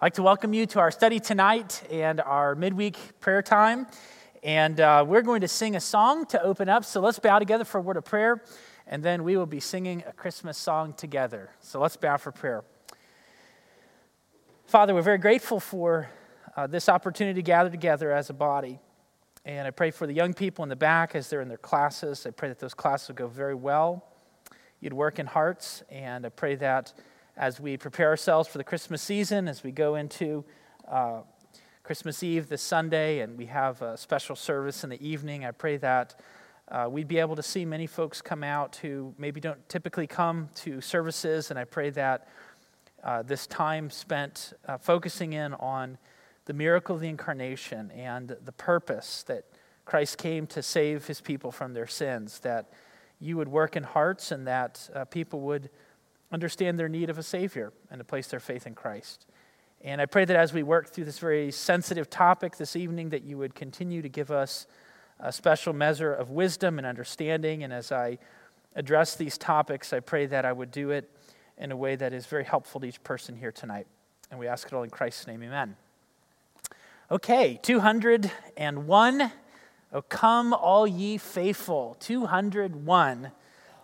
I'd 0.00 0.06
like 0.06 0.14
to 0.14 0.22
welcome 0.22 0.54
you 0.54 0.64
to 0.64 0.78
our 0.78 0.90
study 0.90 1.20
tonight 1.20 1.82
and 1.90 2.22
our 2.22 2.54
midweek 2.54 2.96
prayer 3.20 3.42
time. 3.42 3.86
And 4.42 4.80
uh, 4.80 5.04
we're 5.06 5.20
going 5.20 5.42
to 5.42 5.48
sing 5.48 5.76
a 5.76 5.80
song 5.80 6.24
to 6.28 6.42
open 6.42 6.70
up. 6.70 6.86
So 6.86 7.02
let's 7.02 7.18
bow 7.18 7.38
together 7.38 7.64
for 7.64 7.76
a 7.76 7.80
word 7.82 7.98
of 7.98 8.06
prayer, 8.06 8.42
and 8.86 9.02
then 9.02 9.24
we 9.24 9.36
will 9.36 9.44
be 9.44 9.60
singing 9.60 10.02
a 10.08 10.14
Christmas 10.14 10.56
song 10.56 10.94
together. 10.94 11.50
So 11.60 11.80
let's 11.80 11.98
bow 11.98 12.16
for 12.16 12.32
prayer. 12.32 12.64
Father, 14.64 14.94
we're 14.94 15.02
very 15.02 15.18
grateful 15.18 15.60
for 15.60 16.08
uh, 16.56 16.66
this 16.66 16.88
opportunity 16.88 17.34
to 17.34 17.44
gather 17.44 17.68
together 17.68 18.10
as 18.10 18.30
a 18.30 18.34
body. 18.34 18.78
And 19.44 19.68
I 19.68 19.70
pray 19.70 19.90
for 19.90 20.06
the 20.06 20.14
young 20.14 20.32
people 20.32 20.62
in 20.62 20.70
the 20.70 20.76
back 20.76 21.14
as 21.14 21.28
they're 21.28 21.42
in 21.42 21.48
their 21.48 21.58
classes. 21.58 22.24
I 22.24 22.30
pray 22.30 22.48
that 22.48 22.58
those 22.58 22.72
classes 22.72 23.08
will 23.08 23.16
go 23.16 23.28
very 23.28 23.54
well. 23.54 24.02
You'd 24.80 24.94
work 24.94 25.18
in 25.18 25.26
hearts, 25.26 25.82
and 25.90 26.24
I 26.24 26.30
pray 26.30 26.54
that 26.54 26.94
as 27.40 27.58
we 27.58 27.78
prepare 27.78 28.08
ourselves 28.08 28.46
for 28.50 28.58
the 28.58 28.64
Christmas 28.64 29.00
season, 29.00 29.48
as 29.48 29.64
we 29.64 29.72
go 29.72 29.94
into 29.94 30.44
uh, 30.86 31.22
Christmas 31.82 32.22
Eve 32.22 32.50
this 32.50 32.60
Sunday, 32.60 33.20
and 33.20 33.38
we 33.38 33.46
have 33.46 33.80
a 33.80 33.96
special 33.96 34.36
service 34.36 34.84
in 34.84 34.90
the 34.90 35.08
evening, 35.08 35.46
I 35.46 35.52
pray 35.52 35.78
that 35.78 36.20
uh, 36.70 36.86
we'd 36.90 37.08
be 37.08 37.16
able 37.16 37.36
to 37.36 37.42
see 37.42 37.64
many 37.64 37.86
folks 37.86 38.20
come 38.20 38.44
out 38.44 38.76
who 38.76 39.14
maybe 39.16 39.40
don't 39.40 39.66
typically 39.70 40.06
come 40.06 40.50
to 40.56 40.82
services, 40.82 41.50
and 41.50 41.58
I 41.58 41.64
pray 41.64 41.88
that 41.88 42.28
uh, 43.02 43.22
this 43.22 43.46
time 43.46 43.88
spent 43.88 44.52
uh, 44.68 44.76
focusing 44.76 45.32
in 45.32 45.54
on 45.54 45.96
the 46.44 46.52
miracle 46.52 46.96
of 46.96 47.00
the 47.00 47.08
incarnation 47.08 47.90
and 47.92 48.36
the 48.44 48.52
purpose 48.52 49.22
that 49.28 49.46
Christ 49.86 50.18
came 50.18 50.46
to 50.48 50.62
save 50.62 51.06
his 51.06 51.22
people 51.22 51.50
from 51.50 51.72
their 51.72 51.86
sins, 51.86 52.40
that 52.40 52.70
you 53.18 53.38
would 53.38 53.48
work 53.48 53.76
in 53.76 53.82
hearts 53.82 54.30
and 54.30 54.46
that 54.46 54.90
uh, 54.94 55.06
people 55.06 55.40
would 55.40 55.70
understand 56.32 56.78
their 56.78 56.88
need 56.88 57.10
of 57.10 57.18
a 57.18 57.22
Savior 57.22 57.72
and 57.90 57.98
to 57.98 58.04
place 58.04 58.28
their 58.28 58.40
faith 58.40 58.66
in 58.66 58.74
Christ. 58.74 59.26
And 59.82 60.00
I 60.00 60.06
pray 60.06 60.24
that 60.24 60.36
as 60.36 60.52
we 60.52 60.62
work 60.62 60.90
through 60.90 61.06
this 61.06 61.18
very 61.18 61.50
sensitive 61.50 62.10
topic 62.10 62.56
this 62.56 62.76
evening, 62.76 63.10
that 63.10 63.22
you 63.22 63.38
would 63.38 63.54
continue 63.54 64.02
to 64.02 64.08
give 64.08 64.30
us 64.30 64.66
a 65.18 65.32
special 65.32 65.72
measure 65.72 66.12
of 66.12 66.30
wisdom 66.30 66.78
and 66.78 66.86
understanding. 66.86 67.62
And 67.64 67.72
as 67.72 67.90
I 67.90 68.18
address 68.76 69.16
these 69.16 69.38
topics, 69.38 69.92
I 69.92 70.00
pray 70.00 70.26
that 70.26 70.44
I 70.44 70.52
would 70.52 70.70
do 70.70 70.90
it 70.90 71.10
in 71.56 71.72
a 71.72 71.76
way 71.76 71.96
that 71.96 72.12
is 72.12 72.26
very 72.26 72.44
helpful 72.44 72.80
to 72.80 72.86
each 72.86 73.02
person 73.02 73.36
here 73.36 73.52
tonight. 73.52 73.86
And 74.30 74.38
we 74.38 74.46
ask 74.46 74.66
it 74.66 74.72
all 74.72 74.82
in 74.82 74.90
Christ's 74.90 75.26
name, 75.26 75.42
amen. 75.42 75.76
Okay, 77.10 77.58
201. 77.62 79.32
Oh, 79.92 80.02
come, 80.02 80.54
all 80.54 80.86
ye 80.86 81.18
faithful. 81.18 81.96
201. 81.98 83.32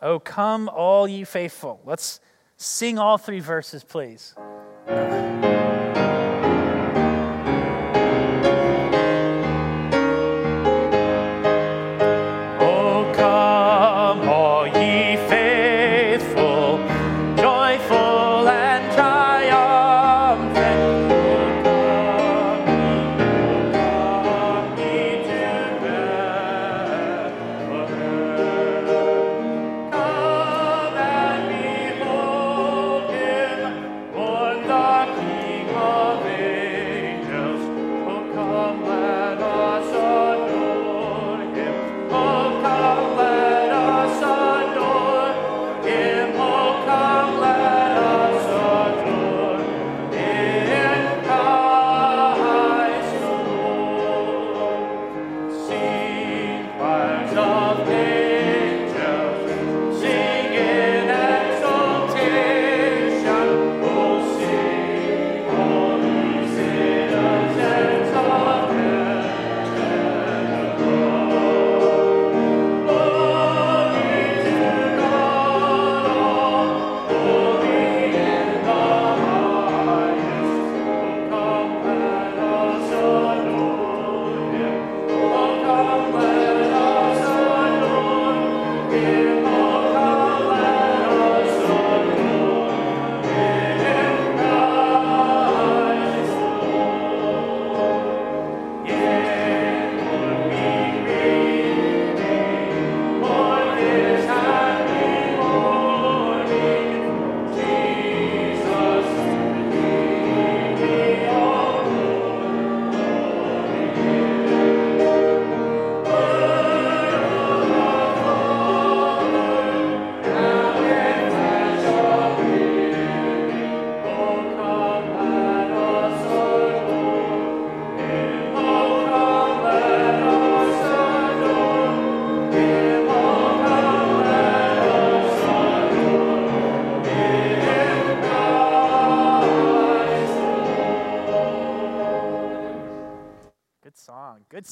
Oh, 0.03 0.21
come, 0.21 0.69
all 0.69 1.09
ye 1.09 1.25
faithful. 1.25 1.81
Let's 1.85 2.21
sing 2.57 2.99
all 2.99 3.19
three 3.19 3.41
verses, 3.41 3.85
please. 3.85 4.35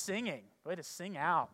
Singing. 0.05 0.43
Way 0.67 0.75
to 0.75 0.83
sing 0.83 1.17
out. 1.17 1.49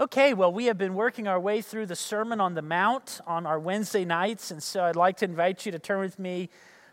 Okay, 0.00 0.32
well, 0.32 0.50
we 0.50 0.64
have 0.66 0.78
been 0.78 0.94
working 0.94 1.28
our 1.28 1.38
way 1.38 1.60
through 1.60 1.84
the 1.84 1.94
Sermon 1.94 2.40
on 2.40 2.54
the 2.54 2.62
Mount 2.62 3.20
on 3.26 3.44
our 3.44 3.60
Wednesday 3.60 4.06
nights, 4.06 4.50
and 4.50 4.62
so 4.62 4.84
I'd 4.84 4.96
like 4.96 5.18
to 5.18 5.26
invite 5.26 5.66
you 5.66 5.72
to 5.72 5.78
turn 5.78 6.00
with 6.00 6.18
me 6.18 6.48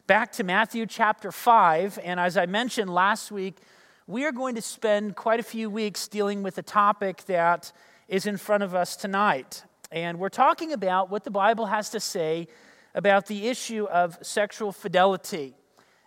back 0.08 0.34
to 0.34 0.44
Matthew 0.44 0.86
chapter 0.86 1.32
5. 1.32 1.98
And 2.04 2.20
as 2.20 2.36
I 2.36 2.46
mentioned 2.46 2.94
last 2.94 3.32
week, 3.32 3.60
we 4.06 4.26
are 4.26 4.34
going 4.34 4.56
to 4.56 4.62
spend 4.62 5.16
quite 5.16 5.40
a 5.40 5.44
few 5.44 5.70
weeks 5.70 6.10
dealing 6.10 6.44
with 6.44 6.56
the 6.56 6.64
topic 6.64 7.24
that 7.28 7.72
is 8.10 8.26
in 8.26 8.36
front 8.36 8.64
of 8.64 8.76
us 8.76 8.98
tonight. 8.98 9.64
And 9.94 10.20
we're 10.20 10.28
talking 10.28 10.74
about 10.74 11.10
what 11.10 11.24
the 11.24 11.32
Bible 11.32 11.68
has 11.68 11.90
to 11.92 12.02
say 12.02 12.50
about 12.94 13.28
the 13.28 13.48
issue 13.48 13.86
of 13.86 14.18
sexual 14.22 14.74
fidelity. 14.74 15.56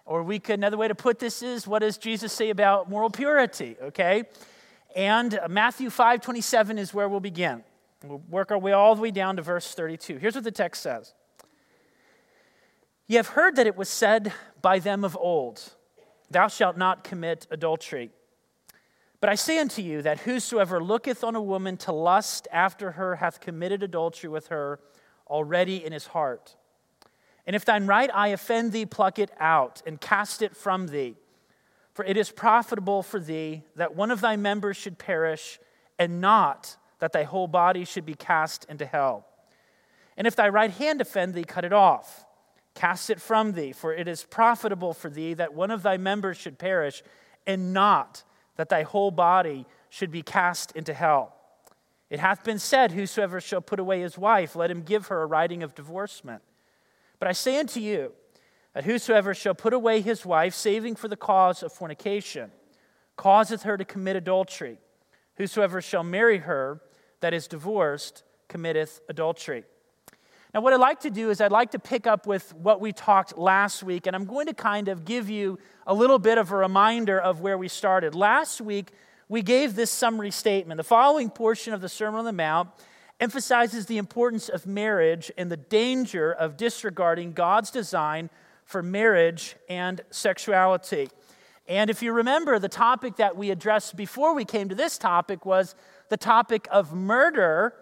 Or 0.06 0.22
we 0.22 0.38
could, 0.38 0.58
another 0.58 0.76
way 0.76 0.88
to 0.88 0.94
put 0.94 1.18
this 1.18 1.42
is, 1.42 1.66
what 1.66 1.78
does 1.78 1.96
Jesus 1.96 2.32
say 2.32 2.50
about 2.50 2.90
moral 2.90 3.10
purity? 3.10 3.76
Okay? 3.82 4.24
And 4.94 5.38
Matthew 5.48 5.90
5 5.90 6.20
27 6.20 6.78
is 6.78 6.92
where 6.92 7.08
we'll 7.08 7.20
begin. 7.20 7.64
We'll 8.04 8.22
work 8.28 8.50
our 8.50 8.58
way 8.58 8.72
all 8.72 8.94
the 8.94 9.02
way 9.02 9.10
down 9.10 9.36
to 9.36 9.42
verse 9.42 9.74
32. 9.74 10.18
Here's 10.18 10.34
what 10.34 10.44
the 10.44 10.50
text 10.50 10.82
says 10.82 11.14
You 13.06 13.16
have 13.16 13.28
heard 13.28 13.56
that 13.56 13.66
it 13.66 13.76
was 13.76 13.88
said 13.88 14.32
by 14.60 14.78
them 14.78 15.04
of 15.04 15.16
old, 15.16 15.72
Thou 16.30 16.48
shalt 16.48 16.76
not 16.76 17.02
commit 17.04 17.46
adultery. 17.50 18.10
But 19.20 19.30
I 19.30 19.36
say 19.36 19.58
unto 19.58 19.80
you 19.80 20.02
that 20.02 20.20
whosoever 20.20 20.84
looketh 20.84 21.24
on 21.24 21.34
a 21.34 21.40
woman 21.40 21.78
to 21.78 21.92
lust 21.92 22.46
after 22.52 22.92
her 22.92 23.16
hath 23.16 23.40
committed 23.40 23.82
adultery 23.82 24.28
with 24.28 24.48
her 24.48 24.80
already 25.26 25.82
in 25.82 25.92
his 25.94 26.08
heart. 26.08 26.56
And 27.46 27.54
if 27.54 27.64
thine 27.64 27.86
right 27.86 28.10
eye 28.14 28.28
offend 28.28 28.72
thee, 28.72 28.86
pluck 28.86 29.18
it 29.18 29.30
out 29.38 29.82
and 29.86 30.00
cast 30.00 30.42
it 30.42 30.56
from 30.56 30.86
thee. 30.86 31.16
For 31.92 32.04
it 32.04 32.16
is 32.16 32.30
profitable 32.30 33.02
for 33.02 33.20
thee 33.20 33.62
that 33.76 33.94
one 33.94 34.10
of 34.10 34.20
thy 34.20 34.36
members 34.36 34.76
should 34.76 34.98
perish, 34.98 35.60
and 35.98 36.20
not 36.20 36.76
that 36.98 37.12
thy 37.12 37.22
whole 37.22 37.46
body 37.46 37.84
should 37.84 38.06
be 38.06 38.14
cast 38.14 38.64
into 38.68 38.86
hell. 38.86 39.26
And 40.16 40.26
if 40.26 40.34
thy 40.34 40.48
right 40.48 40.70
hand 40.70 41.00
offend 41.00 41.34
thee, 41.34 41.44
cut 41.44 41.64
it 41.64 41.72
off 41.72 42.24
Cast 42.74 43.08
it 43.08 43.20
from 43.20 43.52
thee, 43.52 43.72
for 43.72 43.94
it 43.94 44.08
is 44.08 44.24
profitable 44.24 44.92
for 44.92 45.08
thee 45.08 45.34
that 45.34 45.54
one 45.54 45.70
of 45.70 45.82
thy 45.82 45.96
members 45.96 46.36
should 46.36 46.58
perish, 46.58 47.02
and 47.46 47.72
not 47.72 48.24
that 48.56 48.68
thy 48.68 48.82
whole 48.82 49.12
body 49.12 49.64
should 49.88 50.10
be 50.10 50.22
cast 50.22 50.72
into 50.72 50.92
hell. 50.92 51.36
It 52.10 52.18
hath 52.18 52.42
been 52.42 52.58
said, 52.58 52.92
Whosoever 52.92 53.40
shall 53.40 53.60
put 53.60 53.78
away 53.78 54.00
his 54.00 54.18
wife, 54.18 54.56
let 54.56 54.70
him 54.70 54.82
give 54.82 55.06
her 55.06 55.22
a 55.22 55.26
writing 55.26 55.62
of 55.62 55.74
divorcement. 55.74 56.42
But 57.18 57.28
I 57.28 57.32
say 57.32 57.58
unto 57.58 57.80
you, 57.80 58.12
that 58.74 58.84
whosoever 58.84 59.34
shall 59.34 59.54
put 59.54 59.72
away 59.72 60.00
his 60.00 60.26
wife, 60.26 60.54
saving 60.54 60.96
for 60.96 61.08
the 61.08 61.16
cause 61.16 61.62
of 61.62 61.72
fornication, 61.72 62.50
causeth 63.16 63.62
her 63.62 63.76
to 63.76 63.84
commit 63.84 64.16
adultery. 64.16 64.78
Whosoever 65.36 65.80
shall 65.80 66.02
marry 66.02 66.38
her 66.38 66.80
that 67.20 67.32
is 67.32 67.46
divorced 67.46 68.24
committeth 68.48 69.00
adultery. 69.08 69.64
Now, 70.52 70.60
what 70.60 70.72
I'd 70.72 70.80
like 70.80 71.00
to 71.00 71.10
do 71.10 71.30
is 71.30 71.40
I'd 71.40 71.50
like 71.50 71.72
to 71.72 71.80
pick 71.80 72.06
up 72.06 72.26
with 72.26 72.54
what 72.54 72.80
we 72.80 72.92
talked 72.92 73.36
last 73.36 73.82
week, 73.82 74.06
and 74.06 74.14
I'm 74.14 74.24
going 74.24 74.46
to 74.46 74.54
kind 74.54 74.88
of 74.88 75.04
give 75.04 75.28
you 75.28 75.58
a 75.86 75.94
little 75.94 76.18
bit 76.18 76.38
of 76.38 76.52
a 76.52 76.56
reminder 76.56 77.18
of 77.20 77.40
where 77.40 77.58
we 77.58 77.66
started. 77.66 78.14
Last 78.14 78.60
week, 78.60 78.92
we 79.28 79.42
gave 79.42 79.74
this 79.74 79.90
summary 79.90 80.30
statement. 80.30 80.78
The 80.78 80.84
following 80.84 81.30
portion 81.30 81.74
of 81.74 81.80
the 81.80 81.88
Sermon 81.88 82.20
on 82.20 82.24
the 82.24 82.32
Mount 82.32 82.68
emphasizes 83.20 83.86
the 83.86 83.98
importance 83.98 84.48
of 84.48 84.66
marriage 84.66 85.30
and 85.36 85.50
the 85.50 85.56
danger 85.56 86.32
of 86.32 86.56
disregarding 86.56 87.32
God's 87.32 87.70
design 87.70 88.30
for 88.64 88.82
marriage 88.82 89.56
and 89.68 90.00
sexuality. 90.10 91.08
And 91.66 91.88
if 91.88 92.02
you 92.02 92.12
remember, 92.12 92.58
the 92.58 92.68
topic 92.68 93.16
that 93.16 93.36
we 93.36 93.50
addressed 93.50 93.96
before 93.96 94.34
we 94.34 94.44
came 94.44 94.68
to 94.68 94.74
this 94.74 94.98
topic 94.98 95.46
was 95.46 95.74
the 96.08 96.16
topic 96.16 96.68
of 96.70 96.92
murder 96.92 97.74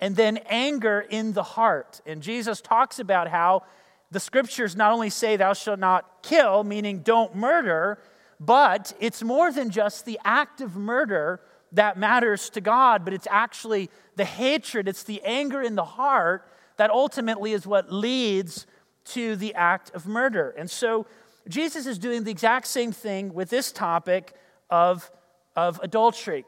and 0.00 0.16
then 0.16 0.38
anger 0.48 1.00
in 1.00 1.32
the 1.32 1.42
heart. 1.42 2.00
And 2.04 2.22
Jesus 2.22 2.60
talks 2.60 2.98
about 2.98 3.28
how 3.28 3.62
the 4.10 4.20
scriptures 4.20 4.76
not 4.76 4.92
only 4.92 5.10
say, 5.10 5.36
Thou 5.36 5.52
shalt 5.52 5.78
not 5.78 6.22
kill, 6.22 6.64
meaning 6.64 7.00
don't 7.00 7.34
murder, 7.34 7.98
but 8.38 8.92
it's 8.98 9.22
more 9.22 9.52
than 9.52 9.70
just 9.70 10.04
the 10.04 10.18
act 10.24 10.60
of 10.60 10.76
murder 10.76 11.40
that 11.72 11.96
matters 11.96 12.50
to 12.50 12.60
God, 12.60 13.04
but 13.04 13.14
it's 13.14 13.28
actually 13.30 13.90
the 14.16 14.24
hatred, 14.24 14.88
it's 14.88 15.04
the 15.04 15.22
anger 15.24 15.62
in 15.62 15.74
the 15.76 15.84
heart 15.84 16.46
that 16.76 16.90
ultimately 16.90 17.52
is 17.52 17.66
what 17.66 17.92
leads 17.92 18.66
to 19.04 19.36
the 19.36 19.54
act 19.54 19.90
of 19.94 20.06
murder. 20.06 20.54
And 20.56 20.70
so 20.70 21.06
Jesus 21.48 21.86
is 21.86 21.98
doing 21.98 22.24
the 22.24 22.30
exact 22.30 22.66
same 22.66 22.92
thing 22.92 23.34
with 23.34 23.50
this 23.50 23.72
topic 23.72 24.34
of, 24.68 25.10
of 25.56 25.80
adultery. 25.82 26.44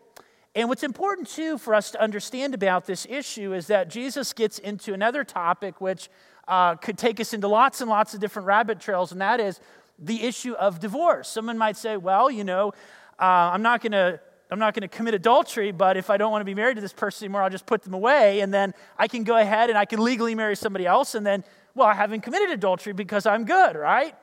And 0.54 0.68
what's 0.68 0.82
important, 0.82 1.28
too, 1.28 1.56
for 1.56 1.74
us 1.74 1.90
to 1.92 2.00
understand 2.00 2.54
about 2.54 2.86
this 2.86 3.06
issue 3.08 3.54
is 3.54 3.68
that 3.68 3.88
Jesus 3.88 4.32
gets 4.32 4.58
into 4.58 4.92
another 4.92 5.24
topic 5.24 5.80
which 5.80 6.10
uh, 6.46 6.74
could 6.74 6.98
take 6.98 7.20
us 7.20 7.32
into 7.32 7.48
lots 7.48 7.80
and 7.80 7.88
lots 7.88 8.12
of 8.12 8.20
different 8.20 8.46
rabbit 8.46 8.80
trails, 8.80 9.12
and 9.12 9.20
that 9.20 9.40
is 9.40 9.60
the 9.98 10.22
issue 10.22 10.52
of 10.54 10.80
divorce. 10.80 11.28
Someone 11.28 11.56
might 11.56 11.76
say, 11.76 11.96
well, 11.96 12.30
you 12.30 12.44
know, 12.44 12.72
uh, 13.18 13.50
I'm 13.52 13.62
not 13.62 13.80
going 13.80 13.92
to. 13.92 14.20
I'm 14.52 14.58
not 14.58 14.74
going 14.74 14.82
to 14.82 14.88
commit 14.88 15.14
adultery, 15.14 15.72
but 15.72 15.96
if 15.96 16.10
I 16.10 16.18
don't 16.18 16.30
want 16.30 16.42
to 16.42 16.44
be 16.44 16.54
married 16.54 16.74
to 16.74 16.82
this 16.82 16.92
person 16.92 17.24
anymore, 17.24 17.42
I'll 17.42 17.48
just 17.48 17.64
put 17.64 17.82
them 17.82 17.94
away, 17.94 18.40
and 18.40 18.52
then 18.52 18.74
I 18.98 19.08
can 19.08 19.24
go 19.24 19.38
ahead 19.38 19.70
and 19.70 19.78
I 19.78 19.86
can 19.86 19.98
legally 19.98 20.34
marry 20.34 20.56
somebody 20.56 20.84
else, 20.84 21.14
and 21.14 21.26
then, 21.26 21.42
well, 21.74 21.88
I 21.88 21.94
haven't 21.94 22.20
committed 22.20 22.50
adultery 22.50 22.92
because 22.92 23.24
I'm 23.24 23.46
good, 23.46 23.76
right? 23.76 24.14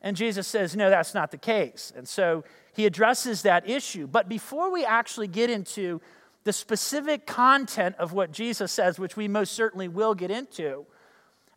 And 0.00 0.16
Jesus 0.16 0.46
says, 0.46 0.74
no, 0.74 0.88
that's 0.88 1.12
not 1.12 1.30
the 1.30 1.36
case. 1.36 1.92
And 1.94 2.08
so 2.08 2.44
he 2.72 2.86
addresses 2.86 3.42
that 3.42 3.68
issue. 3.68 4.06
But 4.06 4.26
before 4.26 4.72
we 4.72 4.86
actually 4.86 5.28
get 5.28 5.50
into 5.50 6.00
the 6.44 6.52
specific 6.52 7.26
content 7.26 7.96
of 7.98 8.14
what 8.14 8.32
Jesus 8.32 8.72
says, 8.72 8.98
which 8.98 9.16
we 9.16 9.28
most 9.28 9.52
certainly 9.52 9.88
will 9.88 10.14
get 10.14 10.30
into, 10.30 10.86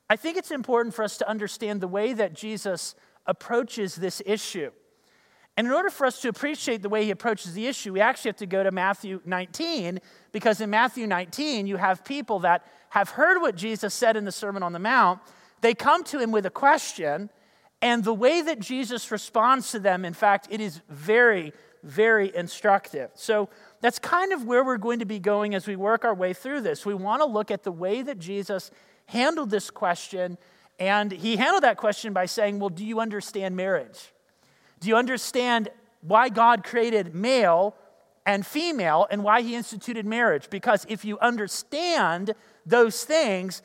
I 0.10 0.18
think 0.18 0.36
it's 0.36 0.52
important 0.52 0.94
for 0.94 1.04
us 1.04 1.18
to 1.18 1.30
understand 1.30 1.80
the 1.80 1.88
way 1.88 2.12
that 2.12 2.34
Jesus 2.34 2.94
approaches 3.26 3.96
this 3.96 4.22
issue. 4.26 4.72
And 5.58 5.66
in 5.66 5.74
order 5.74 5.90
for 5.90 6.06
us 6.06 6.22
to 6.22 6.30
appreciate 6.30 6.84
the 6.84 6.90
way 6.90 7.04
he 7.04 7.10
approaches 7.10 7.54
the 7.54 7.66
issue, 7.66 7.92
we 7.92 8.00
actually 8.00 8.30
have 8.30 8.38
to 8.38 8.46
go 8.46 8.64
to 8.64 8.70
Matthew 8.70 9.20
19, 9.26 10.00
because 10.32 10.62
in 10.62 10.70
Matthew 10.70 11.08
19, 11.08 11.66
you 11.66 11.78
have 11.78 12.06
people 12.06 12.40
that 12.40 12.64
have 12.92 13.10
heard 13.10 13.42
what 13.42 13.56
Jesus 13.56 13.96
said 13.96 14.16
in 14.16 14.24
the 14.24 14.32
Sermon 14.32 14.62
on 14.62 14.72
the 14.72 14.80
Mount. 14.80 15.20
They 15.62 15.74
come 15.74 16.04
to 16.06 16.20
him 16.20 16.32
with 16.32 16.46
a 16.46 16.52
question, 16.52 17.32
and 17.82 18.04
the 18.04 18.14
way 18.14 18.42
that 18.42 18.60
Jesus 18.60 19.10
responds 19.10 19.72
to 19.72 19.80
them, 19.80 20.06
in 20.06 20.14
fact, 20.14 20.48
it 20.52 20.62
is 20.62 20.82
very, 20.90 21.54
very 21.82 22.36
instructive. 22.36 23.10
So 23.16 23.50
that's 23.82 23.98
kind 23.98 24.34
of 24.34 24.46
where 24.46 24.64
we're 24.64 24.78
going 24.78 25.00
to 25.00 25.06
be 25.06 25.20
going 25.20 25.56
as 25.56 25.66
we 25.66 25.76
work 25.76 26.06
our 26.06 26.14
way 26.14 26.34
through 26.34 26.62
this. 26.62 26.86
We 26.86 26.94
want 26.94 27.22
to 27.22 27.26
look 27.26 27.50
at 27.50 27.64
the 27.64 27.72
way 27.72 28.04
that 28.04 28.20
Jesus 28.20 28.70
handled 29.08 29.50
this 29.50 29.72
question. 29.72 30.38
And 30.80 31.12
he 31.12 31.38
handled 31.38 31.64
that 31.64 31.78
question 31.78 32.14
by 32.14 32.28
saying, 32.28 32.60
Well, 32.60 32.70
do 32.70 32.86
you 32.86 33.00
understand 33.00 33.56
marriage? 33.56 34.12
Do 34.80 34.90
you 34.90 34.96
understand 34.96 35.70
why 36.02 36.30
God 36.30 36.64
created 36.64 37.16
male 37.16 37.76
and 38.26 38.46
female 38.46 39.08
and 39.10 39.24
why 39.24 39.42
he 39.42 39.56
instituted 39.56 40.06
marriage? 40.06 40.50
Because 40.50 40.86
if 40.90 41.04
you 41.04 41.18
understand 41.20 42.34
those 42.66 43.04
things, 43.04 43.62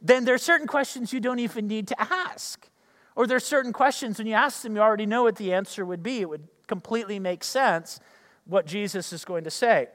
then 0.00 0.24
there 0.24 0.34
are 0.34 0.38
certain 0.38 0.66
questions 0.66 1.12
you 1.12 1.20
don't 1.20 1.38
even 1.38 1.66
need 1.66 1.88
to 1.88 2.00
ask. 2.00 2.68
Or 3.16 3.26
there 3.26 3.36
are 3.36 3.40
certain 3.40 3.72
questions, 3.72 4.18
when 4.18 4.26
you 4.26 4.34
ask 4.34 4.62
them, 4.62 4.74
you 4.74 4.82
already 4.82 5.06
know 5.06 5.22
what 5.22 5.36
the 5.36 5.52
answer 5.52 5.84
would 5.84 6.02
be. 6.02 6.20
It 6.20 6.28
would 6.28 6.48
completely 6.66 7.18
make 7.18 7.44
sense 7.44 8.00
what 8.44 8.66
Jesus 8.66 9.12
is 9.12 9.24
going 9.24 9.44
to 9.44 9.50
say. 9.50 9.88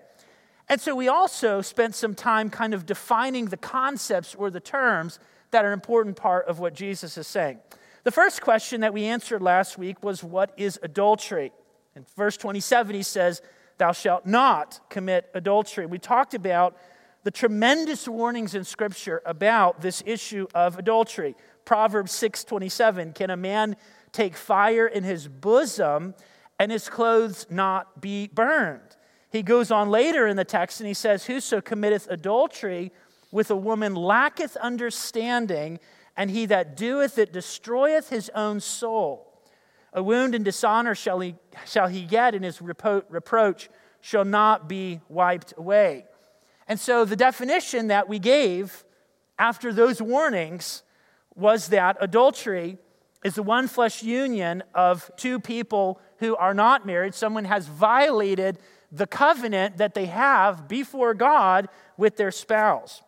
And 0.68 0.80
so 0.80 0.95
we 0.95 1.07
also 1.07 1.62
spent 1.62 1.95
some 1.95 2.13
time 2.13 2.50
kind 2.50 2.74
of 2.74 2.86
defining 2.86 3.45
the 3.45 3.57
concepts 3.57 4.36
or 4.36 4.50
the 4.50 4.60
terms 4.60 5.19
that 5.51 5.66
are 5.66 5.69
an 5.69 5.74
important 5.74 6.16
part 6.16 6.48
of 6.48 6.60
what 6.60 6.74
Jesus 6.75 7.18
is 7.18 7.27
saying. 7.27 7.60
The 8.04 8.12
first 8.12 8.42
question 8.42 8.81
that 8.81 8.94
we 8.94 9.06
answered 9.06 9.42
last 9.42 9.78
week 9.78 10.04
was 10.04 10.24
what 10.24 10.54
is 10.57 10.80
adultery? 10.81 11.51
In 11.96 12.06
verse 12.16 12.38
27, 12.38 12.96
he 12.96 13.04
says, 13.04 13.42
Thou 13.78 13.92
shalt 13.92 14.25
not 14.25 14.80
commit 14.90 15.30
adultery. 15.34 15.86
We 15.86 16.00
talked 16.00 16.34
about 16.34 16.78
the 17.24 17.31
tremendous 17.31 18.07
warnings 18.07 18.56
in 18.56 18.63
Scripture 18.63 19.22
about 19.25 19.81
this 19.81 20.01
issue 20.06 20.48
of 20.54 20.78
adultery. 20.78 21.36
Proverbs 21.66 22.12
6:27, 22.13 23.13
can 23.13 23.30
a 23.30 23.38
man 23.38 23.75
take 24.12 24.36
fire 24.36 24.88
in 24.88 25.04
his 25.04 25.28
bosom 25.28 26.16
and 26.57 26.72
his 26.72 26.90
clothes 26.90 27.45
not 27.50 28.02
be 28.02 28.28
burned? 28.28 28.95
He 29.31 29.44
goes 29.44 29.69
on 29.69 29.90
later 29.90 30.25
in 30.25 30.38
the 30.38 30.45
text 30.45 30.80
and 30.80 30.88
he 30.88 30.94
says, 30.94 31.25
Whoso 31.25 31.62
committeth 31.62 32.07
adultery 32.10 32.92
with 33.31 33.52
a 33.52 33.56
woman 33.56 33.94
lacketh 33.94 34.56
understanding, 34.57 35.80
and 36.19 36.30
he 36.30 36.45
that 36.48 36.75
doeth 36.75 37.18
it 37.18 37.31
destroyeth 37.31 38.10
his 38.10 38.30
own 38.36 38.60
soul. 38.60 39.25
A 39.94 40.04
wound 40.04 40.36
and 40.36 40.44
dishonor 40.44 40.94
shall 40.94 41.21
he, 41.21 41.36
shall 41.66 41.88
he 41.88 42.04
get, 42.04 42.35
and 42.35 42.44
his 42.44 42.57
repro- 42.59 43.06
reproach 43.07 43.69
shall 44.02 44.26
not 44.26 44.68
be 44.68 44.99
wiped 45.07 45.54
away. 45.57 46.06
And 46.68 46.78
so 46.78 47.06
the 47.06 47.16
definition 47.16 47.88
that 47.88 48.09
we 48.09 48.19
gave 48.19 48.83
after 49.40 49.71
those 49.71 50.02
warnings 50.02 50.83
was 51.35 51.69
that 51.69 51.95
adultery 52.02 52.78
is 53.23 53.35
the 53.35 53.44
one 53.44 53.69
flesh 53.69 54.04
union 54.04 54.61
of 54.76 55.09
two 55.16 55.40
people 55.40 56.02
who 56.18 56.35
are 56.35 56.54
not 56.54 56.85
married. 56.85 57.16
Someone 57.16 57.45
has 57.45 57.66
violated 57.66 58.59
the 58.92 59.07
covenant 59.07 59.78
that 59.78 59.94
they 59.94 60.07
have 60.07 60.68
before 60.68 61.14
God 61.14 61.69
with 61.95 62.18
their 62.18 62.31
spouse. 62.31 63.04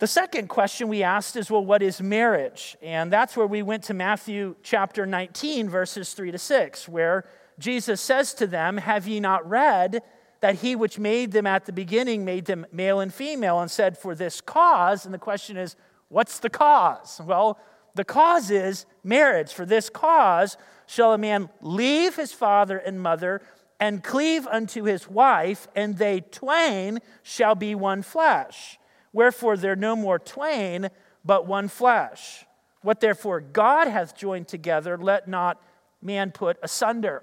The 0.00 0.06
second 0.06 0.48
question 0.48 0.88
we 0.88 1.02
asked 1.02 1.36
is 1.36 1.50
well, 1.50 1.62
what 1.62 1.82
is 1.82 2.00
marriage? 2.00 2.74
And 2.80 3.12
that's 3.12 3.36
where 3.36 3.46
we 3.46 3.62
went 3.62 3.84
to 3.84 3.94
Matthew 3.94 4.56
chapter 4.62 5.04
19, 5.04 5.68
verses 5.68 6.14
3 6.14 6.32
to 6.32 6.38
6, 6.38 6.88
where 6.88 7.26
Jesus 7.58 8.00
says 8.00 8.32
to 8.34 8.46
them, 8.46 8.78
Have 8.78 9.06
ye 9.06 9.20
not 9.20 9.46
read 9.46 10.02
that 10.40 10.54
he 10.54 10.74
which 10.74 10.98
made 10.98 11.32
them 11.32 11.46
at 11.46 11.66
the 11.66 11.72
beginning 11.74 12.24
made 12.24 12.46
them 12.46 12.64
male 12.72 13.00
and 13.00 13.12
female, 13.12 13.60
and 13.60 13.70
said, 13.70 13.98
For 13.98 14.14
this 14.14 14.40
cause? 14.40 15.04
And 15.04 15.12
the 15.12 15.18
question 15.18 15.58
is, 15.58 15.76
What's 16.08 16.38
the 16.38 16.48
cause? 16.48 17.20
Well, 17.22 17.58
the 17.94 18.06
cause 18.06 18.50
is 18.50 18.86
marriage. 19.04 19.52
For 19.52 19.66
this 19.66 19.90
cause 19.90 20.56
shall 20.86 21.12
a 21.12 21.18
man 21.18 21.50
leave 21.60 22.16
his 22.16 22.32
father 22.32 22.78
and 22.78 23.02
mother 23.02 23.42
and 23.78 24.02
cleave 24.02 24.46
unto 24.46 24.84
his 24.84 25.10
wife, 25.10 25.68
and 25.76 25.98
they 25.98 26.20
twain 26.22 27.00
shall 27.22 27.54
be 27.54 27.74
one 27.74 28.00
flesh. 28.00 28.78
Wherefore 29.12 29.56
they're 29.56 29.76
no 29.76 29.96
more 29.96 30.18
twain, 30.18 30.90
but 31.24 31.46
one 31.46 31.68
flesh. 31.68 32.44
What 32.82 33.00
therefore 33.00 33.40
God 33.40 33.88
hath 33.88 34.16
joined 34.16 34.48
together, 34.48 34.96
let 34.96 35.28
not 35.28 35.62
man 36.00 36.30
put 36.30 36.58
asunder. 36.62 37.22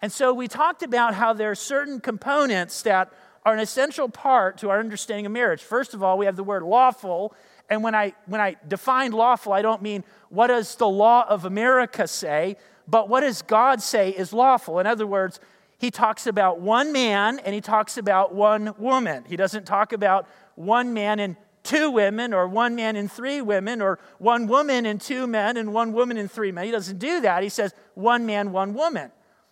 And 0.00 0.12
so 0.12 0.34
we 0.34 0.48
talked 0.48 0.82
about 0.82 1.14
how 1.14 1.32
there 1.32 1.50
are 1.50 1.54
certain 1.54 2.00
components 2.00 2.82
that 2.82 3.12
are 3.44 3.54
an 3.54 3.60
essential 3.60 4.08
part 4.08 4.58
to 4.58 4.70
our 4.70 4.78
understanding 4.78 5.26
of 5.26 5.32
marriage. 5.32 5.62
First 5.62 5.94
of 5.94 6.02
all, 6.02 6.18
we 6.18 6.26
have 6.26 6.36
the 6.36 6.44
word 6.44 6.62
lawful, 6.62 7.34
and 7.68 7.82
when 7.82 7.94
I, 7.94 8.12
when 8.26 8.40
I 8.40 8.56
define 8.66 9.12
lawful, 9.12 9.52
I 9.52 9.62
don't 9.62 9.82
mean 9.82 10.04
what 10.28 10.48
does 10.48 10.74
the 10.76 10.88
law 10.88 11.24
of 11.28 11.44
America 11.44 12.06
say, 12.06 12.56
but 12.86 13.08
what 13.08 13.20
does 13.20 13.42
God 13.42 13.80
say 13.80 14.10
is 14.10 14.32
lawful? 14.32 14.78
In 14.78 14.86
other 14.86 15.06
words, 15.06 15.40
he 15.78 15.90
talks 15.90 16.26
about 16.26 16.60
one 16.60 16.92
man 16.92 17.40
and 17.40 17.54
he 17.54 17.60
talks 17.60 17.96
about 17.96 18.34
one 18.34 18.74
woman. 18.78 19.24
He 19.26 19.36
doesn't 19.36 19.64
talk 19.64 19.92
about 19.92 20.28
one 20.54 20.92
man 20.92 21.18
and 21.18 21.36
two 21.62 21.90
women, 21.90 22.34
or 22.34 22.48
one 22.48 22.74
man 22.74 22.96
and 22.96 23.10
three 23.10 23.40
women, 23.40 23.80
or 23.80 23.98
one 24.18 24.46
woman 24.46 24.84
and 24.86 25.00
two 25.00 25.26
men, 25.26 25.56
and 25.56 25.72
one 25.72 25.92
woman 25.92 26.16
and 26.16 26.30
three 26.30 26.52
men. 26.52 26.64
He 26.64 26.70
doesn't 26.70 26.98
do 26.98 27.20
that. 27.20 27.42
He 27.42 27.48
says 27.48 27.72
one 27.94 28.26
man, 28.26 28.52
one 28.52 28.74
woman. 28.74 29.10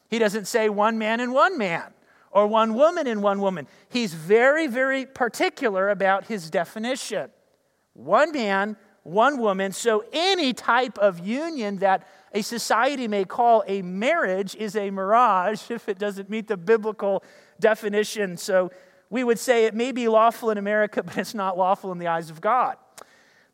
He 0.08 0.18
doesn't 0.18 0.46
say 0.46 0.68
one 0.68 0.98
man 0.98 1.20
and 1.20 1.32
one 1.32 1.56
man, 1.56 1.92
or 2.32 2.46
one 2.46 2.74
woman 2.74 3.06
and 3.06 3.22
one 3.22 3.40
woman. 3.40 3.68
He's 3.88 4.12
very, 4.12 4.66
very 4.66 5.06
particular 5.06 5.88
about 5.88 6.26
his 6.26 6.50
definition. 6.50 7.30
One 7.94 8.32
man, 8.32 8.76
one 9.04 9.38
woman. 9.38 9.72
So 9.72 10.04
any 10.12 10.52
type 10.52 10.98
of 10.98 11.20
union 11.20 11.78
that 11.78 12.06
a 12.32 12.42
society 12.42 13.08
may 13.08 13.24
call 13.24 13.64
a 13.66 13.82
marriage 13.82 14.54
is 14.56 14.76
a 14.76 14.90
mirage 14.90 15.70
if 15.70 15.88
it 15.88 15.98
doesn't 15.98 16.28
meet 16.28 16.48
the 16.48 16.56
biblical 16.56 17.22
definition. 17.58 18.36
So 18.36 18.70
we 19.10 19.24
would 19.24 19.38
say 19.38 19.66
it 19.66 19.74
may 19.74 19.92
be 19.92 20.08
lawful 20.08 20.50
in 20.50 20.58
America, 20.58 21.02
but 21.02 21.18
it's 21.18 21.34
not 21.34 21.58
lawful 21.58 21.92
in 21.92 21.98
the 21.98 22.06
eyes 22.06 22.30
of 22.30 22.40
God. 22.40 22.76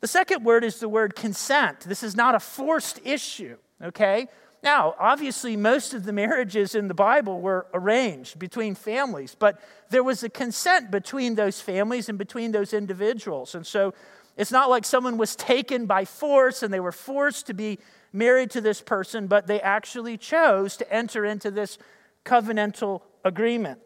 The 0.00 0.06
second 0.06 0.44
word 0.44 0.62
is 0.62 0.78
the 0.78 0.88
word 0.88 1.16
consent. 1.16 1.80
This 1.80 2.02
is 2.02 2.14
not 2.14 2.34
a 2.34 2.40
forced 2.40 3.00
issue, 3.04 3.56
okay? 3.82 4.28
Now, 4.62 4.94
obviously, 4.98 5.56
most 5.56 5.94
of 5.94 6.04
the 6.04 6.12
marriages 6.12 6.75
in 6.75 6.88
the 6.88 6.94
Bible 6.94 7.40
were 7.40 7.66
arranged 7.72 8.38
between 8.38 8.75
families, 8.75 9.34
but 9.38 9.60
there 9.90 10.02
was 10.02 10.22
a 10.22 10.28
consent 10.28 10.90
between 10.90 11.34
those 11.34 11.60
families 11.60 12.08
and 12.08 12.18
between 12.18 12.52
those 12.52 12.75
individuals. 12.75 13.54
And 13.54 13.66
so 13.66 13.94
it's 14.36 14.50
not 14.50 14.68
like 14.68 14.84
someone 14.84 15.16
was 15.16 15.36
taken 15.36 15.86
by 15.86 16.04
force 16.04 16.62
and 16.62 16.72
they 16.72 16.80
were 16.80 16.92
forced 16.92 17.46
to 17.46 17.54
be 17.54 17.78
married 18.12 18.50
to 18.50 18.60
this 18.60 18.80
person, 18.80 19.26
but 19.26 19.46
they 19.46 19.60
actually 19.60 20.16
chose 20.18 20.76
to 20.78 20.92
enter 20.92 21.25
into 21.25 21.50
this 21.50 21.78
covenantal 22.25 23.02
agreement. 23.25 23.80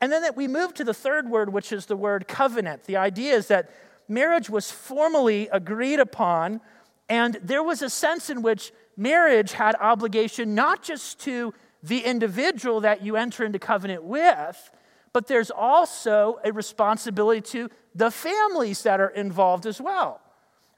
And 0.00 0.12
then 0.12 0.22
that 0.22 0.36
we 0.36 0.48
move 0.48 0.74
to 0.74 0.84
the 0.84 0.94
third 0.94 1.28
word, 1.28 1.52
which 1.52 1.72
is 1.72 1.86
the 1.86 1.96
word 1.96 2.28
covenant. 2.28 2.84
The 2.84 2.96
idea 2.96 3.34
is 3.34 3.48
that 3.48 3.70
marriage 4.08 4.50
was 4.50 4.70
formally 4.70 5.48
agreed 5.50 6.00
upon, 6.00 6.60
and 7.08 7.38
there 7.42 7.62
was 7.62 7.82
a 7.82 7.90
sense 7.90 8.28
in 8.30 8.42
which 8.42 8.72
marriage 8.96 9.52
had 9.52 9.76
obligation 9.80 10.54
not 10.54 10.82
just 10.82 11.20
to 11.20 11.54
the 11.82 12.00
individual 12.00 12.80
that 12.80 13.02
you 13.02 13.16
enter 13.16 13.44
into 13.44 13.58
covenant 13.58 14.04
with, 14.04 14.70
but 15.12 15.26
there's 15.26 15.50
also 15.50 16.38
a 16.44 16.52
responsibility 16.52 17.40
to 17.40 17.70
the 17.94 18.10
families 18.10 18.82
that 18.82 19.00
are 19.00 19.10
involved 19.10 19.66
as 19.66 19.80
well. 19.80 20.20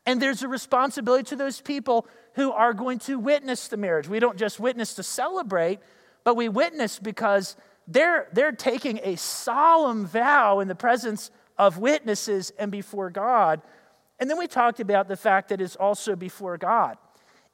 And 0.04 0.20
there's 0.20 0.42
a 0.42 0.48
responsibility 0.48 1.24
to 1.30 1.36
those 1.36 1.60
people 1.60 2.06
who 2.34 2.52
are 2.52 2.74
going 2.74 2.98
to 3.00 3.18
witness 3.18 3.68
the 3.68 3.76
marriage. 3.76 4.08
We 4.08 4.20
don't 4.20 4.36
just 4.36 4.60
witness 4.60 4.94
to 4.94 5.02
celebrate, 5.02 5.80
but 6.22 6.36
we 6.36 6.48
witness 6.48 6.98
because 6.98 7.56
they're, 7.88 8.28
they're 8.32 8.52
taking 8.52 9.00
a 9.02 9.16
solemn 9.16 10.06
vow 10.06 10.60
in 10.60 10.68
the 10.68 10.74
presence 10.74 11.30
of 11.58 11.78
witnesses 11.78 12.52
and 12.58 12.70
before 12.70 13.10
God. 13.10 13.62
And 14.18 14.28
then 14.28 14.38
we 14.38 14.46
talked 14.46 14.80
about 14.80 15.08
the 15.08 15.16
fact 15.16 15.48
that 15.50 15.60
it's 15.60 15.76
also 15.76 16.16
before 16.16 16.56
God. 16.58 16.96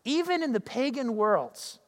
Even 0.05 0.43
in 0.43 0.53
the 0.53 0.61
pagan 0.61 1.17
worlds, 1.17 1.79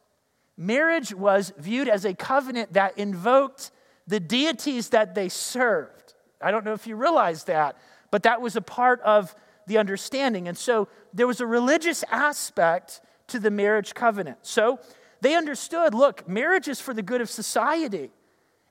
marriage 0.57 1.15
was 1.15 1.53
viewed 1.59 1.89
as 1.89 2.05
a 2.05 2.15
covenant 2.15 2.75
that 2.75 2.99
invoked 2.99 3.71
the 4.07 4.21
deities 4.21 4.91
that 4.91 5.15
they 5.15 5.29
served. 5.29 6.15
I 6.41 6.51
don't 6.51 6.65
know 6.65 6.75
if 6.75 6.87
you 6.87 6.97
realize 6.97 7.45
that, 7.45 7.77
but 8.11 8.25
that 8.25 8.41
was 8.41 8.57
a 8.57 8.61
part 8.61 9.01
of 9.01 9.35
the 9.67 9.79
understanding. 9.79 10.47
And 10.47 10.57
so 10.57 10.89
there 11.13 11.27
was 11.27 11.41
a 11.41 11.47
religious 11.47 12.05
aspect 12.11 13.01
to 13.29 13.39
the 13.39 13.51
marriage 13.51 13.95
covenant. 13.95 14.39
So 14.43 14.79
they 15.23 15.35
understood 15.35 15.95
look, 15.95 16.29
marriage 16.29 16.69
is 16.69 16.81
for 16.81 16.93
the 16.93 17.03
good 17.03 17.23
of 17.23 17.31
society. 17.31 18.11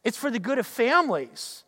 It's 0.03 0.17
for 0.17 0.29
the 0.29 0.39
good 0.39 0.60
of 0.60 0.67
families. 0.67 1.63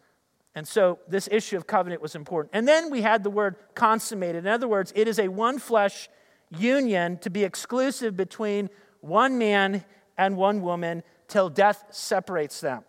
And 0.56 0.68
so 0.68 1.00
this 1.08 1.28
issue 1.32 1.58
of 1.58 1.68
covenant 1.68 2.02
was 2.02 2.16
important. 2.16 2.52
And 2.54 2.68
then 2.68 2.90
we 2.90 3.02
had 3.02 3.24
the 3.24 3.30
word 3.30 3.56
consummated. 3.76 4.46
In 4.46 4.52
other 4.52 4.68
words, 4.68 4.94
it 4.96 5.08
is 5.08 5.20
a 5.20 5.28
one 5.28 5.60
flesh 5.60 6.10
union 6.58 7.18
to 7.20 7.30
be 7.30 7.44
exclusive 7.44 8.16
between 8.16 8.70
one 9.02 9.38
man 9.38 9.84
and 10.18 10.38
one 10.38 10.62
woman 10.62 11.04
till 11.28 11.50
death 11.50 11.84
separates 11.90 12.62
them. 12.62 12.84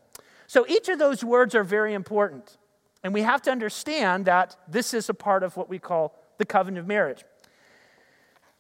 So 0.47 0.65
each 0.69 0.88
of 0.88 0.99
those 0.99 1.25
words 1.25 1.55
are 1.55 1.65
very 1.65 1.95
important. 1.95 2.57
And 3.03 3.12
we 3.12 3.23
have 3.23 3.43
to 3.43 3.50
understand 3.50 4.26
that 4.26 4.57
this 4.69 4.95
is 4.95 5.09
a 5.09 5.15
part 5.15 5.43
of 5.43 5.57
what 5.57 5.69
we 5.69 5.79
call 5.79 6.15
the 6.38 6.45
covenant 6.45 6.79
of 6.79 6.87
marriage. 6.87 7.25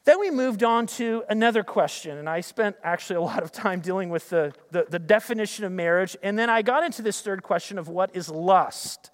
Then 0.06 0.20
we 0.20 0.30
moved 0.30 0.62
on 0.62 0.86
to 0.86 1.24
another 1.28 1.64
question, 1.64 2.16
and 2.16 2.28
I 2.28 2.40
spent 2.40 2.76
actually 2.84 3.16
a 3.16 3.22
lot 3.22 3.42
of 3.42 3.50
time 3.50 3.80
dealing 3.80 4.08
with 4.08 4.30
the, 4.30 4.52
the, 4.70 4.86
the, 4.88 5.00
definition 5.00 5.64
of 5.64 5.72
marriage. 5.72 6.16
And 6.22 6.38
then 6.38 6.48
I 6.48 6.62
got 6.62 6.84
into 6.84 7.02
this 7.02 7.20
third 7.20 7.42
question 7.42 7.76
of 7.76 7.88
what 7.88 8.14
is 8.14 8.28
lust. 8.28 9.10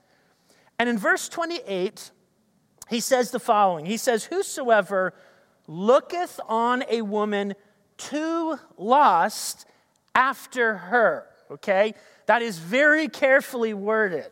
And 0.79 0.91
in 0.91 0.99
verse 0.99 1.31
28, 1.31 2.11
he 2.91 3.01
says 3.01 3.31
the 3.31 3.41
following 3.41 3.87
He 3.87 3.97
says, 3.97 4.25
Whosoever 4.25 5.15
looketh 5.67 6.39
on 6.47 6.85
a 6.91 7.01
woman 7.01 7.55
to 7.97 8.59
lust 8.77 9.65
after 10.15 10.77
her. 10.77 11.27
Okay? 11.51 11.95
That 12.27 12.43
is 12.43 12.59
very 12.59 13.09
carefully 13.09 13.73
worded. 13.73 14.31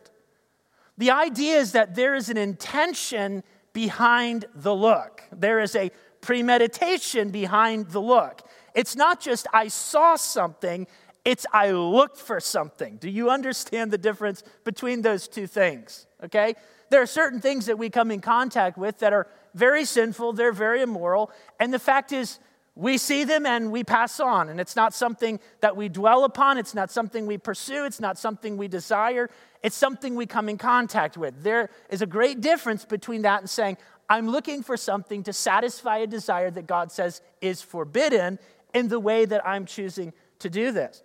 The 0.99 1.09
idea 1.09 1.57
is 1.57 1.71
that 1.71 1.95
there 1.95 2.13
is 2.13 2.29
an 2.29 2.37
intention 2.37 3.43
behind 3.73 4.45
the 4.53 4.75
look. 4.75 5.23
There 5.31 5.59
is 5.59 5.75
a 5.75 5.89
premeditation 6.21 7.29
behind 7.29 7.89
the 7.89 7.99
look. 7.99 8.41
It's 8.73 8.95
not 8.95 9.19
just 9.19 9.47
I 9.53 9.67
saw 9.67 10.15
something, 10.15 10.87
it's 11.25 11.45
I 11.51 11.71
looked 11.71 12.17
for 12.17 12.39
something. 12.39 12.97
Do 12.97 13.09
you 13.09 13.29
understand 13.29 13.91
the 13.91 13.97
difference 13.97 14.43
between 14.63 15.01
those 15.01 15.27
two 15.27 15.47
things? 15.47 16.07
Okay? 16.23 16.55
There 16.89 17.01
are 17.01 17.07
certain 17.07 17.41
things 17.41 17.65
that 17.65 17.77
we 17.77 17.89
come 17.89 18.11
in 18.11 18.21
contact 18.21 18.77
with 18.77 18.99
that 18.99 19.13
are 19.13 19.27
very 19.53 19.85
sinful, 19.85 20.33
they're 20.33 20.51
very 20.51 20.81
immoral, 20.81 21.31
and 21.59 21.73
the 21.73 21.79
fact 21.79 22.11
is, 22.11 22.39
we 22.75 22.97
see 22.97 23.25
them 23.25 23.45
and 23.45 23.71
we 23.71 23.83
pass 23.83 24.19
on. 24.19 24.47
And 24.47 24.59
it's 24.59 24.77
not 24.77 24.93
something 24.93 25.39
that 25.59 25.75
we 25.75 25.89
dwell 25.89 26.23
upon. 26.23 26.57
It's 26.57 26.73
not 26.73 26.89
something 26.89 27.25
we 27.27 27.37
pursue. 27.37 27.83
It's 27.85 27.99
not 27.99 28.17
something 28.17 28.55
we 28.55 28.69
desire. 28.69 29.29
It's 29.61 29.75
something 29.75 30.15
we 30.15 30.25
come 30.25 30.47
in 30.47 30.57
contact 30.57 31.17
with. 31.17 31.43
There 31.43 31.69
is 31.89 32.01
a 32.01 32.05
great 32.05 32.39
difference 32.39 32.85
between 32.85 33.23
that 33.23 33.41
and 33.41 33.49
saying, 33.49 33.77
I'm 34.11 34.27
looking 34.27 34.61
for 34.61 34.75
something 34.75 35.23
to 35.23 35.31
satisfy 35.31 35.99
a 35.99 36.07
desire 36.07 36.51
that 36.51 36.67
God 36.67 36.91
says 36.91 37.21
is 37.39 37.61
forbidden 37.61 38.39
in 38.73 38.89
the 38.89 38.99
way 38.99 39.23
that 39.23 39.47
I'm 39.47 39.65
choosing 39.65 40.11
to 40.39 40.49
do 40.49 40.73
this. 40.73 41.01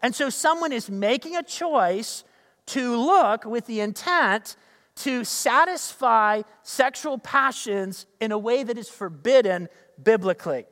And 0.00 0.14
so 0.14 0.30
someone 0.30 0.72
is 0.72 0.88
making 0.88 1.36
a 1.36 1.42
choice 1.42 2.24
to 2.68 2.96
look 2.96 3.44
with 3.44 3.66
the 3.66 3.80
intent 3.80 4.56
to 4.96 5.22
satisfy 5.22 6.40
sexual 6.62 7.18
passions 7.18 8.06
in 8.22 8.32
a 8.32 8.38
way 8.38 8.62
that 8.62 8.78
is 8.78 8.88
forbidden 8.88 9.68
biblically. 10.02 10.64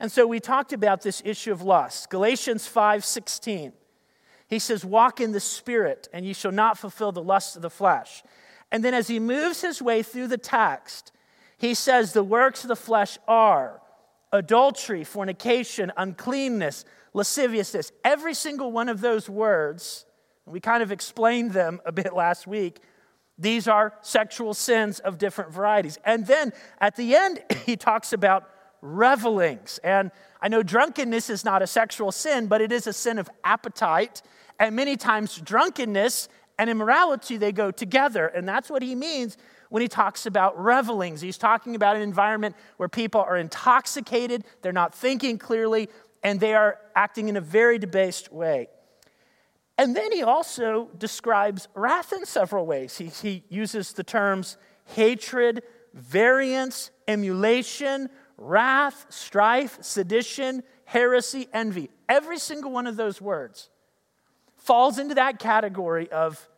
And 0.00 0.10
so 0.10 0.26
we 0.26 0.40
talked 0.40 0.72
about 0.72 1.02
this 1.02 1.22
issue 1.24 1.52
of 1.52 1.62
lust. 1.62 2.10
Galatians 2.10 2.66
5:16. 2.66 3.74
He 4.48 4.58
says, 4.58 4.84
"Walk 4.84 5.20
in 5.20 5.30
the 5.30 5.38
spirit, 5.38 6.08
and 6.12 6.26
ye 6.26 6.32
shall 6.32 6.50
not 6.50 6.78
fulfill 6.78 7.12
the 7.12 7.22
lust 7.22 7.54
of 7.54 7.62
the 7.62 7.70
flesh." 7.70 8.24
And 8.74 8.82
then 8.82 8.92
as 8.92 9.06
he 9.06 9.20
moves 9.20 9.60
his 9.60 9.80
way 9.80 10.02
through 10.02 10.26
the 10.26 10.36
text, 10.36 11.12
he 11.56 11.74
says 11.74 12.12
the 12.12 12.24
works 12.24 12.64
of 12.64 12.68
the 12.68 12.74
flesh 12.74 13.18
are 13.28 13.80
adultery, 14.32 15.04
fornication, 15.04 15.92
uncleanness, 15.96 16.84
lasciviousness. 17.12 17.92
Every 18.04 18.34
single 18.34 18.72
one 18.72 18.88
of 18.88 19.00
those 19.00 19.30
words, 19.30 20.06
we 20.44 20.58
kind 20.58 20.82
of 20.82 20.90
explained 20.90 21.52
them 21.52 21.80
a 21.86 21.92
bit 21.92 22.14
last 22.14 22.48
week. 22.48 22.80
These 23.38 23.68
are 23.68 23.94
sexual 24.02 24.54
sins 24.54 24.98
of 24.98 25.18
different 25.18 25.52
varieties. 25.52 26.00
And 26.04 26.26
then 26.26 26.52
at 26.80 26.96
the 26.96 27.14
end, 27.14 27.44
he 27.66 27.76
talks 27.76 28.12
about 28.12 28.50
revelings. 28.82 29.78
And 29.84 30.10
I 30.42 30.48
know 30.48 30.64
drunkenness 30.64 31.30
is 31.30 31.44
not 31.44 31.62
a 31.62 31.68
sexual 31.68 32.10
sin, 32.10 32.48
but 32.48 32.60
it 32.60 32.72
is 32.72 32.88
a 32.88 32.92
sin 32.92 33.20
of 33.20 33.30
appetite. 33.44 34.20
And 34.58 34.74
many 34.74 34.96
times, 34.96 35.36
drunkenness 35.36 36.28
and 36.58 36.70
immorality, 36.70 37.36
they 37.36 37.52
go 37.52 37.70
together. 37.70 38.26
And 38.26 38.48
that's 38.48 38.70
what 38.70 38.82
he 38.82 38.94
means 38.94 39.36
when 39.70 39.82
he 39.82 39.88
talks 39.88 40.26
about 40.26 40.58
revelings. 40.62 41.20
He's 41.20 41.38
talking 41.38 41.74
about 41.74 41.96
an 41.96 42.02
environment 42.02 42.54
where 42.76 42.88
people 42.88 43.20
are 43.20 43.36
intoxicated, 43.36 44.44
they're 44.62 44.72
not 44.72 44.94
thinking 44.94 45.38
clearly, 45.38 45.88
and 46.22 46.40
they 46.40 46.54
are 46.54 46.78
acting 46.94 47.28
in 47.28 47.36
a 47.36 47.40
very 47.40 47.78
debased 47.78 48.32
way. 48.32 48.68
And 49.76 49.96
then 49.96 50.12
he 50.12 50.22
also 50.22 50.88
describes 50.96 51.68
wrath 51.74 52.12
in 52.12 52.24
several 52.24 52.64
ways. 52.64 52.96
He, 52.96 53.06
he 53.06 53.42
uses 53.48 53.92
the 53.92 54.04
terms 54.04 54.56
hatred, 54.86 55.62
variance, 55.94 56.90
emulation, 57.08 58.10
wrath, 58.36 59.06
strife, 59.08 59.78
sedition, 59.80 60.62
heresy, 60.84 61.48
envy. 61.52 61.90
Every 62.08 62.38
single 62.38 62.70
one 62.70 62.86
of 62.86 62.96
those 62.96 63.20
words 63.20 63.70
falls 64.64 64.98
into 64.98 65.14
that 65.14 65.38
category 65.38 66.10
of 66.10 66.48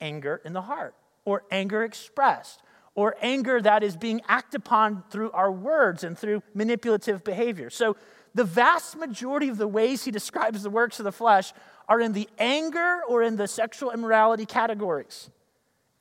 anger 0.00 0.40
in 0.44 0.52
the 0.52 0.62
heart, 0.62 0.94
or 1.24 1.42
anger 1.50 1.82
expressed, 1.82 2.62
or 2.94 3.16
anger 3.20 3.60
that 3.60 3.82
is 3.82 3.96
being 3.96 4.20
acted 4.28 4.60
upon 4.60 5.02
through 5.10 5.30
our 5.32 5.50
words 5.52 6.04
and 6.04 6.16
through 6.16 6.42
manipulative 6.54 7.24
behavior. 7.24 7.68
So, 7.68 7.96
the 8.34 8.44
vast 8.44 8.96
majority 8.96 9.48
of 9.48 9.56
the 9.56 9.66
ways 9.66 10.04
he 10.04 10.10
describes 10.10 10.62
the 10.62 10.68
works 10.68 11.00
of 11.00 11.04
the 11.04 11.12
flesh 11.12 11.54
are 11.88 12.00
in 12.00 12.12
the 12.12 12.28
anger 12.38 13.00
or 13.08 13.22
in 13.22 13.36
the 13.36 13.48
sexual 13.48 13.90
immorality 13.90 14.44
categories. 14.44 15.30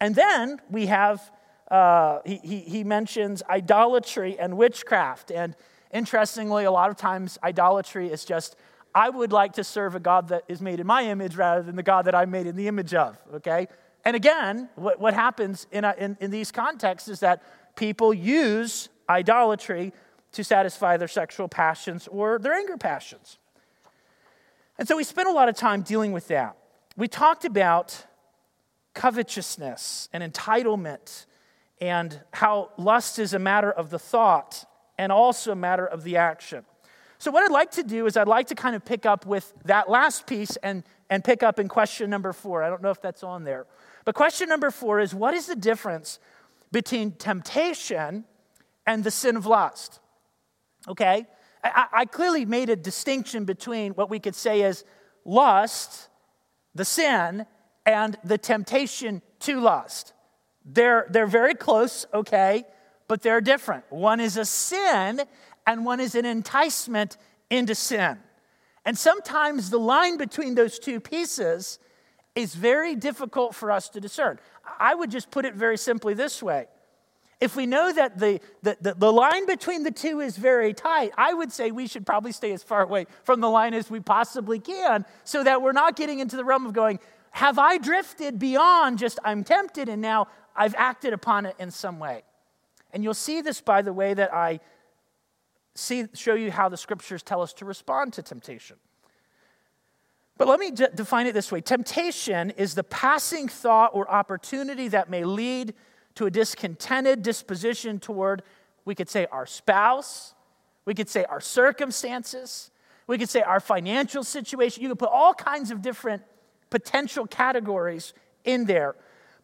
And 0.02 0.16
then 0.16 0.60
we 0.70 0.88
have 0.88 1.32
uh, 1.72 2.20
he, 2.26 2.40
he, 2.44 2.60
he 2.60 2.84
mentions 2.84 3.42
idolatry 3.50 4.38
and 4.38 4.58
witchcraft. 4.58 5.32
And 5.32 5.56
interestingly, 5.92 6.66
a 6.66 6.72
lot 6.72 6.90
of 6.90 6.98
times 6.98 7.40
idolatry 7.44 8.10
is 8.10 8.26
just, 8.26 8.56
I 8.96 9.10
would 9.10 9.34
like 9.34 9.54
to 9.54 9.64
serve 9.66 9.94
a 9.94 10.00
God 10.00 10.30
that 10.30 10.44
is 10.48 10.62
made 10.62 10.80
in 10.80 10.88
my 10.88 11.04
image 11.04 11.36
rather 11.36 11.62
than 11.62 11.76
the 11.76 11.84
God 11.84 12.06
that 12.06 12.16
I'm 12.16 12.32
made 12.32 12.48
in 12.48 12.56
the 12.56 12.70
image 12.70 12.94
of, 12.94 13.18
okay? 13.36 13.68
And 14.06 14.16
again, 14.16 14.70
what, 14.76 15.02
what 15.02 15.14
happens 15.14 15.68
in, 15.70 15.84
a, 15.84 15.94
in, 15.98 16.18
in 16.22 16.32
these 16.32 16.50
contexts 16.50 17.10
is 17.10 17.20
that 17.20 17.44
people 17.76 18.14
use 18.14 18.88
idolatry 19.10 19.92
to 20.32 20.44
satisfy 20.46 20.96
their 20.96 21.10
sexual 21.10 21.50
passions 21.50 22.08
or 22.08 22.40
their 22.40 22.54
anger 22.54 22.78
passions. 22.78 23.38
And 24.78 24.88
so 24.88 24.96
we 24.96 25.04
spent 25.04 25.28
a 25.28 25.32
lot 25.32 25.50
of 25.50 25.56
time 25.56 25.82
dealing 25.82 26.14
with 26.14 26.30
that. 26.30 26.56
We 26.96 27.10
talked 27.10 27.44
about 27.44 28.06
covetousness 28.94 30.08
and 30.14 30.24
entitlement 30.24 31.26
and 31.82 32.22
how 32.32 32.70
lust 32.78 33.20
is 33.20 33.34
a 33.34 33.40
matter 33.40 33.72
of 33.72 33.90
the 33.90 34.00
thought 34.00 34.66
and 34.98 35.12
also 35.12 35.52
a 35.52 35.56
matter 35.56 35.86
of 35.86 36.04
the 36.04 36.16
action. 36.16 36.64
So, 37.18 37.32
what 37.32 37.44
I'd 37.44 37.54
like 37.54 37.72
to 37.72 37.84
do 37.84 38.06
is, 38.06 38.18
I'd 38.18 38.28
like 38.28 38.48
to 38.48 38.56
kind 38.56 38.76
of 38.76 38.84
pick 38.84 39.06
up 39.06 39.26
with 39.26 39.54
that 39.66 39.90
last 39.90 40.28
piece 40.28 40.56
and, 40.58 40.84
and 41.10 41.24
pick 41.24 41.44
up 41.44 41.60
in 41.60 41.68
question 41.68 42.10
number 42.10 42.34
four. 42.34 42.64
I 42.64 42.70
don't 42.70 42.82
know 42.82 42.92
if 42.92 43.02
that's 43.02 43.24
on 43.24 43.44
there. 43.44 43.66
But 44.04 44.16
question 44.16 44.50
number 44.50 44.72
four 44.72 45.00
is 45.00 45.14
what 45.14 45.34
is 45.34 45.48
the 45.48 45.56
difference 45.56 46.20
between 46.72 47.12
temptation 47.14 48.26
and 48.86 49.04
the 49.04 49.12
sin 49.12 49.36
of 49.36 49.46
lust? 49.46 50.00
Okay? 50.88 51.26
I, 51.64 51.88
I 51.92 52.06
clearly 52.06 52.46
made 52.46 52.70
a 52.70 52.76
distinction 52.76 53.46
between 53.46 53.94
what 53.94 54.10
we 54.10 54.20
could 54.20 54.36
say 54.36 54.62
is 54.62 54.84
lust, 55.24 56.10
the 56.76 56.86
sin, 56.86 57.46
and 57.86 58.18
the 58.24 58.38
temptation 58.38 59.22
to 59.42 59.60
lust. 59.60 60.14
They're, 60.66 61.08
they're 61.10 61.28
very 61.28 61.54
close, 61.54 62.06
okay, 62.14 62.66
but 63.08 63.22
they're 63.22 63.42
different. 63.42 63.86
One 63.90 64.20
is 64.20 64.38
a 64.38 64.46
sin, 64.46 65.22
and 65.66 65.86
one 65.86 66.00
is 66.00 66.16
an 66.16 66.26
enticement 66.26 67.18
into 67.50 67.76
sin. 67.76 68.18
And 68.86 68.98
sometimes 68.98 69.70
the 69.70 69.80
line 69.80 70.18
between 70.18 70.56
those 70.56 70.78
two 70.78 71.00
pieces 71.00 71.80
is 72.36 72.54
very 72.54 72.96
difficult 72.96 73.56
for 73.56 73.72
us 73.72 73.90
to 73.90 74.00
discern. 74.00 74.40
I 74.80 74.94
would 74.94 75.10
just 75.10 75.32
put 75.32 75.46
it 75.46 75.56
very 75.56 75.78
simply 75.78 76.14
this 76.14 76.44
way. 76.44 76.68
If 77.42 77.56
we 77.56 77.66
know 77.66 77.92
that 77.92 78.18
the, 78.18 78.40
the, 78.62 78.78
the, 78.80 78.94
the, 78.94 79.12
line 79.12 79.46
between 79.46 79.84
the 79.84 79.92
two 79.92 80.22
is 80.22 80.38
very 80.38 80.74
tight, 80.74 81.12
I 81.18 81.34
would 81.34 81.52
say 81.52 81.72
we 81.72 81.88
should 81.88 82.06
probably 82.06 82.32
stay 82.32 82.54
as 82.54 82.64
far 82.64 82.82
away 82.82 83.08
from 83.24 83.42
the 83.42 83.50
line 83.50 83.74
as 83.74 83.90
we 83.90 84.00
possibly 84.00 84.60
can 84.60 85.06
so 85.26 85.44
that 85.44 85.62
we're 85.62 85.74
not 85.74 85.96
getting 85.96 86.20
into 86.20 86.38
the 86.38 86.46
realm 86.46 86.66
of 86.66 86.74
going, 86.74 87.00
have 87.32 87.60
I 87.60 87.78
drifted 87.78 88.40
beyond 88.40 89.00
just 89.00 89.20
I'm 89.26 89.44
tempted 89.44 89.90
and 89.90 90.02
now 90.02 90.28
I've 90.56 90.76
acted 90.76 91.12
upon 91.12 91.46
it 91.46 91.56
in 91.60 91.72
some 91.72 92.00
way? 92.00 92.24
And 92.94 93.04
you'll 93.04 93.14
see 93.14 93.42
this 93.42 93.60
by 93.60 93.82
the 93.82 93.92
way 93.92 94.14
that 94.14 94.34
I 94.34 94.62
see, 95.76 96.06
show 96.14 96.34
you 96.34 96.52
how 96.52 96.70
the 96.70 96.78
scriptures 96.78 97.22
tell 97.22 97.42
us 97.42 97.54
to 97.54 97.66
respond 97.66 98.14
to 98.14 98.24
temptation. 98.24 98.78
But 100.38 100.48
let 100.48 100.60
me 100.60 100.72
define 100.72 101.28
it 101.28 101.34
this 101.34 101.52
way 101.52 101.62
temptation 101.62 102.52
is 102.52 102.76
the 102.76 102.84
passing 102.84 103.48
thought 103.48 103.92
or 103.94 104.10
opportunity 104.10 104.88
that 104.90 105.10
may 105.10 105.24
lead 105.24 105.74
to 106.16 106.26
a 106.26 106.32
discontented 106.32 107.22
disposition 107.22 108.00
toward, 108.00 108.42
we 108.86 108.96
could 108.96 109.10
say, 109.10 109.28
our 109.32 109.46
spouse, 109.46 110.34
we 110.86 110.94
could 110.94 111.10
say 111.10 111.26
our 111.26 111.42
circumstances, 111.42 112.72
we 113.08 113.18
could 113.18 113.30
say 113.30 113.42
our 113.42 113.60
financial 113.60 114.24
situation. 114.24 114.82
You 114.82 114.90
could 114.90 115.00
put 115.00 115.10
all 115.10 115.34
kinds 115.34 115.72
of 115.72 115.82
different 115.82 116.24
potential 116.70 117.28
categories 117.28 118.14
in 118.44 118.66
there, 118.66 118.96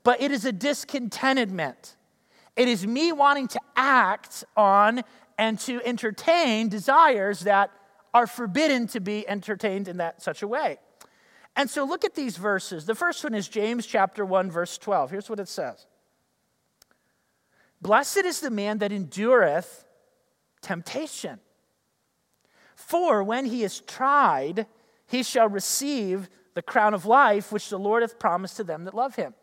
but 0.04 0.22
it 0.22 0.32
is 0.32 0.46
a 0.46 0.52
discontentedment. 0.52 1.96
It 2.56 2.68
is 2.68 2.86
me 2.86 3.12
wanting 3.12 3.48
to 3.50 3.60
act 3.76 4.44
on 4.58 5.04
and 5.42 5.58
to 5.58 5.82
entertain 5.84 6.70
desires 6.70 7.40
that 7.40 7.72
are 8.14 8.28
forbidden 8.28 8.86
to 8.86 9.00
be 9.00 9.28
entertained 9.28 9.88
in 9.88 9.98
that 9.98 10.22
such 10.22 10.44
a 10.44 10.48
way. 10.48 10.78
And 11.56 11.68
so 11.68 11.84
look 11.84 12.06
at 12.06 12.14
these 12.14 12.38
verses. 12.38 12.86
The 12.86 12.94
first 12.94 13.24
one 13.24 13.34
is 13.34 13.48
James 13.48 13.88
chapter 13.88 14.24
1 14.24 14.52
verse 14.52 14.78
12. 14.78 15.10
Here's 15.10 15.32
what 15.32 15.40
it 15.40 15.48
says. 15.48 15.88
Blessed 17.82 18.24
is 18.24 18.40
the 18.40 18.52
man 18.52 18.78
that 18.78 18.92
endureth 18.92 19.84
temptation. 20.62 21.40
For 22.76 23.24
when 23.24 23.46
he 23.46 23.64
is 23.64 23.80
tried, 23.80 24.68
he 25.08 25.24
shall 25.24 25.50
receive 25.50 26.30
the 26.54 26.62
crown 26.62 26.94
of 26.94 27.08
life 27.08 27.52
which 27.52 27.70
the 27.70 27.80
Lord 27.80 28.04
hath 28.04 28.20
promised 28.20 28.58
to 28.58 28.64
them 28.64 28.84
that 28.84 28.94
love 28.94 29.16
him. 29.16 29.34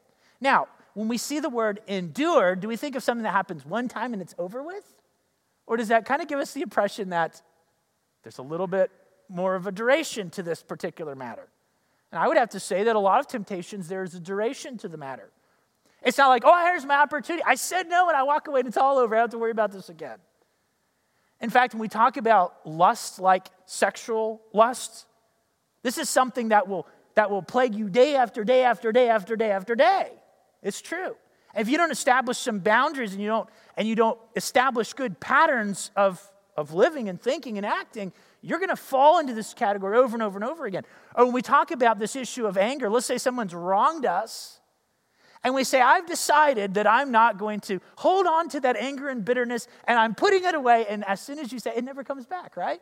Now, 0.41 0.69
when 0.95 1.09
we 1.09 1.19
see 1.19 1.41
the 1.41 1.51
word 1.51 1.81
endure, 1.89 2.55
do 2.55 2.69
we 2.69 2.77
think 2.77 2.95
of 2.95 3.03
something 3.03 3.25
that 3.25 3.33
happens 3.33 3.67
one 3.67 3.89
time 3.89 4.13
and 4.13 4.23
it's 4.23 4.37
over 4.39 4.63
with? 4.63 4.98
Or 5.69 5.77
does 5.77 5.89
that 5.89 6.07
kind 6.07 6.23
of 6.23 6.29
give 6.29 6.41
us 6.41 6.55
the 6.55 6.63
impression 6.63 7.11
that 7.11 7.43
there's 8.23 8.39
a 8.39 8.43
little 8.43 8.67
bit 8.67 8.91
more 9.29 9.55
of 9.55 9.67
a 9.67 9.73
duration 9.73 10.31
to 10.31 10.43
this 10.43 10.63
particular 10.63 11.15
matter? 11.15 11.47
And 12.11 12.19
I 12.19 12.27
would 12.27 12.39
have 12.39 12.49
to 12.51 12.61
say 12.61 12.85
that 12.85 12.97
a 12.97 12.99
lot 12.99 13.21
of 13.21 13.29
temptations, 13.29 13.87
there's 13.87 14.15
a 14.15 14.21
duration 14.21 14.79
to 14.79 14.89
the 14.89 14.97
matter. 14.97 15.29
It's 16.03 16.17
not 16.17 16.29
like, 16.29 16.43
oh, 16.47 16.67
here's 16.67 16.87
my 16.87 16.97
opportunity. 16.97 17.45
I 17.47 17.55
said 17.55 17.87
no 17.87 18.09
and 18.09 18.17
I 18.17 18.23
walk 18.23 18.49
away 18.49 18.61
and 18.61 18.67
it's 18.67 18.79
all 18.79 18.97
over. 18.97 19.15
I 19.15 19.19
don't 19.19 19.25
have 19.25 19.31
to 19.33 19.39
worry 19.39 19.51
about 19.51 19.71
this 19.71 19.91
again. 19.91 20.19
In 21.43 21.51
fact, 21.51 21.75
when 21.75 21.83
we 21.83 21.89
talk 21.89 22.17
about 22.17 22.55
lust 22.67 23.21
like 23.21 23.49
sexual 23.67 24.41
lust, 24.55 25.05
this 25.83 25.99
is 25.99 26.09
something 26.09 26.49
that 26.49 26.67
will, 26.67 26.87
that 27.15 27.31
will 27.31 27.43
plague 27.43 27.75
you 27.75 27.91
day 27.91 28.17
after 28.17 28.43
day 28.43 28.65
after 28.65 28.91
day 28.91 29.11
after 29.11 29.37
day 29.37 29.51
after 29.51 29.75
day. 29.75 30.13
It's 30.63 30.81
true. 30.81 31.15
If 31.57 31.69
you 31.69 31.77
don't 31.77 31.91
establish 31.91 32.39
some 32.39 32.59
boundaries 32.59 33.13
and 33.13 33.23
you 33.23 33.29
don't, 33.29 33.49
and 33.77 33.89
you 33.89 33.95
don't 33.95 34.19
establish 34.37 34.93
good 34.93 35.19
patterns 35.19 35.91
of, 35.97 36.23
of 36.57 36.75
living 36.75 37.09
and 37.09 37.21
thinking 37.21 37.57
and 37.57 37.67
acting, 37.67 38.13
you're 38.43 38.59
going 38.59 38.69
to 38.69 38.77
fall 38.77 39.19
into 39.19 39.35
this 39.35 39.55
category 39.55 39.97
over 39.97 40.15
and 40.15 40.23
over 40.23 40.39
and 40.39 40.45
over 40.45 40.67
again. 40.67 40.85
Or 41.15 41.25
when 41.25 41.35
we 41.35 41.43
talk 41.43 41.71
about 41.71 41.99
this 41.99 42.15
issue 42.15 42.47
of 42.47 42.57
anger, 42.57 42.89
let's 42.89 43.07
say 43.07 43.19
someone's 43.19 43.55
wronged 43.55 44.07
us 44.07 44.61
and 45.45 45.55
we 45.55 45.65
say, 45.65 45.81
I've 45.81 46.07
decided 46.07 46.75
that 46.75 46.87
I'm 46.87 47.11
not 47.11 47.39
going 47.39 47.61
to 47.61 47.81
hold 47.97 48.27
on 48.27 48.49
to 48.51 48.61
that 48.61 48.77
anger 48.77 49.09
and 49.09 49.25
bitterness 49.25 49.67
and 49.87 49.99
I'm 49.99 50.15
putting 50.15 50.45
it 50.45 50.55
away. 50.55 50.87
And 50.89 51.05
as 51.07 51.21
soon 51.21 51.39
as 51.39 51.53
you 51.53 51.59
say, 51.59 51.73
it 51.75 51.85
never 51.85 52.05
comes 52.05 52.27
back, 52.27 52.57
right? 52.57 52.81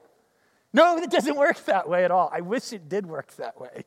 No, 0.73 0.99
it 0.99 1.11
doesn't 1.11 1.37
work 1.37 1.65
that 1.67 1.89
way 1.89 2.05
at 2.05 2.11
all. 2.11 2.31
I 2.33 2.41
wish 2.41 2.73
it 2.73 2.89
did 2.89 3.07
work 3.07 3.35
that 3.37 3.61
way. 3.61 3.85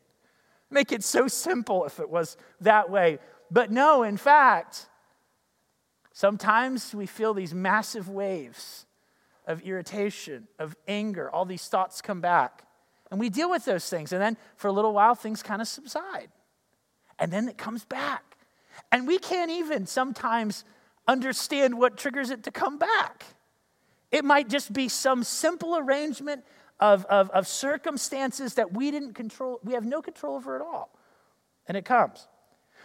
Make 0.71 0.91
it 0.91 1.03
so 1.03 1.27
simple 1.27 1.85
if 1.85 1.99
it 1.99 2.09
was 2.09 2.37
that 2.61 2.89
way. 2.89 3.19
But 3.51 3.71
no, 3.71 4.03
in 4.03 4.17
fact, 4.17 4.87
sometimes 6.13 6.93
we 6.93 7.05
feel 7.05 7.33
these 7.33 7.53
massive 7.53 8.09
waves 8.09 8.85
of 9.47 9.61
irritation, 9.63 10.47
of 10.59 10.75
anger. 10.87 11.29
All 11.29 11.45
these 11.45 11.67
thoughts 11.67 12.01
come 12.01 12.21
back. 12.21 12.63
And 13.09 13.19
we 13.19 13.29
deal 13.29 13.49
with 13.49 13.65
those 13.65 13.89
things. 13.89 14.13
And 14.13 14.21
then 14.21 14.37
for 14.55 14.67
a 14.67 14.71
little 14.71 14.93
while, 14.93 15.15
things 15.15 15.41
kind 15.41 15.61
of 15.61 15.67
subside. 15.67 16.29
And 17.17 17.33
then 17.33 17.49
it 17.49 17.57
comes 17.57 17.83
back. 17.85 18.37
And 18.91 19.07
we 19.07 19.17
can't 19.17 19.51
even 19.51 19.87
sometimes 19.87 20.63
understand 21.07 21.77
what 21.77 21.97
triggers 21.97 22.29
it 22.29 22.43
to 22.43 22.51
come 22.51 22.77
back. 22.77 23.25
It 24.11 24.23
might 24.23 24.47
just 24.47 24.71
be 24.71 24.87
some 24.87 25.23
simple 25.23 25.75
arrangement 25.77 26.43
of, 26.79 27.05
of, 27.05 27.29
of, 27.31 27.45
circumstances 27.45 28.53
that 28.53 28.71
we 28.71 28.89
didn't 28.89 29.13
control, 29.13 29.59
we 29.63 29.73
have 29.73 29.85
no 29.85 30.01
control 30.01 30.35
over 30.35 30.55
at 30.55 30.61
all. 30.61 30.89
And 31.67 31.75
it 31.75 31.83
comes. 31.83 32.25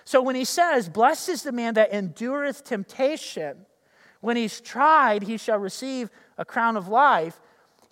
So 0.04 0.22
when 0.22 0.36
he 0.36 0.44
says, 0.44 0.88
Blessed 0.88 1.28
is 1.30 1.42
the 1.42 1.52
man 1.52 1.74
that 1.74 1.92
endureth 1.92 2.64
temptation, 2.64 3.66
when 4.20 4.36
he's 4.36 4.60
tried, 4.60 5.22
he 5.22 5.36
shall 5.36 5.58
receive 5.58 6.10
a 6.38 6.44
crown 6.44 6.76
of 6.76 6.88
life, 6.88 7.40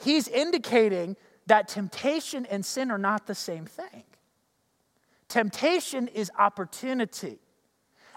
he's 0.03 0.29
indicating 0.29 1.17
that 1.47 1.69
temptation 1.69 2.47
and 2.47 2.65
sin 2.65 2.91
are 2.91 2.99
not 2.99 3.27
the 3.27 3.35
same 3.35 3.67
thing. 3.67 4.05
Temptation 5.29 6.09
is 6.09 6.31
opportunity. 6.39 7.39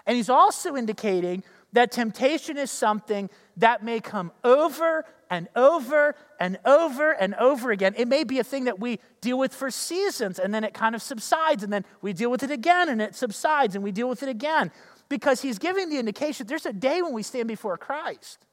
And 0.06 0.16
he's 0.16 0.30
also 0.30 0.76
indicating 0.76 1.42
that 1.72 1.90
temptation 1.90 2.56
is 2.56 2.70
something 2.70 3.28
that 3.56 3.82
may 3.82 4.00
come 4.00 4.32
over 4.44 5.04
and 5.30 5.48
over 5.56 6.14
and 6.38 6.58
over 6.64 7.12
and 7.12 7.34
over 7.34 7.70
again. 7.70 7.94
It 7.96 8.08
may 8.08 8.24
be 8.24 8.38
a 8.38 8.44
thing 8.44 8.64
that 8.64 8.78
we 8.78 9.00
deal 9.20 9.38
with 9.38 9.54
for 9.54 9.70
seasons 9.70 10.38
and 10.38 10.54
then 10.54 10.64
it 10.64 10.74
kind 10.74 10.94
of 10.94 11.02
subsides, 11.02 11.62
and 11.62 11.72
then 11.72 11.84
we 12.00 12.12
deal 12.12 12.30
with 12.30 12.42
it 12.42 12.50
again 12.50 12.88
and 12.88 13.02
it 13.02 13.14
subsides 13.14 13.74
and 13.74 13.82
we 13.82 13.92
deal 13.92 14.08
with 14.08 14.22
it 14.22 14.28
again. 14.28 14.70
Because 15.08 15.40
he's 15.40 15.58
giving 15.58 15.88
the 15.88 15.98
indication 15.98 16.46
there's 16.46 16.66
a 16.66 16.72
day 16.72 17.02
when 17.02 17.12
we 17.12 17.22
stand 17.22 17.48
before 17.48 17.76
Christ. 17.76 18.44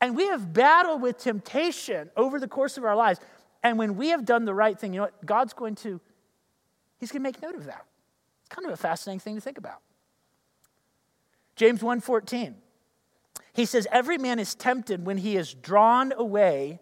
And 0.00 0.16
we 0.16 0.26
have 0.28 0.52
battled 0.52 1.02
with 1.02 1.18
temptation 1.18 2.10
over 2.16 2.38
the 2.38 2.48
course 2.48 2.76
of 2.76 2.84
our 2.84 2.94
lives. 2.94 3.20
And 3.62 3.78
when 3.78 3.96
we 3.96 4.08
have 4.08 4.24
done 4.24 4.44
the 4.44 4.54
right 4.54 4.78
thing, 4.78 4.92
you 4.92 4.98
know 4.98 5.04
what? 5.04 5.26
God's 5.26 5.52
going 5.52 5.74
to, 5.76 6.00
he's 6.98 7.10
going 7.10 7.22
to 7.22 7.28
make 7.28 7.42
note 7.42 7.56
of 7.56 7.64
that. 7.64 7.84
It's 8.40 8.54
kind 8.54 8.66
of 8.66 8.72
a 8.72 8.76
fascinating 8.76 9.20
thing 9.20 9.34
to 9.34 9.40
think 9.40 9.58
about. 9.58 9.80
James 11.56 11.80
1:14. 11.80 12.54
He 13.58 13.64
says 13.64 13.88
every 13.90 14.18
man 14.18 14.38
is 14.38 14.54
tempted 14.54 15.04
when 15.04 15.18
he 15.18 15.36
is 15.36 15.52
drawn 15.52 16.12
away 16.12 16.78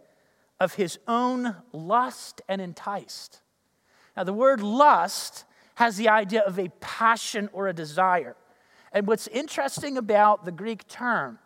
of 0.60 0.74
his 0.74 0.98
own 1.08 1.56
lust 1.72 2.42
and 2.50 2.60
enticed. 2.60 3.40
Now 4.14 4.24
the 4.24 4.34
word 4.34 4.60
lust 4.60 5.46
has 5.76 5.96
the 5.96 6.10
idea 6.10 6.42
of 6.42 6.58
a 6.58 6.68
passion 6.80 7.48
or 7.54 7.66
a 7.66 7.72
desire. 7.72 8.36
And 8.92 9.06
what's 9.06 9.26
interesting 9.28 9.96
about 9.96 10.44
the 10.44 10.52
Greek 10.52 10.86
term 10.86 11.38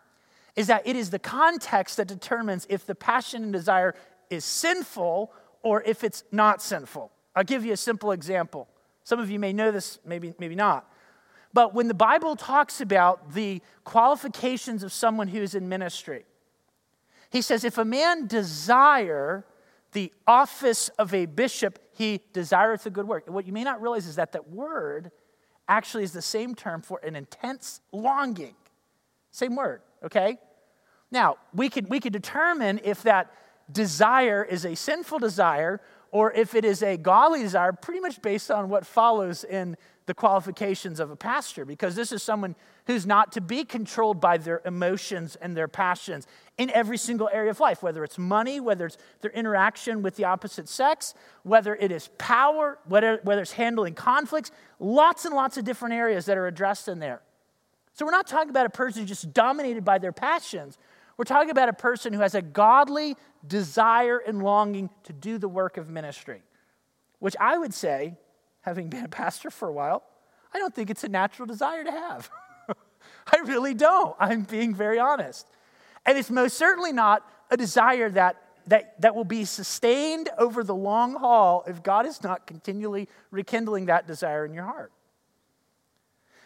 is 0.57 0.67
that 0.67 0.85
it 0.85 0.97
is 0.97 1.11
the 1.11 1.19
context 1.19 1.95
that 1.95 2.09
determines 2.09 2.67
if 2.69 2.85
the 2.85 2.93
passion 2.93 3.41
and 3.41 3.53
desire 3.53 3.95
is 4.29 4.43
sinful 4.43 5.31
or 5.63 5.81
if 5.83 6.03
it's 6.03 6.25
not 6.33 6.61
sinful. 6.61 7.09
I'll 7.37 7.45
give 7.45 7.63
you 7.63 7.71
a 7.71 7.77
simple 7.77 8.11
example. 8.11 8.67
Some 9.05 9.21
of 9.21 9.31
you 9.31 9.39
may 9.39 9.53
know 9.53 9.71
this, 9.71 9.97
maybe, 10.05 10.33
maybe 10.39 10.55
not. 10.55 10.90
But 11.53 11.73
when 11.73 11.87
the 11.87 11.93
Bible 11.93 12.35
talks 12.35 12.81
about 12.81 13.33
the 13.33 13.61
qualifications 13.83 14.83
of 14.83 14.93
someone 14.93 15.27
who's 15.27 15.55
in 15.55 15.67
ministry, 15.67 16.25
he 17.29 17.41
says, 17.41 17.63
if 17.63 17.77
a 17.77 17.85
man 17.85 18.27
desire 18.27 19.45
the 19.93 20.13
office 20.27 20.89
of 20.97 21.13
a 21.13 21.25
bishop, 21.25 21.79
he 21.93 22.21
desireth 22.33 22.85
a 22.85 22.89
good 22.89 23.07
work. 23.07 23.27
What 23.27 23.45
you 23.45 23.53
may 23.53 23.63
not 23.63 23.81
realize 23.81 24.07
is 24.07 24.15
that 24.15 24.31
that 24.33 24.49
word 24.49 25.11
actually 25.67 26.03
is 26.03 26.13
the 26.13 26.21
same 26.21 26.55
term 26.55 26.81
for 26.81 26.99
an 27.03 27.15
intense 27.15 27.81
longing. 27.91 28.55
Same 29.31 29.55
word, 29.55 29.81
okay? 30.03 30.37
Now, 31.11 31.37
we 31.53 31.69
could, 31.69 31.89
we 31.89 31.99
could 31.99 32.13
determine 32.13 32.79
if 32.83 33.03
that 33.03 33.31
desire 33.71 34.43
is 34.43 34.65
a 34.65 34.75
sinful 34.75 35.19
desire 35.19 35.81
or 36.11 36.33
if 36.33 36.55
it 36.55 36.65
is 36.65 36.83
a 36.83 36.97
godly 36.97 37.41
desire 37.41 37.71
pretty 37.71 38.01
much 38.01 38.21
based 38.21 38.51
on 38.51 38.69
what 38.69 38.85
follows 38.85 39.43
in 39.45 39.77
the 40.07 40.13
qualifications 40.13 40.99
of 40.99 41.11
a 41.11 41.15
pastor, 41.15 41.63
because 41.63 41.95
this 41.95 42.11
is 42.11 42.23
someone 42.23 42.55
who's 42.87 43.05
not 43.05 43.31
to 43.31 43.41
be 43.41 43.63
controlled 43.63 44.19
by 44.19 44.37
their 44.37 44.61
emotions 44.65 45.35
and 45.35 45.55
their 45.55 45.67
passions 45.67 46.25
in 46.57 46.69
every 46.71 46.97
single 46.97 47.29
area 47.31 47.51
of 47.51 47.59
life, 47.59 47.83
whether 47.83 48.03
it's 48.03 48.17
money, 48.17 48.59
whether 48.59 48.87
it's 48.87 48.97
their 49.21 49.31
interaction 49.31 50.01
with 50.01 50.15
the 50.15 50.23
opposite 50.23 50.67
sex, 50.67 51.13
whether 51.43 51.75
it 51.75 51.91
is 51.91 52.09
power, 52.17 52.79
whether, 52.85 53.19
whether 53.23 53.41
it's 53.41 53.53
handling 53.53 53.93
conflicts, 53.93 54.51
lots 54.79 55.25
and 55.25 55.35
lots 55.35 55.57
of 55.57 55.63
different 55.63 55.93
areas 55.93 56.25
that 56.25 56.37
are 56.37 56.47
addressed 56.47 56.87
in 56.87 56.99
there. 56.99 57.21
So 57.93 58.05
we're 58.05 58.11
not 58.11 58.27
talking 58.27 58.49
about 58.49 58.65
a 58.65 58.71
person 58.71 59.05
just 59.05 59.33
dominated 59.33 59.85
by 59.85 59.99
their 59.99 60.11
passions. 60.11 60.77
We're 61.17 61.25
talking 61.25 61.51
about 61.51 61.69
a 61.69 61.73
person 61.73 62.13
who 62.13 62.21
has 62.21 62.33
a 62.33 62.41
godly 62.41 63.15
desire 63.47 64.17
and 64.17 64.41
longing 64.41 64.89
to 65.03 65.13
do 65.13 65.37
the 65.37 65.47
work 65.47 65.77
of 65.77 65.89
ministry, 65.89 66.41
which 67.19 67.35
I 67.39 67.57
would 67.57 67.73
say 67.73 68.15
having 68.61 68.89
been 68.89 69.03
a 69.03 69.09
pastor 69.09 69.49
for 69.49 69.67
a 69.67 69.73
while, 69.73 70.03
I 70.53 70.59
don't 70.59 70.73
think 70.73 70.89
it's 70.89 71.03
a 71.03 71.09
natural 71.09 71.45
desire 71.45 71.83
to 71.83 71.91
have. 71.91 72.29
I 73.27 73.37
really 73.45 73.73
don't. 73.73 74.15
I'm 74.19 74.43
being 74.43 74.75
very 74.75 74.99
honest. 74.99 75.47
And 76.05 76.17
it's 76.17 76.29
most 76.29 76.57
certainly 76.57 76.91
not 76.91 77.25
a 77.49 77.57
desire 77.57 78.09
that, 78.11 78.37
that, 78.67 78.99
that 79.01 79.15
will 79.15 79.25
be 79.25 79.45
sustained 79.45 80.29
over 80.37 80.63
the 80.63 80.75
long 80.75 81.15
haul 81.15 81.63
if 81.67 81.83
God 81.83 82.05
is 82.05 82.23
not 82.23 82.47
continually 82.47 83.07
rekindling 83.29 83.85
that 83.87 84.07
desire 84.07 84.45
in 84.45 84.53
your 84.53 84.65
heart. 84.65 84.91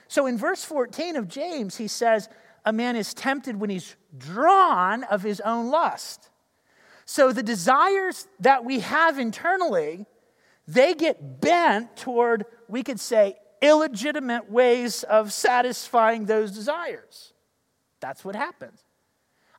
So 0.08 0.28
in 0.28 0.38
verse 0.38 0.63
14 0.63 1.15
of 1.15 1.28
James, 1.28 1.78
he 1.78 1.88
says, 1.88 2.30
A 2.63 2.73
man 2.73 2.95
is 2.95 3.13
tempted 3.13 3.60
when 3.60 3.69
he's 3.69 3.95
drawn 4.17 5.04
of 5.06 5.23
his 5.23 5.39
own 5.41 5.69
lust. 5.69 6.30
So 7.06 7.32
the 7.32 7.43
desires 7.43 8.28
that 8.39 8.65
we 8.65 8.80
have 8.80 9.19
internally 9.19 10.06
they 10.67 10.93
get 10.93 11.41
bent 11.41 11.95
toward, 11.95 12.45
we 12.67 12.84
could 12.84 12.99
say, 12.99 13.38
illegitimate 13.62 14.49
ways 14.49 15.04
of 15.04 15.32
satisfying 15.32 16.25
those 16.25 16.51
desires. 16.51 17.34
That's 17.99 18.23
what 18.25 18.36
happens. 18.36 18.84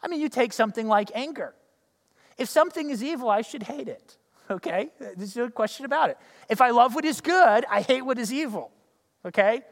I 0.02 0.08
mean, 0.08 0.20
you 0.20 0.28
take 0.28 0.52
something 0.52 0.86
like 0.86 1.10
anger. 1.14 1.54
If 2.38 2.48
something 2.48 2.90
is 2.90 3.02
evil, 3.02 3.28
I 3.30 3.42
should 3.42 3.62
hate 3.62 3.88
it. 3.88 4.16
Okay? 4.50 4.90
There's 4.98 5.36
no 5.36 5.48
question 5.48 5.84
about 5.84 6.10
it. 6.10 6.18
If 6.48 6.60
I 6.60 6.70
love 6.70 6.94
what 6.94 7.04
is 7.04 7.20
good, 7.20 7.64
I 7.68 7.80
hate 7.80 8.02
what 8.02 8.18
is 8.18 8.32
evil. 8.32 8.70
Okay? 9.24 9.62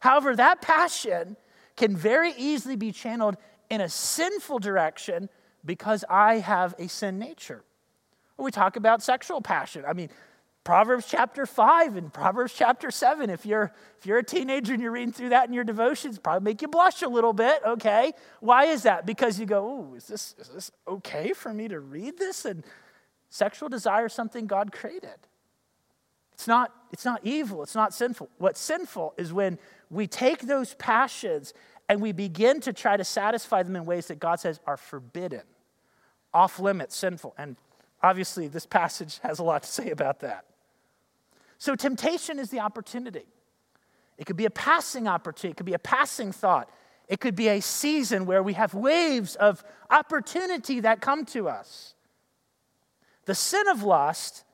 However, 0.00 0.36
that 0.36 0.62
passion 0.62 1.36
can 1.76 1.96
very 1.96 2.32
easily 2.36 2.76
be 2.76 2.92
channeled 2.92 3.36
in 3.68 3.80
a 3.80 3.88
sinful 3.88 4.58
direction 4.58 5.28
because 5.64 6.04
I 6.08 6.38
have 6.38 6.74
a 6.78 6.88
sin 6.88 7.18
nature. 7.18 7.64
We 8.36 8.50
talk 8.50 8.76
about 8.76 9.02
sexual 9.02 9.40
passion. 9.40 9.84
I 9.86 9.92
mean, 9.92 10.08
Proverbs 10.62 11.06
chapter 11.08 11.46
5 11.46 11.96
and 11.96 12.12
Proverbs 12.12 12.52
chapter 12.52 12.90
7. 12.90 13.30
If 13.30 13.46
you're, 13.46 13.72
if 13.98 14.06
you're 14.06 14.18
a 14.18 14.24
teenager 14.24 14.74
and 14.74 14.82
you're 14.82 14.92
reading 14.92 15.12
through 15.12 15.30
that 15.30 15.48
in 15.48 15.54
your 15.54 15.64
devotions, 15.64 16.18
probably 16.18 16.44
make 16.44 16.60
you 16.60 16.68
blush 16.68 17.00
a 17.02 17.08
little 17.08 17.32
bit, 17.32 17.62
okay? 17.66 18.12
Why 18.40 18.66
is 18.66 18.82
that? 18.82 19.06
Because 19.06 19.40
you 19.40 19.46
go, 19.46 19.88
oh, 19.90 19.94
is 19.94 20.06
this, 20.06 20.34
is 20.38 20.48
this 20.48 20.70
okay 20.86 21.32
for 21.32 21.54
me 21.54 21.68
to 21.68 21.80
read 21.80 22.18
this? 22.18 22.44
And 22.44 22.62
sexual 23.30 23.70
desire 23.70 24.06
is 24.06 24.12
something 24.12 24.46
God 24.46 24.70
created. 24.70 25.16
It's 26.34 26.46
not, 26.46 26.74
it's 26.92 27.04
not 27.04 27.20
evil, 27.22 27.62
it's 27.62 27.74
not 27.74 27.94
sinful. 27.94 28.28
What's 28.38 28.60
sinful 28.60 29.14
is 29.16 29.32
when 29.32 29.58
we 29.88 30.06
take 30.06 30.42
those 30.42 30.74
passions 30.74 31.54
and 31.88 32.02
we 32.02 32.12
begin 32.12 32.60
to 32.60 32.72
try 32.72 32.96
to 32.96 33.04
satisfy 33.04 33.62
them 33.62 33.76
in 33.76 33.84
ways 33.86 34.08
that 34.08 34.20
God 34.20 34.40
says 34.40 34.60
are 34.66 34.76
forbidden, 34.76 35.42
off 36.32 36.60
limits, 36.60 36.96
sinful. 36.96 37.34
And 37.36 37.56
obviously, 38.02 38.46
this 38.46 38.66
passage 38.66 39.18
has 39.22 39.38
a 39.38 39.42
lot 39.42 39.64
to 39.64 39.68
say 39.68 39.90
about 39.90 40.20
that. 40.20 40.44
So, 41.60 41.76
temptation 41.76 42.38
is 42.38 42.48
the 42.48 42.60
opportunity. 42.60 43.26
It 44.16 44.24
could 44.24 44.38
be 44.38 44.46
a 44.46 44.50
passing 44.50 45.06
opportunity, 45.06 45.52
it 45.52 45.56
could 45.58 45.66
be 45.66 45.74
a 45.74 45.78
passing 45.78 46.32
thought, 46.32 46.70
it 47.06 47.20
could 47.20 47.36
be 47.36 47.48
a 47.48 47.60
season 47.60 48.24
where 48.24 48.42
we 48.42 48.54
have 48.54 48.72
waves 48.72 49.36
of 49.36 49.62
opportunity 49.90 50.80
that 50.80 51.02
come 51.02 51.26
to 51.26 51.50
us. 51.50 51.94
The 53.26 53.34
sin 53.34 53.68
of 53.68 53.82
lust 53.82 54.44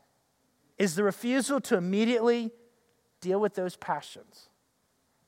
is 0.78 0.96
the 0.96 1.04
refusal 1.04 1.60
to 1.62 1.76
immediately 1.76 2.50
deal 3.20 3.40
with 3.40 3.54
those 3.54 3.76
passions. 3.76 4.48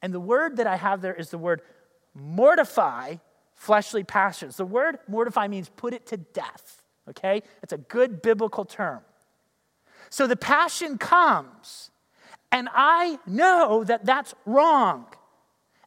And 0.02 0.12
the 0.12 0.20
word 0.20 0.56
that 0.56 0.66
I 0.66 0.76
have 0.76 1.00
there 1.00 1.14
is 1.14 1.30
the 1.30 1.38
word 1.38 1.62
mortify 2.12 3.16
fleshly 3.54 4.02
passions. 4.02 4.56
The 4.56 4.64
word 4.64 4.98
mortify 5.06 5.46
means 5.46 5.68
put 5.68 5.94
it 5.94 6.06
to 6.06 6.16
death, 6.16 6.82
okay? 7.08 7.42
It's 7.62 7.72
a 7.72 7.78
good 7.78 8.20
biblical 8.20 8.64
term. 8.64 9.00
So 10.10 10.26
the 10.26 10.36
passion 10.36 10.98
comes, 10.98 11.90
and 12.50 12.68
I 12.72 13.18
know 13.26 13.84
that 13.84 14.04
that's 14.04 14.34
wrong. 14.46 15.06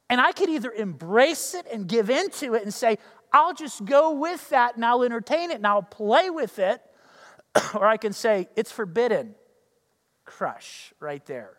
And 0.09 0.19
I 0.19 0.33
could 0.33 0.49
either 0.49 0.71
embrace 0.71 1.53
it 1.53 1.65
and 1.71 1.87
give 1.87 2.09
into 2.09 2.53
it 2.53 2.63
and 2.63 2.73
say, 2.73 2.97
I'll 3.33 3.53
just 3.53 3.85
go 3.85 4.11
with 4.11 4.49
that 4.49 4.75
and 4.75 4.85
I'll 4.85 5.03
entertain 5.03 5.51
it 5.51 5.55
and 5.55 5.65
I'll 5.67 5.81
play 5.81 6.29
with 6.29 6.59
it. 6.59 6.81
or 7.73 7.85
I 7.85 7.97
can 7.97 8.13
say, 8.13 8.49
it's 8.55 8.71
forbidden. 8.71 9.35
Crush 10.25 10.93
right 10.99 11.25
there. 11.25 11.57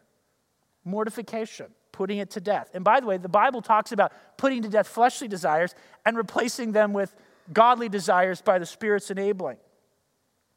Mortification, 0.85 1.67
putting 1.93 2.19
it 2.19 2.31
to 2.33 2.41
death. 2.41 2.71
And 2.75 2.85
by 2.85 3.01
the 3.01 3.07
way, 3.07 3.17
the 3.17 3.29
Bible 3.29 3.63
talks 3.63 3.93
about 3.93 4.13
putting 4.37 4.63
to 4.63 4.69
death 4.69 4.89
fleshly 4.89 5.29
desires 5.29 5.75
and 6.05 6.17
replacing 6.17 6.73
them 6.73 6.93
with 6.93 7.15
godly 7.53 7.89
desires 7.89 8.43
by 8.43 8.59
the 8.59 8.67
Spirit's 8.67 9.11
enabling. 9.11 9.57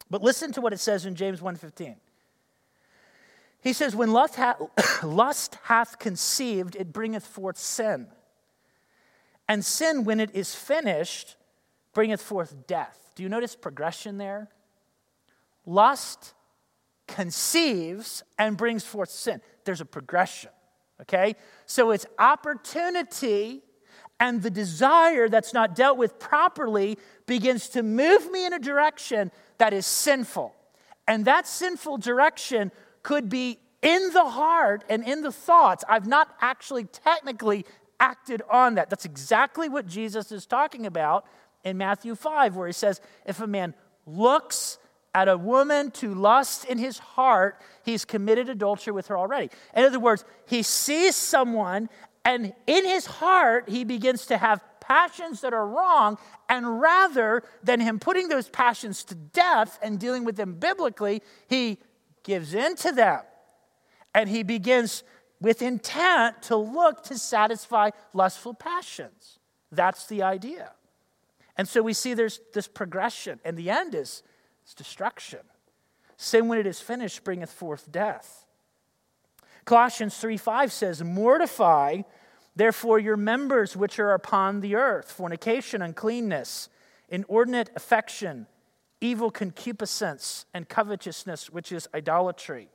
But 0.09 0.21
listen 0.21 0.51
to 0.53 0.61
what 0.61 0.73
it 0.73 0.79
says 0.79 1.05
in 1.05 1.15
James 1.15 1.41
1:15. 1.41 1.97
He 3.65 3.73
says, 3.73 3.95
When 3.95 4.11
lust, 4.11 4.35
ha- 4.35 4.57
lust 5.03 5.57
hath 5.63 5.97
conceived, 5.97 6.75
it 6.75 6.93
bringeth 6.93 7.25
forth 7.25 7.57
sin. 7.57 8.07
And 9.49 9.65
sin, 9.65 10.03
when 10.03 10.19
it 10.19 10.29
is 10.35 10.53
finished, 10.53 11.35
bringeth 11.91 12.21
forth 12.21 12.67
death. 12.67 13.11
Do 13.15 13.23
you 13.23 13.29
notice 13.29 13.55
progression 13.55 14.19
there? 14.19 14.49
Lust 15.65 16.35
conceives 17.07 18.23
and 18.37 18.55
brings 18.55 18.83
forth 18.83 19.09
sin. 19.09 19.41
There's 19.63 19.81
a 19.81 19.85
progression, 19.85 20.51
okay? 21.01 21.35
So 21.65 21.89
it's 21.89 22.05
opportunity 22.19 23.63
and 24.19 24.41
the 24.41 24.49
desire 24.49 25.27
that's 25.27 25.53
not 25.53 25.75
dealt 25.75 25.97
with 25.97 26.19
properly 26.19 26.97
begins 27.25 27.69
to 27.69 27.83
move 27.83 28.31
me 28.31 28.45
in 28.45 28.53
a 28.53 28.59
direction 28.59 29.31
that 29.57 29.73
is 29.73 29.85
sinful. 29.85 30.55
And 31.07 31.25
that 31.25 31.47
sinful 31.47 31.97
direction 31.97 32.71
could 33.03 33.29
be 33.29 33.59
in 33.81 34.11
the 34.13 34.25
heart 34.25 34.83
and 34.89 35.07
in 35.07 35.21
the 35.21 35.31
thoughts. 35.31 35.83
I've 35.87 36.07
not 36.07 36.35
actually 36.41 36.85
technically 36.85 37.65
acted 37.99 38.41
on 38.49 38.75
that. 38.75 38.89
That's 38.89 39.05
exactly 39.05 39.69
what 39.69 39.85
Jesus 39.85 40.31
is 40.31 40.45
talking 40.45 40.85
about 40.85 41.25
in 41.63 41.77
Matthew 41.77 42.15
5, 42.15 42.55
where 42.55 42.67
he 42.67 42.73
says, 42.73 43.01
If 43.25 43.39
a 43.41 43.47
man 43.47 43.73
looks 44.05 44.77
at 45.13 45.29
a 45.29 45.37
woman 45.37 45.91
to 45.91 46.13
lust 46.13 46.65
in 46.65 46.77
his 46.77 46.99
heart, 46.99 47.57
he's 47.83 48.03
committed 48.03 48.49
adultery 48.49 48.91
with 48.91 49.07
her 49.07 49.17
already. 49.17 49.49
In 49.73 49.85
other 49.85 49.99
words, 49.99 50.25
he 50.45 50.61
sees 50.61 51.15
someone 51.15 51.89
and 52.25 52.53
in 52.65 52.85
his 52.85 53.05
heart, 53.05 53.69
he 53.69 53.83
begins 53.83 54.25
to 54.25 54.37
have 54.37 54.59
passions 54.81 55.41
that 55.41 55.53
are 55.53 55.67
wrong. 55.67 56.17
And 56.49 56.81
rather 56.81 57.43
than 57.63 57.79
him 57.79 57.99
putting 57.99 58.27
those 58.27 58.49
passions 58.49 59.03
to 59.05 59.15
death 59.15 59.79
and 59.81 59.99
dealing 59.99 60.25
with 60.25 60.35
them 60.35 60.55
biblically, 60.55 61.21
he 61.47 61.77
gives 62.23 62.55
in 62.55 62.75
to 62.77 62.91
them. 62.91 63.21
And 64.13 64.27
he 64.27 64.43
begins 64.43 65.03
with 65.39 65.61
intent 65.61 66.41
to 66.43 66.55
look 66.55 67.03
to 67.03 67.17
satisfy 67.17 67.91
lustful 68.13 68.53
passions. 68.53 69.39
That's 69.71 70.07
the 70.07 70.23
idea. 70.23 70.71
And 71.57 71.67
so 71.67 71.81
we 71.81 71.93
see 71.93 72.13
there's 72.13 72.39
this 72.53 72.67
progression, 72.67 73.39
and 73.45 73.55
the 73.55 73.69
end 73.69 73.95
is, 73.95 74.23
destruction. 74.75 75.39
Sin, 76.17 76.47
when 76.47 76.59
it 76.59 76.67
is 76.67 76.79
finished, 76.79 77.23
bringeth 77.23 77.51
forth 77.51 77.91
death. 77.91 78.44
Colossians 79.65 80.17
3 80.17 80.37
5 80.37 80.71
says, 80.71 81.03
Mortify 81.03 82.03
Therefore, 82.55 82.99
your 82.99 83.17
members 83.17 83.75
which 83.75 83.99
are 83.99 84.13
upon 84.13 84.61
the 84.61 84.75
earth, 84.75 85.11
fornication, 85.11 85.81
uncleanness, 85.81 86.69
inordinate 87.09 87.69
affection, 87.75 88.47
evil 89.01 89.29
concupiscence, 89.29 90.45
and 90.53 90.69
covetousness, 90.69 91.49
which 91.49 91.73
is 91.73 91.89
idolatry. 91.93 92.69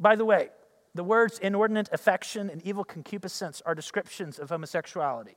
By 0.00 0.16
the 0.16 0.24
way, 0.24 0.48
the 0.94 1.04
words 1.04 1.38
inordinate 1.38 1.88
affection 1.92 2.50
and 2.50 2.60
evil 2.62 2.84
concupiscence 2.84 3.62
are 3.64 3.74
descriptions 3.74 4.40
of 4.40 4.48
homosexuality. 4.48 5.36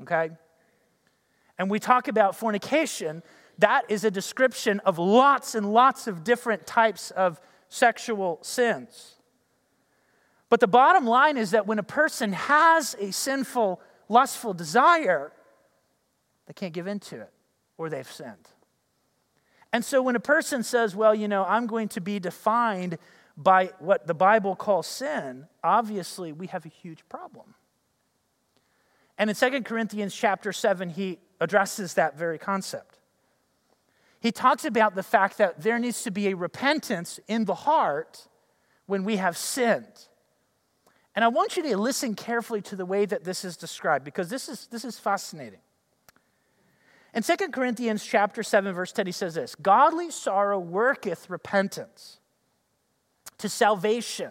Okay? 0.00 0.30
And 1.58 1.70
we 1.70 1.78
talk 1.78 2.08
about 2.08 2.34
fornication, 2.34 3.22
that 3.58 3.82
is 3.90 4.04
a 4.04 4.10
description 4.10 4.80
of 4.80 4.98
lots 4.98 5.54
and 5.54 5.70
lots 5.74 6.06
of 6.06 6.24
different 6.24 6.66
types 6.66 7.10
of 7.10 7.38
sexual 7.70 8.38
sins. 8.42 9.14
But 10.50 10.60
the 10.60 10.66
bottom 10.66 11.06
line 11.06 11.38
is 11.38 11.52
that 11.52 11.66
when 11.66 11.78
a 11.78 11.84
person 11.84 12.32
has 12.32 12.94
a 12.98 13.12
sinful, 13.12 13.80
lustful 14.08 14.52
desire, 14.52 15.32
they 16.46 16.52
can't 16.52 16.74
give 16.74 16.86
in 16.86 16.98
to 17.00 17.20
it 17.20 17.32
or 17.78 17.88
they've 17.88 18.10
sinned. 18.10 18.48
And 19.72 19.84
so 19.84 20.02
when 20.02 20.16
a 20.16 20.20
person 20.20 20.64
says, 20.64 20.96
well, 20.96 21.14
you 21.14 21.28
know, 21.28 21.44
I'm 21.44 21.66
going 21.68 21.88
to 21.90 22.00
be 22.00 22.18
defined 22.18 22.98
by 23.36 23.70
what 23.78 24.06
the 24.06 24.14
Bible 24.14 24.56
calls 24.56 24.88
sin, 24.88 25.46
obviously 25.62 26.32
we 26.32 26.48
have 26.48 26.66
a 26.66 26.68
huge 26.68 27.08
problem. 27.08 27.54
And 29.16 29.30
in 29.30 29.36
2 29.36 29.62
Corinthians 29.62 30.14
chapter 30.14 30.52
7, 30.52 30.90
he 30.90 31.18
addresses 31.40 31.94
that 31.94 32.18
very 32.18 32.38
concept. 32.38 32.99
He 34.20 34.30
talks 34.30 34.64
about 34.64 34.94
the 34.94 35.02
fact 35.02 35.38
that 35.38 35.62
there 35.62 35.78
needs 35.78 36.02
to 36.02 36.10
be 36.10 36.28
a 36.28 36.36
repentance 36.36 37.18
in 37.26 37.46
the 37.46 37.54
heart 37.54 38.28
when 38.86 39.04
we 39.04 39.16
have 39.16 39.36
sinned. 39.36 40.08
And 41.14 41.24
I 41.24 41.28
want 41.28 41.56
you 41.56 41.62
to 41.64 41.76
listen 41.76 42.14
carefully 42.14 42.60
to 42.62 42.76
the 42.76 42.86
way 42.86 43.06
that 43.06 43.24
this 43.24 43.44
is 43.44 43.56
described 43.56 44.04
because 44.04 44.28
this 44.28 44.48
is, 44.48 44.66
this 44.68 44.84
is 44.84 44.98
fascinating. 44.98 45.60
In 47.14 47.22
2 47.22 47.36
Corinthians 47.48 48.04
chapter 48.04 48.42
7 48.42 48.72
verse 48.72 48.92
10 48.92 49.06
he 49.06 49.12
says 49.12 49.34
this, 49.34 49.54
godly 49.56 50.10
sorrow 50.10 50.58
worketh 50.58 51.28
repentance 51.28 52.20
to 53.38 53.48
salvation, 53.48 54.30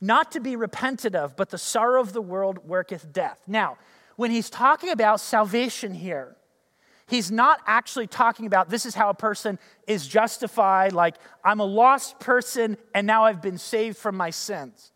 not 0.00 0.32
to 0.32 0.40
be 0.40 0.56
repented 0.56 1.14
of, 1.14 1.36
but 1.36 1.50
the 1.50 1.58
sorrow 1.58 2.00
of 2.00 2.12
the 2.12 2.20
world 2.20 2.68
worketh 2.68 3.12
death. 3.12 3.40
Now, 3.46 3.78
when 4.16 4.30
he's 4.30 4.50
talking 4.50 4.90
about 4.90 5.20
salvation 5.20 5.94
here, 5.94 6.36
he's 7.06 7.30
not 7.30 7.60
actually 7.66 8.06
talking 8.06 8.46
about 8.46 8.68
this 8.68 8.86
is 8.86 8.94
how 8.94 9.10
a 9.10 9.14
person 9.14 9.58
is 9.86 10.06
justified, 10.06 10.92
like 10.92 11.16
I'm 11.44 11.60
a 11.60 11.64
lost 11.64 12.18
person 12.20 12.76
and 12.94 13.06
now 13.06 13.24
I've 13.24 13.42
been 13.42 13.58
saved 13.58 13.96
from 13.96 14.16
my 14.16 14.30
sins. 14.30 14.92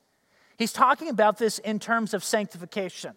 He's 0.57 0.73
talking 0.73 1.09
about 1.09 1.38
this 1.38 1.59
in 1.59 1.79
terms 1.79 2.12
of 2.12 2.23
sanctification. 2.23 3.14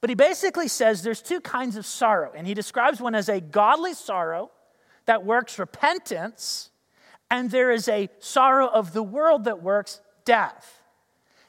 But 0.00 0.10
he 0.10 0.16
basically 0.16 0.66
says 0.66 1.04
there's 1.04 1.22
two 1.22 1.40
kinds 1.40 1.76
of 1.76 1.86
sorrow, 1.86 2.32
and 2.34 2.44
he 2.44 2.54
describes 2.54 3.00
one 3.00 3.14
as 3.14 3.28
a 3.28 3.40
godly 3.40 3.94
sorrow 3.94 4.50
that 5.06 5.24
works 5.24 5.60
repentance, 5.60 6.70
and 7.30 7.52
there 7.52 7.70
is 7.70 7.86
a 7.86 8.08
sorrow 8.18 8.66
of 8.66 8.92
the 8.92 9.02
world 9.02 9.44
that 9.44 9.62
works 9.62 10.00
death. 10.24 10.82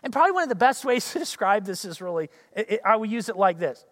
And 0.03 0.13
probably 0.13 0.33
one 0.33 0.43
of 0.43 0.49
the 0.49 0.55
best 0.55 0.85
ways 0.85 1.09
to 1.13 1.19
describe 1.19 1.65
this 1.65 1.83
is 1.83 1.99
really, 1.99 2.29
it, 2.55 2.73
it, 2.73 2.81
I 2.85 2.97
will 2.97 3.07
use 3.07 3.27
it 3.27 3.35
like 3.35 3.57
this 3.57 3.83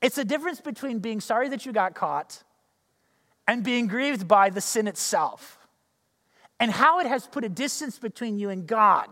it's 0.00 0.16
the 0.16 0.24
difference 0.24 0.60
between 0.60 0.98
being 0.98 1.20
sorry 1.20 1.48
that 1.48 1.66
you 1.66 1.72
got 1.72 1.94
caught 1.94 2.42
and 3.46 3.64
being 3.64 3.86
grieved 3.86 4.28
by 4.28 4.50
the 4.50 4.60
sin 4.60 4.86
itself, 4.86 5.58
and 6.58 6.70
how 6.70 7.00
it 7.00 7.06
has 7.06 7.26
put 7.26 7.44
a 7.44 7.48
distance 7.48 7.98
between 7.98 8.38
you 8.38 8.50
and 8.50 8.66
God 8.66 9.08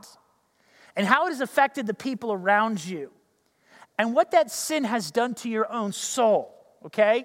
and 0.95 1.07
how 1.07 1.27
it 1.27 1.31
has 1.31 1.41
affected 1.41 1.87
the 1.87 1.95
people 1.95 2.33
around 2.33 2.85
you 2.85 3.11
and 3.99 4.15
what 4.15 4.31
that 4.33 4.51
sin 4.51 4.85
has 4.85 5.11
done 5.11 5.35
to 5.37 5.49
your 5.49 5.71
own 5.73 5.93
soul, 5.93 6.55
okay? 6.85 7.25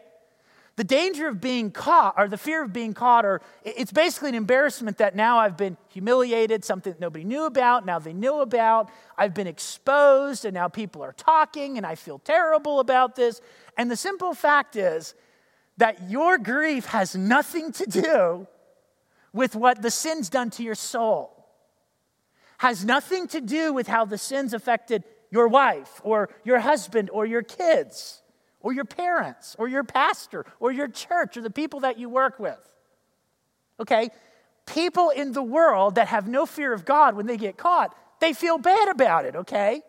The 0.75 0.83
danger 0.83 1.27
of 1.27 1.39
being 1.39 1.69
caught, 1.69 2.15
or 2.17 2.27
the 2.27 2.37
fear 2.37 2.63
of 2.63 2.73
being 2.73 2.93
caught, 2.93 3.25
or 3.25 3.41
it's 3.63 3.91
basically 3.91 4.29
an 4.29 4.35
embarrassment 4.35 4.97
that 4.97 5.15
now 5.15 5.37
I've 5.37 5.55
been 5.55 5.77
humiliated, 5.89 6.65
something 6.65 6.93
that 6.93 6.99
nobody 6.99 7.23
knew 7.23 7.45
about, 7.45 7.85
now 7.85 7.99
they 7.99 8.13
knew 8.13 8.41
about. 8.41 8.89
I've 9.15 9.35
been 9.35 9.45
exposed, 9.45 10.45
and 10.45 10.53
now 10.55 10.67
people 10.69 11.03
are 11.03 11.13
talking, 11.13 11.77
and 11.77 11.85
I 11.85 11.93
feel 11.93 12.17
terrible 12.17 12.79
about 12.79 13.15
this. 13.15 13.39
And 13.77 13.91
the 13.91 13.95
simple 13.95 14.33
fact 14.33 14.75
is 14.75 15.13
that 15.77 16.09
your 16.09 16.39
grief 16.39 16.85
has 16.87 17.15
nothing 17.15 17.71
to 17.73 17.85
do 17.85 18.47
with 19.31 19.55
what 19.55 19.81
the 19.81 19.91
sin's 19.91 20.29
done 20.29 20.49
to 20.51 20.63
your 20.63 20.75
soul 20.75 21.33
has 22.63 22.85
nothing 22.85 23.27
to 23.27 23.41
do 23.41 23.73
with 23.73 23.87
how 23.87 24.05
the 24.05 24.17
sins 24.17 24.53
affected 24.53 25.03
your 25.29 25.49
wife 25.49 25.99
or 26.01 26.29
your 26.45 26.59
husband 26.59 27.09
or 27.09 27.25
your 27.25 27.41
kids 27.41 28.22
or 28.63 28.73
your 28.73 28.85
parents 28.85 29.55
or 29.59 29.67
your 29.67 29.83
pastor 29.83 30.45
or 30.59 30.71
your 30.71 30.87
church 30.87 31.37
or 31.37 31.41
the 31.41 31.51
people 31.51 31.81
that 31.81 31.99
you 31.99 32.09
work 32.09 32.39
with. 32.39 32.57
Okay? 33.79 34.09
People 34.65 35.11
in 35.11 35.33
the 35.33 35.43
world 35.43 35.95
that 35.95 36.07
have 36.07 36.27
no 36.27 36.47
fear 36.47 36.73
of 36.73 36.85
God 36.85 37.15
when 37.15 37.27
they 37.27 37.37
get 37.37 37.57
caught, 37.57 37.95
they 38.19 38.33
feel 38.33 38.57
bad 38.57 38.87
about 38.87 39.25
it, 39.25 39.35
okay? 39.35 39.81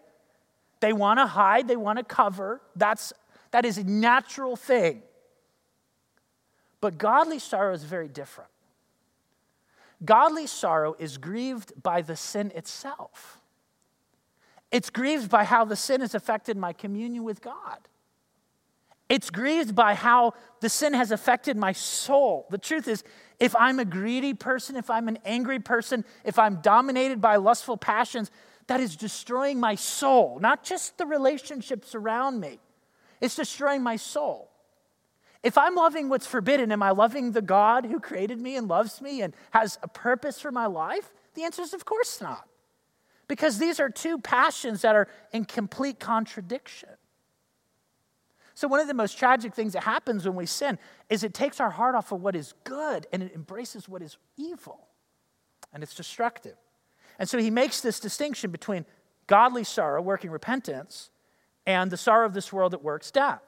They 0.81 0.93
want 0.93 1.21
to 1.21 1.27
hide, 1.27 1.69
they 1.69 1.77
want 1.77 1.99
to 1.99 2.05
cover. 2.05 2.61
That's 2.75 3.13
that 3.53 3.65
is 3.65 3.79
a 3.79 3.85
natural 3.85 4.57
thing. 4.57 5.01
But 6.81 6.99
godly 6.99 7.39
sorrow 7.39 7.73
is 7.73 7.85
very 7.85 8.09
different. 8.09 8.51
Godly 10.05 10.49
sorrow 10.49 10.97
is 10.99 11.17
grieved 11.17 11.73
by 11.81 12.03
the 12.03 12.17
sin 12.17 12.51
itself. 12.57 13.39
It's 14.73 14.91
grieved 14.91 15.31
by 15.31 15.45
how 15.45 15.65
the 15.65 15.77
sin 15.77 16.01
has 16.01 16.17
affected 16.17 16.57
my 16.57 16.73
communion 16.73 17.23
with 17.23 17.41
God. 17.41 17.79
It's 19.09 19.31
grieved 19.31 19.75
by 19.75 19.95
how 19.95 20.33
the 20.61 20.69
sin 20.69 20.95
has 20.95 21.11
affected 21.11 21.57
my 21.57 21.73
soul. 21.73 22.47
The 22.51 22.59
truth 22.59 22.89
is, 22.89 23.05
if 23.39 23.55
I'm 23.57 23.79
a 23.79 23.85
greedy 23.85 24.35
person, 24.35 24.77
if 24.77 24.89
I'm 24.89 25.09
an 25.09 25.19
angry 25.25 25.59
person, 25.59 26.05
if 26.25 26.39
I'm 26.39 26.57
dominated 26.63 27.21
by 27.21 27.37
lustful 27.37 27.77
passions, 27.77 28.31
that 28.67 28.81
is 28.81 28.97
destroying 28.97 29.61
my 29.61 29.75
soul, 29.75 30.39
not 30.41 30.65
just 30.65 30.97
the 30.97 31.05
relationships 31.05 31.95
around 31.95 32.41
me. 32.41 32.59
It's 33.21 33.37
destroying 33.37 33.83
my 33.83 33.97
soul. 33.97 34.51
If 35.43 35.59
I'm 35.59 35.75
loving 35.75 36.09
what's 36.09 36.27
forbidden, 36.27 36.73
am 36.73 36.83
I 36.83 36.93
loving 36.93 37.33
the 37.33 37.43
God 37.43 37.85
who 37.85 38.01
created 38.01 38.41
me 38.41 38.57
and 38.57 38.67
loves 38.67 39.03
me 39.03 39.21
and 39.21 39.35
has 39.51 39.79
a 39.83 39.89
purpose 39.89 40.41
for 40.41 40.51
my 40.51 40.65
life? 40.65 41.13
The 41.35 41.43
answer 41.43 41.61
is, 41.61 41.75
of 41.75 41.85
course 41.85 42.23
not. 42.23 42.49
Because 43.29 43.59
these 43.59 43.79
are 43.79 43.91
two 43.91 44.19
passions 44.19 44.81
that 44.83 44.97
are 44.97 45.09
in 45.33 45.45
complete 45.45 46.01
contradiction. 46.01 46.89
So, 48.55 48.69
one 48.69 48.81
of 48.81 48.87
the 48.87 48.95
most 48.95 49.19
tragic 49.19 49.53
things 49.55 49.73
that 49.73 49.83
happens 49.83 50.25
when 50.25 50.37
we 50.37 50.47
sin 50.47 50.79
is 51.11 51.25
it 51.25 51.35
takes 51.35 51.61
our 51.61 51.71
heart 51.71 51.95
off 51.95 52.13
of 52.13 52.23
what 52.23 52.37
is 52.37 52.55
good 52.63 53.07
and 53.13 53.23
it 53.23 53.33
embraces 53.35 53.89
what 53.89 54.01
is 54.01 54.17
evil. 54.37 54.87
And 55.73 55.83
it's 55.83 55.95
destructive. 55.95 56.57
And 57.19 57.29
so, 57.29 57.39
he 57.39 57.51
makes 57.51 57.81
this 57.81 57.99
distinction 57.99 58.51
between 58.51 58.87
godly 59.27 59.65
sorrow, 59.65 60.01
working 60.01 60.31
repentance, 60.31 61.11
and 61.67 61.91
the 61.91 61.97
sorrow 61.97 62.27
of 62.27 62.35
this 62.35 62.53
world 62.53 62.73
that 62.73 62.83
works 62.83 63.11
death. 63.11 63.43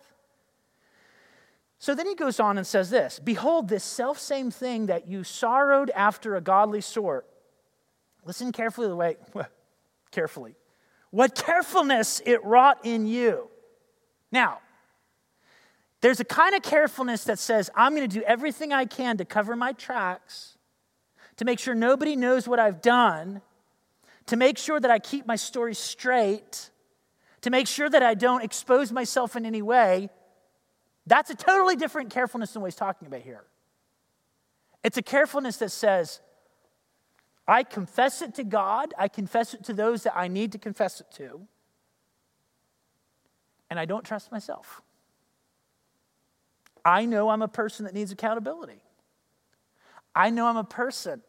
So 1.78 1.94
then 1.94 2.06
he 2.06 2.14
goes 2.14 2.40
on 2.40 2.56
and 2.58 2.66
says 2.66 2.90
this 2.90 3.18
Behold, 3.18 3.68
this 3.68 3.84
self 3.84 4.18
same 4.18 4.50
thing 4.50 4.86
that 4.86 5.06
you 5.06 5.24
sorrowed 5.24 5.90
after 5.90 6.36
a 6.36 6.40
godly 6.40 6.80
sort. 6.80 7.26
Listen 8.24 8.50
carefully 8.50 8.88
the 8.88 8.96
way, 8.96 9.16
carefully. 10.10 10.56
What 11.10 11.34
carefulness 11.34 12.20
it 12.26 12.44
wrought 12.44 12.78
in 12.84 13.06
you. 13.06 13.48
Now, 14.32 14.58
there's 16.00 16.20
a 16.20 16.24
kind 16.24 16.54
of 16.54 16.62
carefulness 16.62 17.24
that 17.24 17.38
says, 17.38 17.70
I'm 17.74 17.94
going 17.94 18.08
to 18.08 18.18
do 18.20 18.22
everything 18.24 18.72
I 18.72 18.84
can 18.84 19.16
to 19.16 19.24
cover 19.24 19.56
my 19.56 19.72
tracks, 19.72 20.56
to 21.36 21.44
make 21.44 21.58
sure 21.58 21.74
nobody 21.74 22.16
knows 22.16 22.46
what 22.46 22.58
I've 22.58 22.82
done, 22.82 23.40
to 24.26 24.36
make 24.36 24.58
sure 24.58 24.78
that 24.78 24.90
I 24.90 24.98
keep 24.98 25.26
my 25.26 25.36
story 25.36 25.74
straight, 25.74 26.70
to 27.42 27.50
make 27.50 27.66
sure 27.66 27.88
that 27.88 28.02
I 28.02 28.14
don't 28.14 28.42
expose 28.42 28.92
myself 28.92 29.36
in 29.36 29.46
any 29.46 29.62
way. 29.62 30.10
That's 31.06 31.30
a 31.30 31.34
totally 31.34 31.76
different 31.76 32.10
carefulness 32.10 32.52
than 32.52 32.62
what 32.62 32.68
he's 32.68 32.76
talking 32.76 33.06
about 33.06 33.22
here. 33.22 33.44
It's 34.82 34.98
a 34.98 35.02
carefulness 35.02 35.56
that 35.58 35.70
says, 35.70 36.20
I 37.48 37.62
confess 37.62 38.22
it 38.22 38.34
to 38.34 38.44
God, 38.44 38.92
I 38.98 39.08
confess 39.08 39.54
it 39.54 39.64
to 39.64 39.72
those 39.72 40.02
that 40.02 40.16
I 40.16 40.28
need 40.28 40.52
to 40.52 40.58
confess 40.58 41.00
it 41.00 41.06
to, 41.14 41.40
and 43.70 43.78
I 43.78 43.84
don't 43.84 44.04
trust 44.04 44.32
myself. 44.32 44.82
I 46.86 47.04
know 47.04 47.30
I'm 47.30 47.42
a 47.42 47.48
person 47.48 47.84
that 47.84 47.94
needs 47.94 48.12
accountability. 48.12 48.80
I 50.14 50.30
know 50.30 50.46
I'm 50.46 50.56
a 50.56 50.64
person 50.64 51.20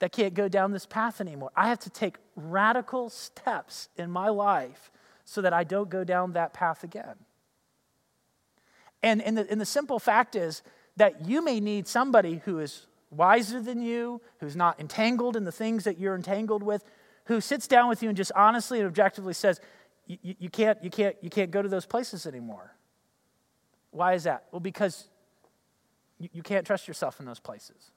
that 0.00 0.10
can't 0.10 0.34
go 0.34 0.48
down 0.48 0.72
this 0.72 0.86
path 0.86 1.20
anymore. 1.20 1.50
I 1.54 1.68
have 1.68 1.78
to 1.80 1.90
take 1.90 2.16
radical 2.34 3.08
steps 3.08 3.88
in 3.96 4.10
my 4.10 4.28
life 4.28 4.90
so 5.24 5.40
that 5.40 5.52
I 5.52 5.62
don't 5.62 5.88
go 5.88 6.02
down 6.02 6.32
that 6.32 6.52
path 6.52 6.82
again. 6.82 7.14
And, 9.00 9.22
and, 9.22 9.38
the, 9.38 9.48
and 9.48 9.60
the 9.60 9.66
simple 9.66 10.00
fact 10.00 10.34
is 10.34 10.62
that 10.96 11.24
you 11.24 11.44
may 11.44 11.60
need 11.60 11.86
somebody 11.86 12.42
who 12.44 12.58
is 12.58 12.86
wiser 13.12 13.62
than 13.62 13.80
you, 13.80 14.20
who's 14.40 14.56
not 14.56 14.80
entangled 14.80 15.36
in 15.36 15.44
the 15.44 15.52
things 15.52 15.84
that 15.84 15.98
you're 15.98 16.16
entangled 16.16 16.64
with, 16.64 16.84
who 17.26 17.40
sits 17.40 17.68
down 17.68 17.88
with 17.88 18.02
you 18.02 18.08
and 18.08 18.16
just 18.16 18.32
honestly 18.34 18.80
and 18.80 18.88
objectively 18.88 19.32
says, 19.32 19.60
you, 20.08 20.34
you, 20.40 20.50
can't, 20.50 20.82
you, 20.82 20.90
can't, 20.90 21.14
you 21.20 21.30
can't 21.30 21.52
go 21.52 21.62
to 21.62 21.68
those 21.68 21.86
places 21.86 22.26
anymore. 22.26 22.74
Why 23.98 24.14
is 24.14 24.22
that? 24.22 24.44
Well, 24.52 24.60
because 24.60 25.08
you, 26.20 26.28
you 26.32 26.42
can't 26.44 26.64
trust 26.64 26.86
yourself 26.86 27.18
in 27.18 27.26
those 27.26 27.40
places. 27.40 27.90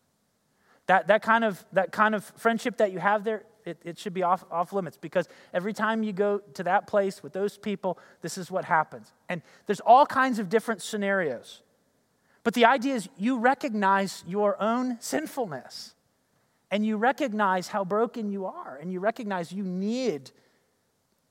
That, 0.88 1.06
that, 1.10 1.22
kind 1.22 1.44
of, 1.44 1.64
that 1.74 1.92
kind 1.92 2.16
of 2.16 2.24
friendship 2.38 2.78
that 2.78 2.92
you 2.92 2.98
have 2.98 3.24
there, 3.24 3.44
it, 3.66 3.78
it 3.84 4.00
should 4.00 4.16
be 4.16 4.24
off, 4.24 4.44
off 4.50 4.74
limits 4.74 4.98
because 4.98 5.30
every 5.54 5.74
time 5.74 6.02
you 6.02 6.12
go 6.12 6.40
to 6.56 6.64
that 6.64 6.88
place 6.88 7.22
with 7.22 7.34
those 7.34 7.56
people, 7.56 8.00
this 8.22 8.36
is 8.36 8.50
what 8.50 8.66
happens. 8.66 9.14
And 9.30 9.44
there's 9.68 9.80
all 9.80 10.08
kinds 10.08 10.40
of 10.40 10.50
different 10.50 10.82
scenarios. 10.82 11.62
But 12.44 12.56
the 12.56 12.66
idea 12.66 12.96
is 12.96 13.08
you 13.16 13.38
recognize 13.38 14.24
your 14.26 14.60
own 14.60 14.98
sinfulness 15.02 15.94
and 16.72 16.84
you 16.84 16.98
recognize 16.98 17.68
how 17.68 17.86
broken 17.86 18.32
you 18.32 18.48
are 18.48 18.76
and 18.82 18.92
you 18.92 19.00
recognize 19.00 19.52
you 19.52 19.64
need 19.64 20.32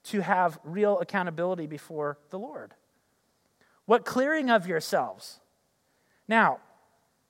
to 0.04 0.20
have 0.20 0.60
real 0.62 1.00
accountability 1.00 1.66
before 1.66 2.18
the 2.30 2.38
Lord. 2.38 2.72
What 3.90 4.04
clearing 4.04 4.50
of 4.50 4.68
yourselves? 4.68 5.40
Now, 6.28 6.58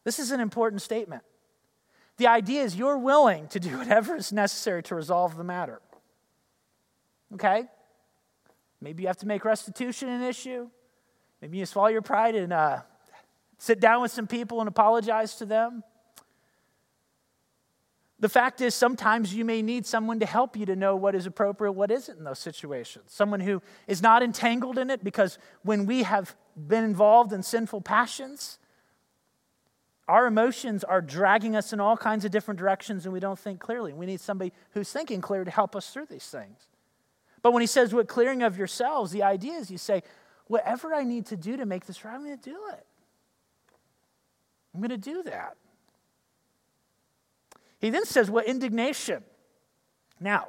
this 0.04 0.18
is 0.18 0.30
an 0.30 0.40
important 0.40 0.82
statement. 0.82 1.22
The 2.18 2.26
idea 2.26 2.64
is 2.64 2.76
you're 2.76 2.98
willing 2.98 3.48
to 3.48 3.58
do 3.58 3.78
whatever 3.78 4.14
is 4.14 4.30
necessary 4.30 4.82
to 4.82 4.94
resolve 4.94 5.38
the 5.38 5.42
matter. 5.42 5.80
Okay? 7.32 7.64
Maybe 8.78 9.04
you 9.04 9.06
have 9.06 9.16
to 9.20 9.26
make 9.26 9.46
restitution 9.46 10.10
an 10.10 10.22
issue. 10.22 10.68
Maybe 11.40 11.56
you 11.56 11.64
swallow 11.64 11.88
your 11.88 12.02
pride 12.02 12.34
and 12.34 12.52
uh, 12.52 12.80
sit 13.56 13.80
down 13.80 14.02
with 14.02 14.12
some 14.12 14.26
people 14.26 14.60
and 14.60 14.68
apologize 14.68 15.36
to 15.36 15.46
them. 15.46 15.82
The 18.20 18.28
fact 18.28 18.60
is, 18.60 18.74
sometimes 18.74 19.34
you 19.34 19.46
may 19.46 19.62
need 19.62 19.86
someone 19.86 20.20
to 20.20 20.26
help 20.26 20.54
you 20.54 20.66
to 20.66 20.76
know 20.76 20.94
what 20.94 21.14
is 21.14 21.24
appropriate, 21.24 21.72
what 21.72 21.90
isn't 21.90 22.18
in 22.18 22.24
those 22.24 22.38
situations. 22.38 23.12
Someone 23.12 23.40
who 23.40 23.62
is 23.86 24.02
not 24.02 24.22
entangled 24.22 24.76
in 24.76 24.90
it, 24.90 25.02
because 25.02 25.38
when 25.62 25.86
we 25.86 26.02
have 26.02 26.36
been 26.56 26.84
involved 26.84 27.32
in 27.32 27.42
sinful 27.42 27.82
passions, 27.82 28.58
our 30.08 30.26
emotions 30.26 30.82
are 30.82 31.00
dragging 31.00 31.54
us 31.54 31.72
in 31.72 31.80
all 31.80 31.96
kinds 31.96 32.24
of 32.24 32.30
different 32.30 32.58
directions 32.58 33.04
and 33.04 33.12
we 33.12 33.20
don't 33.20 33.38
think 33.38 33.60
clearly. 33.60 33.92
We 33.92 34.06
need 34.06 34.20
somebody 34.20 34.52
who's 34.72 34.90
thinking 34.90 35.20
clear 35.20 35.44
to 35.44 35.50
help 35.50 35.76
us 35.76 35.90
through 35.90 36.06
these 36.06 36.26
things. 36.26 36.68
But 37.42 37.52
when 37.52 37.60
he 37.60 37.66
says, 37.66 37.94
what 37.94 38.08
clearing 38.08 38.42
of 38.42 38.58
yourselves, 38.58 39.12
the 39.12 39.22
idea 39.22 39.54
is 39.54 39.70
you 39.70 39.78
say, 39.78 40.02
whatever 40.46 40.92
I 40.92 41.04
need 41.04 41.26
to 41.26 41.36
do 41.36 41.56
to 41.56 41.64
make 41.64 41.86
this 41.86 42.04
right, 42.04 42.14
I'm 42.14 42.24
going 42.24 42.38
to 42.38 42.50
do 42.50 42.58
it. 42.72 42.86
I'm 44.74 44.80
going 44.80 44.90
to 44.90 44.98
do 44.98 45.22
that. 45.24 45.56
He 47.80 47.90
then 47.90 48.04
says, 48.04 48.30
What 48.30 48.46
indignation? 48.46 49.22
Now, 50.20 50.48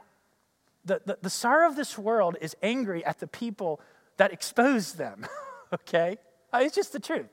the, 0.84 1.02
the, 1.06 1.18
the 1.22 1.30
sorrow 1.30 1.68
of 1.68 1.76
this 1.76 1.98
world 1.98 2.36
is 2.42 2.56
angry 2.62 3.06
at 3.06 3.20
the 3.20 3.28
people 3.28 3.80
that 4.18 4.34
expose 4.34 4.94
them, 4.94 5.26
okay? 5.74 6.18
Uh, 6.54 6.60
it's 6.62 6.76
just 6.76 6.94
the 6.94 7.00
truth. 7.00 7.30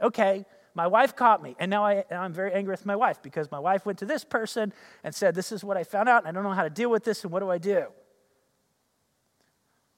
Okay, 0.00 0.44
my 0.74 0.86
wife 0.86 1.14
caught 1.14 1.42
me, 1.42 1.56
and 1.58 1.70
now 1.70 1.84
I, 1.84 2.04
I'm 2.10 2.32
very 2.32 2.52
angry 2.52 2.72
with 2.72 2.86
my 2.86 2.96
wife 2.96 3.22
because 3.22 3.50
my 3.50 3.58
wife 3.58 3.84
went 3.84 3.98
to 3.98 4.06
this 4.06 4.24
person 4.24 4.72
and 5.04 5.14
said, 5.14 5.34
This 5.34 5.52
is 5.52 5.62
what 5.62 5.76
I 5.76 5.84
found 5.84 6.08
out, 6.08 6.22
and 6.22 6.28
I 6.28 6.32
don't 6.32 6.42
know 6.42 6.54
how 6.54 6.64
to 6.64 6.70
deal 6.70 6.90
with 6.90 7.04
this, 7.04 7.22
and 7.22 7.32
what 7.32 7.40
do 7.40 7.50
I 7.50 7.58
do? 7.58 7.86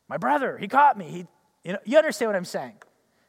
My 0.09 0.17
brother, 0.17 0.59
he 0.59 0.69
caught 0.69 0.99
me. 0.99 1.09
He, 1.09 1.27
you, 1.65 1.73
know, 1.75 1.79
you 1.85 1.99
understand 1.99 2.31
what 2.31 2.37
I'm 2.37 2.45
saying? 2.45 2.75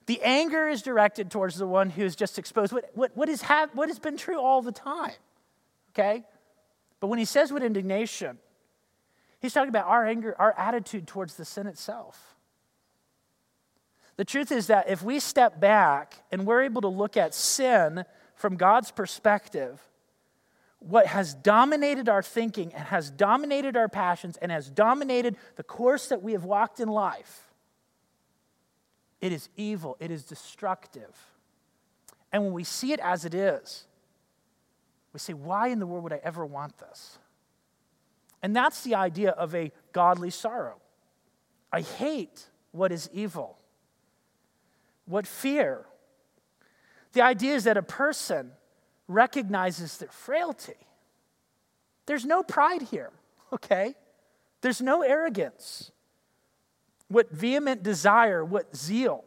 The 0.06 0.22
anger 0.22 0.68
is 0.68 0.82
directed 0.82 1.32
towards 1.32 1.56
the 1.56 1.68
one 1.68 1.90
who's 1.90 2.16
just 2.16 2.40
exposed. 2.40 2.74
What, 2.74 2.90
what, 2.94 3.16
what, 3.16 3.30
is 3.30 3.42
ha- 3.42 3.70
what 3.74 3.88
has 3.88 4.00
been 4.00 4.18
true 4.18 4.40
all 4.40 4.62
the 4.62 4.72
time? 4.72 5.14
okay? 5.94 6.24
But 7.00 7.08
when 7.08 7.20
he 7.20 7.26
says 7.26 7.52
with 7.52 7.64
indignation, 7.64 8.38
he's 9.40 9.54
talking 9.54 9.70
about 9.70 9.88
our 9.88 10.06
anger, 10.06 10.36
our 10.40 10.58
attitude 10.58 11.08
towards 11.08 11.36
the 11.36 11.46
sin 11.46 11.68
itself. 11.68 12.33
The 14.16 14.26
truth 14.26 14.52
is 14.52 14.68
that 14.68 14.90
if 14.90 15.02
we 15.02 15.20
step 15.20 15.60
back 15.60 16.24
and 16.32 16.46
we're 16.46 16.64
able 16.64 16.82
to 16.82 16.88
look 16.88 17.18
at 17.18 17.34
sin 17.34 18.06
from 18.36 18.58
God's 18.58 18.92
perspective, 18.92 19.82
what 20.80 21.08
has 21.08 21.34
dominated 21.34 22.10
our 22.10 22.22
thinking 22.22 22.74
and 22.74 22.86
has 22.86 23.10
dominated 23.10 23.78
our 23.78 23.88
passions 23.88 24.38
and 24.38 24.52
has 24.52 24.70
dominated 24.70 25.38
the 25.56 25.64
course 25.64 26.10
that 26.10 26.22
we 26.22 26.34
have 26.34 26.44
walked 26.44 26.80
in 26.80 26.90
life, 26.90 27.54
it 29.22 29.32
is 29.32 29.50
evil, 29.56 29.96
it 30.00 30.12
is 30.12 30.26
destructive. 30.26 31.16
And 32.32 32.44
when 32.44 32.54
we 32.54 32.64
see 32.64 32.92
it 32.92 33.00
as 33.00 33.26
it 33.26 33.34
is, 33.34 33.86
we 35.14 35.20
say, 35.20 35.34
why 35.34 35.70
in 35.70 35.80
the 35.80 35.88
world 35.88 36.04
would 36.04 36.14
I 36.14 36.20
ever 36.24 36.46
want 36.46 36.78
this? 36.80 37.18
And 38.42 38.56
that's 38.56 38.84
the 38.84 38.96
idea 38.96 39.30
of 39.32 39.56
a 39.56 39.72
godly 39.94 40.32
sorrow. 40.32 40.82
I 41.72 41.82
hate 41.82 42.50
what 42.72 42.92
is 42.92 43.10
evil. 43.14 43.58
What 45.06 45.28
fear? 45.28 45.86
The 47.14 47.22
idea 47.22 47.56
is 47.56 47.66
that 47.66 47.78
a 47.78 47.84
person 47.84 48.52
recognizes 49.08 49.98
their 49.98 50.10
frailty. 50.10 50.74
There's 52.06 52.26
no 52.26 52.44
pride 52.44 52.84
here, 52.84 53.12
okay? 53.54 53.96
There's 54.62 54.82
no 54.82 55.02
arrogance. 55.02 55.92
What 57.08 57.32
vehement 57.32 57.84
desire, 57.84 58.44
what 58.44 58.76
zeal. 58.76 59.24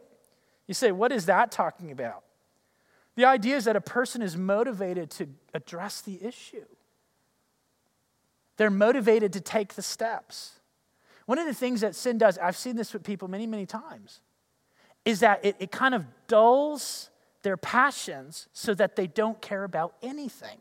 You 0.67 0.73
say, 0.73 0.91
what 0.91 1.11
is 1.11 1.27
that 1.27 1.51
talking 1.51 1.91
about? 1.91 2.23
The 3.15 3.25
idea 3.25 3.55
is 3.55 3.65
that 3.65 3.75
a 3.75 3.81
person 3.81 4.21
is 4.21 4.37
motivated 4.37 5.09
to 5.11 5.27
address 5.53 6.01
the 6.01 6.23
issue, 6.23 6.65
they're 8.57 8.69
motivated 8.69 9.33
to 9.33 9.41
take 9.41 9.75
the 9.75 9.81
steps. 9.81 10.53
One 11.27 11.37
of 11.37 11.45
the 11.45 11.53
things 11.53 11.81
that 11.81 11.93
sin 11.93 12.17
does, 12.17 12.37
I've 12.37 12.55
seen 12.55 12.77
this 12.77 12.93
with 12.93 13.03
people 13.03 13.27
many, 13.27 13.45
many 13.45 13.65
times, 13.65 14.21
is 15.07 15.21
that 15.21 15.43
it, 15.43 15.55
it 15.59 15.71
kind 15.71 15.93
of 15.93 16.05
dulls 16.27 17.09
their 17.41 17.57
passions 17.57 18.47
so 18.51 18.73
that 18.73 18.95
they 18.95 19.07
don't 19.07 19.41
care 19.41 19.63
about 19.63 19.95
anything. 20.01 20.59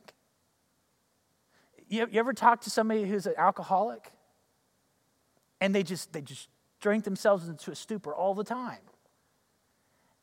You, 1.89 2.07
you 2.11 2.21
ever 2.21 2.33
talk 2.33 2.61
to 2.63 2.71
somebody 2.71 3.05
who's 3.05 3.27
an 3.27 3.35
alcoholic 3.37 4.13
and 5.61 5.75
they 5.75 5.83
just 5.83 6.13
they 6.13 6.21
just 6.21 6.49
drink 6.81 7.05
themselves 7.05 7.49
into 7.49 7.71
a 7.71 7.75
stupor 7.75 8.15
all 8.15 8.35
the 8.35 8.45
time? 8.45 8.79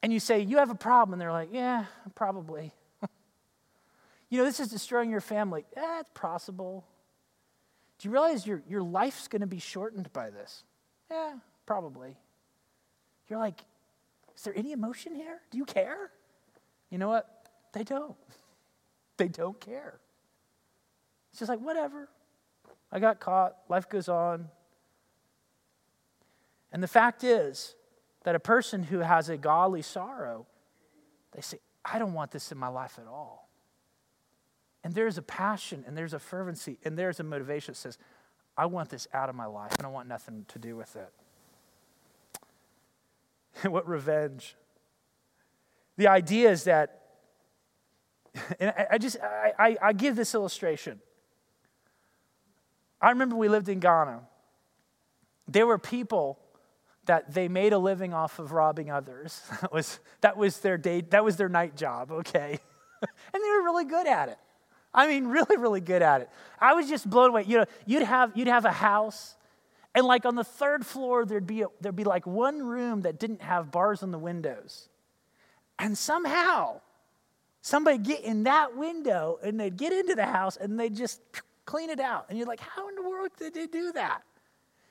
and 0.04 0.12
you 0.12 0.20
say, 0.20 0.42
You 0.42 0.58
have 0.58 0.70
a 0.70 0.76
problem, 0.76 1.14
and 1.14 1.22
they're 1.22 1.32
like, 1.32 1.50
Yeah, 1.52 1.86
probably. 2.14 2.72
you 4.30 4.38
know, 4.38 4.44
this 4.44 4.60
is 4.60 4.68
destroying 4.68 5.10
your 5.10 5.22
family. 5.22 5.66
Yeah, 5.76 6.02
it's 6.02 6.12
possible. 6.14 6.86
Do 7.98 8.10
you 8.10 8.12
realize 8.12 8.46
your, 8.46 8.62
your 8.68 8.84
life's 8.84 9.28
going 9.30 9.42
to 9.42 9.48
be 9.48 9.60
shortened 9.60 10.12
by 10.12 10.30
this? 10.30 10.64
Yeah, 11.10 11.36
probably. 11.66 12.18
You're 13.30 13.40
like, 13.40 13.62
Is 14.36 14.44
there 14.44 14.58
any 14.58 14.72
emotion 14.72 15.16
here? 15.16 15.42
Do 15.52 15.58
you 15.58 15.66
care? 15.66 16.12
You 16.90 16.98
know 16.98 17.10
what? 17.10 17.50
They 17.74 17.84
don't. 17.84 18.16
They 19.16 19.28
don't 19.28 19.60
care. 19.62 20.00
It's 21.30 21.38
just 21.38 21.48
like, 21.48 21.60
whatever. 21.60 22.10
I 22.92 23.00
got 23.00 23.20
caught. 23.20 23.58
Life 23.70 23.88
goes 23.88 24.10
on. 24.10 24.50
And 26.72 26.82
the 26.82 26.88
fact 26.88 27.24
is, 27.24 27.76
that 28.24 28.36
a 28.36 28.40
person 28.40 28.84
who 28.84 29.00
has 29.00 29.30
a 29.30 29.38
godly 29.38 29.82
sorrow, 29.82 30.48
they 31.34 31.42
say, 31.42 31.60
I 31.86 32.00
don't 32.00 32.14
want 32.14 32.32
this 32.32 32.52
in 32.52 32.58
my 32.58 32.70
life 32.70 32.98
at 33.00 33.08
all. 33.08 33.50
And 34.84 34.94
there's 34.94 35.18
a 35.18 35.22
passion 35.22 35.84
and 35.88 35.98
there's 35.98 36.14
a 36.14 36.20
fervency 36.20 36.78
and 36.84 36.98
there's 36.98 37.20
a 37.20 37.24
motivation 37.24 37.74
that 37.74 37.78
says, 37.78 37.98
I 38.58 38.66
want 38.66 38.90
this 38.90 39.08
out 39.14 39.30
of 39.30 39.36
my 39.36 39.46
life. 39.46 39.74
I 39.80 39.82
don't 39.82 39.94
want 39.94 40.08
nothing 40.08 40.46
to 40.50 40.60
do 40.60 40.76
with 40.76 40.96
it. 40.96 41.10
what 43.64 43.88
revenge? 43.88 44.56
The 45.98 46.08
idea 46.08 46.52
is 46.52 46.64
that, 46.66 47.02
and 48.60 48.72
I, 48.72 48.88
I 48.92 48.98
just, 48.98 49.18
I, 49.22 49.52
I, 49.60 49.78
I 49.82 49.94
give 49.94 50.16
this 50.16 50.34
illustration. 50.34 51.00
I 53.02 53.10
remember 53.10 53.36
we 53.36 53.50
lived 53.50 53.70
in 53.70 53.80
Ghana. 53.80 54.22
There 55.48 55.68
were 55.68 55.78
people 55.78 56.40
that 57.06 57.34
they 57.34 57.50
made 57.50 57.74
a 57.74 57.78
living 57.78 58.14
off 58.14 58.40
of 58.40 58.54
robbing 58.54 58.90
others. 58.90 59.42
That 59.62 59.74
was, 59.74 60.00
that 60.22 60.38
was 60.38 60.60
their 60.60 60.78
day, 60.78 61.02
that 61.10 61.24
was 61.24 61.36
their 61.36 61.50
night 61.50 61.76
job, 61.76 62.12
okay? 62.12 62.60
and 63.02 63.44
they 63.44 63.50
were 63.50 63.64
really 63.64 63.86
good 63.86 64.08
at 64.08 64.30
it. 64.30 64.38
I 64.94 65.08
mean, 65.08 65.28
really, 65.28 65.58
really 65.58 65.82
good 65.82 66.02
at 66.02 66.22
it. 66.22 66.30
I 66.60 66.74
was 66.74 66.88
just 66.88 67.10
blown 67.10 67.30
away. 67.30 67.44
You 67.46 67.60
know, 67.60 67.66
you'd 67.86 68.04
have, 68.04 68.32
you'd 68.36 68.48
have 68.48 68.66
a 68.66 68.72
house, 68.72 69.36
and 69.96 70.06
like 70.06 70.26
on 70.26 70.36
the 70.36 70.44
third 70.44 70.86
floor, 70.86 71.26
there'd 71.26 71.46
be, 71.46 71.62
a, 71.62 71.68
there'd 71.82 71.96
be 71.96 72.04
like 72.04 72.26
one 72.26 72.64
room 72.64 73.02
that 73.02 73.20
didn't 73.20 73.42
have 73.42 73.72
bars 73.72 74.02
on 74.02 74.12
the 74.12 74.18
windows. 74.18 74.90
And 75.78 75.98
somehow, 75.98 76.82
somebody 77.62 77.98
get 77.98 78.22
in 78.22 78.44
that 78.44 78.76
window 78.76 79.40
and 79.44 79.60
they'd 79.60 79.78
get 79.78 79.94
into 79.94 80.16
the 80.16 80.26
house 80.26 80.58
and 80.58 80.80
they'd 80.80 80.96
just 80.96 81.22
clean 81.66 81.90
it 81.90 82.00
out. 82.00 82.26
And 82.30 82.38
you're 82.38 82.48
like, 82.48 82.60
how 82.60 82.90
in 82.90 82.96
the 82.96 83.04
world 83.04 83.30
did 83.38 83.54
they 83.54 83.68
do 83.68 83.92
that? 83.92 84.24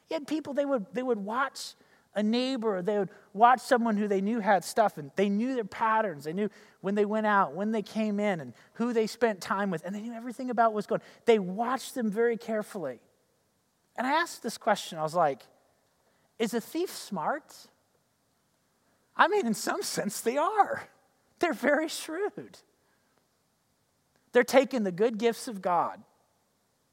You 0.09 0.14
had 0.14 0.26
people, 0.26 0.55
they 0.55 0.64
would, 0.64 0.86
they 0.92 1.03
would 1.03 1.18
watch 1.18 1.74
a 2.14 2.22
neighbor, 2.22 2.82
they 2.82 2.98
would 2.98 3.09
watch 3.32 3.61
someone 3.61 3.96
who 3.96 4.07
they 4.07 4.20
knew 4.20 4.38
had 4.38 4.64
stuff 4.64 4.98
and 4.98 5.11
they 5.16 5.30
knew 5.30 5.55
their 5.55 5.64
patterns. 5.64 6.24
They 6.24 6.34
knew 6.34 6.50
when 6.80 6.94
they 6.94 7.07
went 7.07 7.26
out, 7.26 7.55
when 7.55 7.72
they 7.72 7.82
came 7.82 8.20
in, 8.20 8.40
and 8.40 8.53
who 8.74 8.92
they 8.92 9.07
spent 9.07 9.40
time 9.40 9.70
with, 9.70 9.82
and 9.84 9.94
they 9.94 10.00
knew 10.00 10.12
everything 10.12 10.50
about 10.50 10.74
what's 10.74 10.86
going 10.86 11.00
on. 11.00 11.07
They 11.24 11.38
watched 11.38 11.94
them 11.94 12.11
very 12.11 12.36
carefully. 12.36 13.00
And 13.97 14.07
I 14.07 14.12
asked 14.12 14.43
this 14.43 14.59
question 14.59 14.99
I 14.99 15.03
was 15.03 15.14
like, 15.14 15.43
is 16.38 16.55
a 16.55 16.61
thief 16.61 16.90
smart? 16.90 17.55
I 19.16 19.28
mean, 19.28 19.47
in 19.47 19.55
some 19.55 19.82
sense, 19.82 20.20
they 20.20 20.36
are. 20.36 20.88
They're 21.38 21.53
very 21.53 21.88
shrewd. 21.88 22.59
They're 24.32 24.45
taking 24.45 24.84
the 24.84 24.93
good 24.93 25.18
gifts 25.18 25.47
of 25.47 25.61
God, 25.61 26.01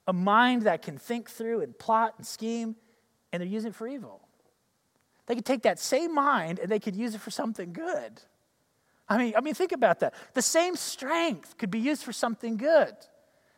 a 0.08 0.14
mind 0.14 0.64
that 0.64 0.82
can 0.82 0.98
think 0.98 1.30
through 1.30 1.62
and 1.62 1.78
plot 1.78 2.16
and 2.18 2.28
scheme, 2.28 2.76
and 3.32 3.42
they're 3.42 3.48
using 3.48 3.70
it 3.70 3.76
for 3.76 3.88
evil. 3.88 4.22
They 5.28 5.36
could 5.36 5.46
take 5.46 5.62
that 5.62 5.80
same 5.80 6.14
mind 6.14 6.60
and 6.60 6.70
they 6.70 6.80
could 6.80 6.96
use 6.96 7.16
it 7.16 7.22
for 7.22 7.32
something 7.32 7.72
good. 7.72 8.22
I 9.08 9.18
mean, 9.18 9.34
I 9.38 9.42
mean, 9.42 9.54
think 9.54 9.72
about 9.72 10.00
that. 10.02 10.14
The 10.34 10.42
same 10.42 10.76
strength 10.76 11.58
could 11.58 11.72
be 11.72 11.80
used 11.80 12.04
for 12.04 12.12
something 12.12 12.58
good. 12.58 12.94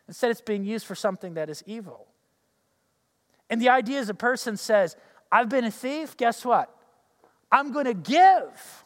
Instead, 0.07 0.31
it's 0.31 0.41
being 0.41 0.65
used 0.65 0.85
for 0.85 0.95
something 0.95 1.33
that 1.35 1.49
is 1.49 1.63
evil. 1.65 2.07
And 3.51 3.61
the 3.61 3.69
idea 3.69 3.99
is 3.99 4.09
a 4.09 4.13
person 4.13 4.55
says, 4.55 4.95
I've 5.29 5.49
been 5.49 5.65
a 5.65 5.71
thief, 5.71 6.15
guess 6.15 6.45
what? 6.45 6.73
I'm 7.51 7.73
going 7.73 7.85
to 7.85 7.93
give. 7.93 8.85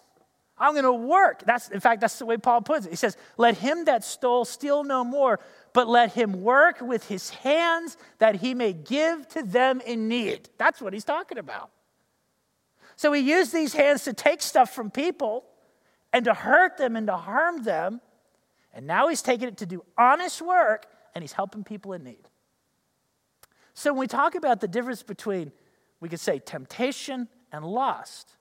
I'm 0.57 0.73
going 0.73 0.85
to 0.85 0.91
work. 0.91 1.43
That's, 1.45 1.69
in 1.69 1.79
fact, 1.79 2.01
that's 2.01 2.17
the 2.17 2.25
way 2.25 2.37
Paul 2.37 2.61
puts 2.61 2.87
it. 2.87 2.89
He 2.89 2.95
says, 2.95 3.15
Let 3.37 3.57
him 3.57 3.85
that 3.85 4.03
stole 4.03 4.43
steal 4.43 4.83
no 4.83 5.03
more, 5.03 5.39
but 5.73 5.87
let 5.87 6.13
him 6.13 6.41
work 6.41 6.81
with 6.81 7.07
his 7.07 7.29
hands 7.29 7.95
that 8.17 8.37
he 8.37 8.55
may 8.55 8.73
give 8.73 9.27
to 9.29 9.43
them 9.43 9.81
in 9.81 10.07
need. 10.07 10.49
That's 10.57 10.81
what 10.81 10.93
he's 10.93 11.03
talking 11.03 11.37
about. 11.37 11.69
So 12.95 13.13
he 13.13 13.21
used 13.21 13.53
these 13.53 13.73
hands 13.73 14.05
to 14.05 14.13
take 14.13 14.41
stuff 14.41 14.73
from 14.73 14.89
people 14.89 15.45
and 16.11 16.25
to 16.25 16.33
hurt 16.33 16.77
them 16.77 16.95
and 16.95 17.05
to 17.07 17.17
harm 17.17 17.63
them. 17.63 18.01
And 18.73 18.87
now 18.87 19.09
he's 19.09 19.21
taking 19.21 19.47
it 19.47 19.57
to 19.57 19.65
do 19.65 19.83
honest 19.97 20.41
work 20.41 20.87
and 21.13 21.21
he's 21.21 21.33
helping 21.33 21.63
people 21.63 21.93
in 21.93 22.03
need. 22.03 22.29
So 23.75 23.91
when 23.91 23.99
we 23.99 24.07
talk 24.07 24.35
about 24.35 24.61
the 24.61 24.67
difference 24.67 25.03
between, 25.03 25.51
we 25.99 26.09
could 26.09 26.19
say, 26.19 26.39
temptation 26.39 27.27
and 27.51 27.63
lust, 27.63 28.31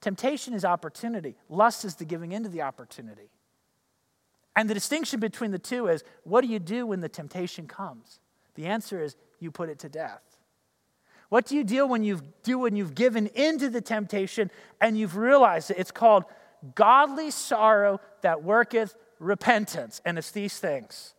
temptation 0.00 0.54
is 0.54 0.64
opportunity, 0.64 1.36
lust 1.48 1.84
is 1.84 1.94
the 1.96 2.04
giving 2.04 2.32
into 2.32 2.48
the 2.48 2.62
opportunity. 2.62 3.30
And 4.56 4.68
the 4.68 4.74
distinction 4.74 5.20
between 5.20 5.50
the 5.50 5.58
two 5.58 5.88
is 5.88 6.02
what 6.24 6.40
do 6.40 6.48
you 6.48 6.58
do 6.58 6.86
when 6.86 7.00
the 7.00 7.08
temptation 7.08 7.66
comes? 7.66 8.20
The 8.54 8.66
answer 8.66 9.02
is 9.02 9.16
you 9.38 9.50
put 9.50 9.68
it 9.68 9.78
to 9.80 9.88
death. 9.88 10.22
What 11.28 11.46
do 11.46 11.56
you 11.56 11.64
do 11.64 11.86
when 11.86 12.04
you've 12.04 12.22
do 12.42 12.60
when 12.60 12.76
you've 12.76 12.94
given 12.94 13.26
into 13.28 13.68
the 13.68 13.80
temptation 13.80 14.50
and 14.80 14.96
you've 14.96 15.16
realized 15.16 15.70
it? 15.70 15.78
It's 15.78 15.90
called 15.90 16.24
godly 16.74 17.30
sorrow 17.30 18.00
that 18.22 18.42
worketh 18.42 18.94
repentance. 19.18 20.00
And 20.04 20.16
it's 20.16 20.30
these 20.30 20.58
things. 20.58 21.14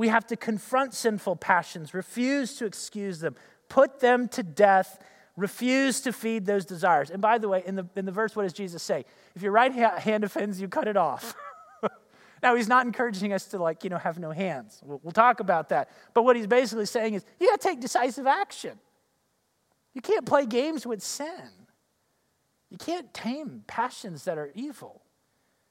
We 0.00 0.08
have 0.08 0.26
to 0.28 0.36
confront 0.36 0.94
sinful 0.94 1.36
passions, 1.36 1.92
refuse 1.92 2.56
to 2.56 2.64
excuse 2.64 3.20
them, 3.20 3.36
put 3.68 4.00
them 4.00 4.28
to 4.28 4.42
death, 4.42 4.98
refuse 5.36 6.00
to 6.00 6.12
feed 6.14 6.46
those 6.46 6.64
desires. 6.64 7.10
And 7.10 7.20
by 7.20 7.36
the 7.36 7.50
way, 7.50 7.62
in 7.66 7.74
the, 7.74 7.86
in 7.94 8.06
the 8.06 8.10
verse, 8.10 8.34
what 8.34 8.44
does 8.44 8.54
Jesus 8.54 8.82
say? 8.82 9.04
If 9.36 9.42
your 9.42 9.52
right 9.52 9.70
hand 9.70 10.24
offends 10.24 10.58
you, 10.58 10.68
cut 10.68 10.88
it 10.88 10.96
off. 10.96 11.34
now, 12.42 12.54
he's 12.54 12.66
not 12.66 12.86
encouraging 12.86 13.34
us 13.34 13.44
to, 13.48 13.58
like, 13.58 13.84
you 13.84 13.90
know, 13.90 13.98
have 13.98 14.18
no 14.18 14.30
hands. 14.30 14.80
We'll, 14.82 15.00
we'll 15.02 15.12
talk 15.12 15.40
about 15.40 15.68
that. 15.68 15.90
But 16.14 16.22
what 16.22 16.34
he's 16.34 16.46
basically 16.46 16.86
saying 16.86 17.12
is 17.12 17.22
you 17.38 17.48
got 17.48 17.60
to 17.60 17.68
take 17.68 17.80
decisive 17.80 18.26
action. 18.26 18.78
You 19.92 20.00
can't 20.00 20.24
play 20.24 20.46
games 20.46 20.86
with 20.86 21.02
sin. 21.02 21.50
You 22.70 22.78
can't 22.78 23.12
tame 23.12 23.64
passions 23.66 24.24
that 24.24 24.38
are 24.38 24.50
evil. 24.54 25.02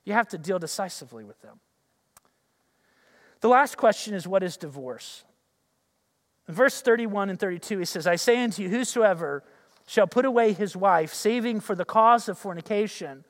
You 0.05 0.13
have 0.13 0.27
to 0.27 0.37
deal 0.37 0.59
decisively 0.59 1.23
with 1.23 1.41
them. 1.41 1.61
The 3.41 3.47
last 3.47 3.77
question 3.77 4.13
is 4.13 4.27
what 4.27 4.43
is 4.43 4.57
divorce? 4.57 5.23
In 6.47 6.53
verse 6.53 6.81
31 6.81 7.29
and 7.29 7.39
32, 7.39 7.79
he 7.79 7.85
says, 7.85 8.07
I 8.07 8.15
say 8.15 8.43
unto 8.43 8.63
you, 8.63 8.69
whosoever 8.69 9.43
shall 9.85 10.07
put 10.07 10.25
away 10.25 10.53
his 10.53 10.75
wife, 10.75 11.13
saving 11.13 11.59
for 11.59 11.75
the 11.75 11.85
cause 11.85 12.27
of 12.27 12.37
fornication, 12.37 13.23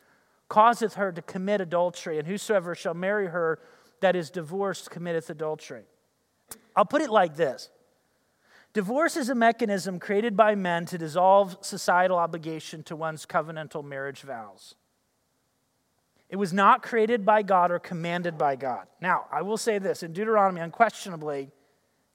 causeth 0.48 0.96
her 0.96 1.12
to 1.12 1.22
commit 1.22 1.62
adultery, 1.62 2.18
and 2.18 2.28
whosoever 2.28 2.76
shall 2.76 2.94
marry 2.94 3.28
her 3.28 3.60
that 4.02 4.16
is 4.16 4.30
divorced 4.30 4.90
committeth 4.90 5.30
adultery. 5.30 5.84
I'll 6.76 6.86
put 6.86 7.02
it 7.02 7.10
like 7.10 7.36
this 7.36 7.70
Divorce 8.74 9.18
is 9.18 9.30
a 9.30 9.36
mechanism 9.36 10.00
created 10.00 10.38
by 10.38 10.54
men 10.56 10.86
to 10.88 10.98
dissolve 10.98 11.58
societal 11.62 12.18
obligation 12.18 12.84
to 12.84 12.96
one's 12.96 13.26
covenantal 13.26 13.84
marriage 13.84 14.22
vows. 14.22 14.76
It 16.30 16.36
was 16.36 16.54
not 16.54 16.84
created 16.84 17.26
by 17.26 17.42
God 17.42 17.72
or 17.72 17.80
commanded 17.80 18.38
by 18.38 18.56
God. 18.56 18.86
Now, 19.02 19.26
I 19.32 19.42
will 19.42 19.58
say 19.58 19.80
this 19.80 20.04
in 20.04 20.14
Deuteronomy, 20.14 20.62
unquestionably, 20.62 21.50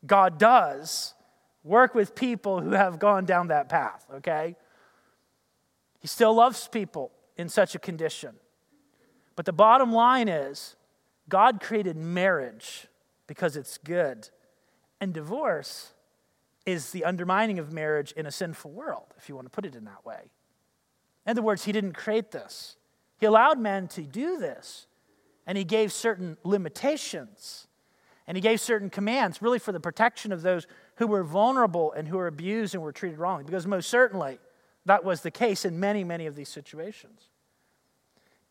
God 0.07 0.39
does 0.39 1.15
work 1.65 1.95
with 1.95 2.15
people 2.15 2.61
who 2.61 2.71
have 2.71 2.99
gone 2.99 3.25
down 3.25 3.49
that 3.49 3.69
path, 3.69 4.07
okay? 4.15 4.55
He 5.99 6.07
still 6.07 6.35
loves 6.35 6.69
people 6.69 7.11
in 7.37 7.49
such 7.49 7.75
a 7.75 7.79
condition. 7.79 8.35
But 9.35 9.47
the 9.47 9.53
bottom 9.53 9.93
line 9.93 10.29
is 10.29 10.77
God 11.29 11.61
created 11.61 11.97
marriage 11.97 12.87
because 13.27 13.57
it's 13.57 13.79
good, 13.79 14.29
and 15.01 15.13
divorce 15.13 15.93
is 16.67 16.91
the 16.91 17.05
undermining 17.05 17.59
of 17.59 17.73
marriage 17.73 18.13
in 18.13 18.27
a 18.27 18.31
sinful 18.31 18.71
world, 18.71 19.15
if 19.19 19.29
you 19.29 19.35
want 19.35 19.47
to 19.47 19.51
put 19.51 19.67
it 19.67 19.75
in 19.75 19.85
that 19.85 20.05
way. 20.05 20.31
In 21.27 21.31
other 21.31 21.43
words, 21.43 21.65
He 21.65 21.73
didn't 21.73 21.95
create 21.95 22.31
this. 22.31 22.77
He 23.19 23.27
allowed 23.27 23.59
men 23.59 23.89
to 23.89 24.03
do 24.03 24.39
this, 24.39 24.87
and 25.47 25.57
he 25.57 25.65
gave 25.65 25.93
certain 25.93 26.37
limitations, 26.43 27.67
and 28.27 28.37
he 28.37 28.41
gave 28.41 28.61
certain 28.61 28.91
commands, 28.91 29.41
really 29.41 29.59
for 29.59 29.73
the 29.73 29.81
protection 29.81 30.33
of 30.33 30.43
those 30.43 30.67
who 30.97 31.07
were 31.07 31.23
vulnerable 31.25 31.93
and 31.93 32.09
who 32.09 32.17
were 32.17 32.27
abused 32.27 32.75
and 32.75 32.83
were 32.83 32.93
treated 32.93 33.19
wrongly, 33.19 33.45
because 33.45 33.67
most 33.67 33.89
certainly 33.89 34.39
that 34.87 35.05
was 35.05 35.21
the 35.21 35.31
case 35.31 35.65
in 35.65 35.81
many, 35.81 36.05
many 36.05 36.27
of 36.27 36.35
these 36.35 36.49
situations. 36.49 37.29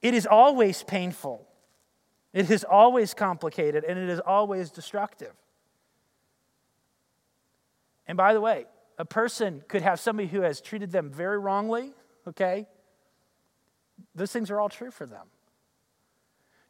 It 0.02 0.14
is 0.14 0.26
always 0.26 0.84
painful, 0.84 1.48
it 2.34 2.50
is 2.50 2.64
always 2.64 3.14
complicated, 3.14 3.84
and 3.84 3.98
it 4.00 4.10
is 4.10 4.20
always 4.20 4.70
destructive. 4.70 5.34
And 8.08 8.18
by 8.18 8.34
the 8.34 8.42
way, 8.42 8.66
a 8.98 9.06
person 9.06 9.64
could 9.68 9.82
have 9.82 10.00
somebody 10.00 10.28
who 10.28 10.42
has 10.42 10.62
treated 10.62 10.92
them 10.92 11.10
very 11.10 11.40
wrongly, 11.40 11.94
okay? 12.28 12.68
Those 14.16 14.32
things 14.32 14.52
are 14.52 14.60
all 14.60 14.70
true 14.70 14.92
for 14.92 15.06
them. 15.06 15.28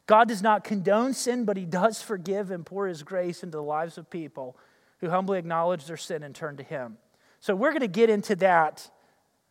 God 0.06 0.28
does 0.28 0.42
not 0.42 0.64
condone 0.64 1.14
sin, 1.14 1.44
but 1.44 1.56
He 1.56 1.64
does 1.64 2.02
forgive 2.02 2.50
and 2.50 2.64
pour 2.64 2.86
His 2.86 3.02
grace 3.02 3.42
into 3.42 3.56
the 3.56 3.62
lives 3.62 3.96
of 3.98 4.10
people 4.10 4.56
who 4.98 5.10
humbly 5.10 5.38
acknowledge 5.38 5.86
their 5.86 5.96
sin 5.96 6.22
and 6.22 6.34
turn 6.34 6.56
to 6.56 6.62
Him. 6.62 6.98
So 7.40 7.54
we're 7.54 7.70
going 7.70 7.80
to 7.80 7.88
get 7.88 8.10
into 8.10 8.36
that, 8.36 8.90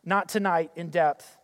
not 0.04 0.28
tonight 0.28 0.70
in 0.76 0.90
depth, 0.90 1.38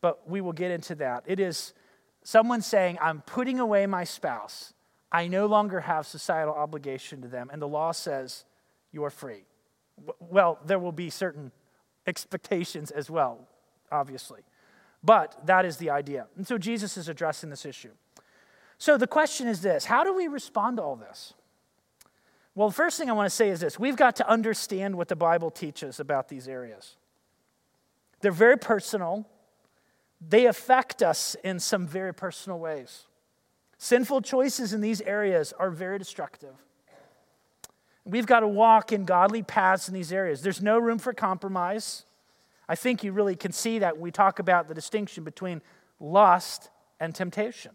but 0.00 0.28
we 0.28 0.40
will 0.40 0.52
get 0.52 0.70
into 0.70 0.94
that. 0.96 1.24
It 1.26 1.40
is 1.40 1.74
someone 2.22 2.62
saying, 2.62 2.98
I'm 3.00 3.22
putting 3.22 3.60
away 3.60 3.86
my 3.86 4.04
spouse. 4.04 4.72
I 5.12 5.28
no 5.28 5.46
longer 5.46 5.80
have 5.80 6.06
societal 6.06 6.54
obligation 6.54 7.22
to 7.22 7.28
them. 7.28 7.50
And 7.52 7.60
the 7.60 7.68
law 7.68 7.92
says, 7.92 8.44
you're 8.92 9.10
free. 9.10 9.44
Well, 10.18 10.58
there 10.64 10.78
will 10.78 10.92
be 10.92 11.10
certain 11.10 11.52
expectations 12.06 12.90
as 12.90 13.10
well, 13.10 13.46
obviously. 13.90 14.40
But 15.02 15.46
that 15.46 15.64
is 15.64 15.78
the 15.78 15.90
idea. 15.90 16.26
And 16.36 16.46
so 16.46 16.58
Jesus 16.58 16.96
is 16.96 17.08
addressing 17.08 17.50
this 17.50 17.64
issue. 17.64 17.90
So 18.78 18.96
the 18.96 19.06
question 19.06 19.46
is 19.46 19.62
this 19.62 19.84
how 19.84 20.04
do 20.04 20.14
we 20.14 20.26
respond 20.28 20.78
to 20.78 20.82
all 20.82 20.96
this? 20.96 21.34
Well, 22.54 22.68
the 22.68 22.74
first 22.74 22.98
thing 22.98 23.08
I 23.08 23.12
want 23.12 23.26
to 23.26 23.34
say 23.34 23.48
is 23.48 23.60
this 23.60 23.78
we've 23.78 23.96
got 23.96 24.16
to 24.16 24.28
understand 24.28 24.96
what 24.96 25.08
the 25.08 25.16
Bible 25.16 25.50
teaches 25.50 26.00
about 26.00 26.28
these 26.28 26.48
areas. 26.48 26.96
They're 28.20 28.32
very 28.32 28.58
personal, 28.58 29.26
they 30.20 30.46
affect 30.46 31.02
us 31.02 31.36
in 31.42 31.60
some 31.60 31.86
very 31.86 32.12
personal 32.12 32.58
ways. 32.58 33.04
Sinful 33.78 34.20
choices 34.22 34.74
in 34.74 34.82
these 34.82 35.00
areas 35.00 35.54
are 35.58 35.70
very 35.70 35.98
destructive. 35.98 36.54
We've 38.04 38.26
got 38.26 38.40
to 38.40 38.48
walk 38.48 38.92
in 38.92 39.04
godly 39.04 39.42
paths 39.42 39.88
in 39.88 39.94
these 39.94 40.12
areas. 40.12 40.42
There's 40.42 40.60
no 40.60 40.78
room 40.78 40.98
for 40.98 41.14
compromise. 41.14 42.04
I 42.70 42.76
think 42.76 43.02
you 43.02 43.10
really 43.10 43.34
can 43.34 43.50
see 43.50 43.80
that 43.80 43.96
when 43.96 44.02
we 44.02 44.12
talk 44.12 44.38
about 44.38 44.68
the 44.68 44.74
distinction 44.74 45.24
between 45.24 45.60
lust 45.98 46.70
and 47.00 47.12
temptation. 47.12 47.72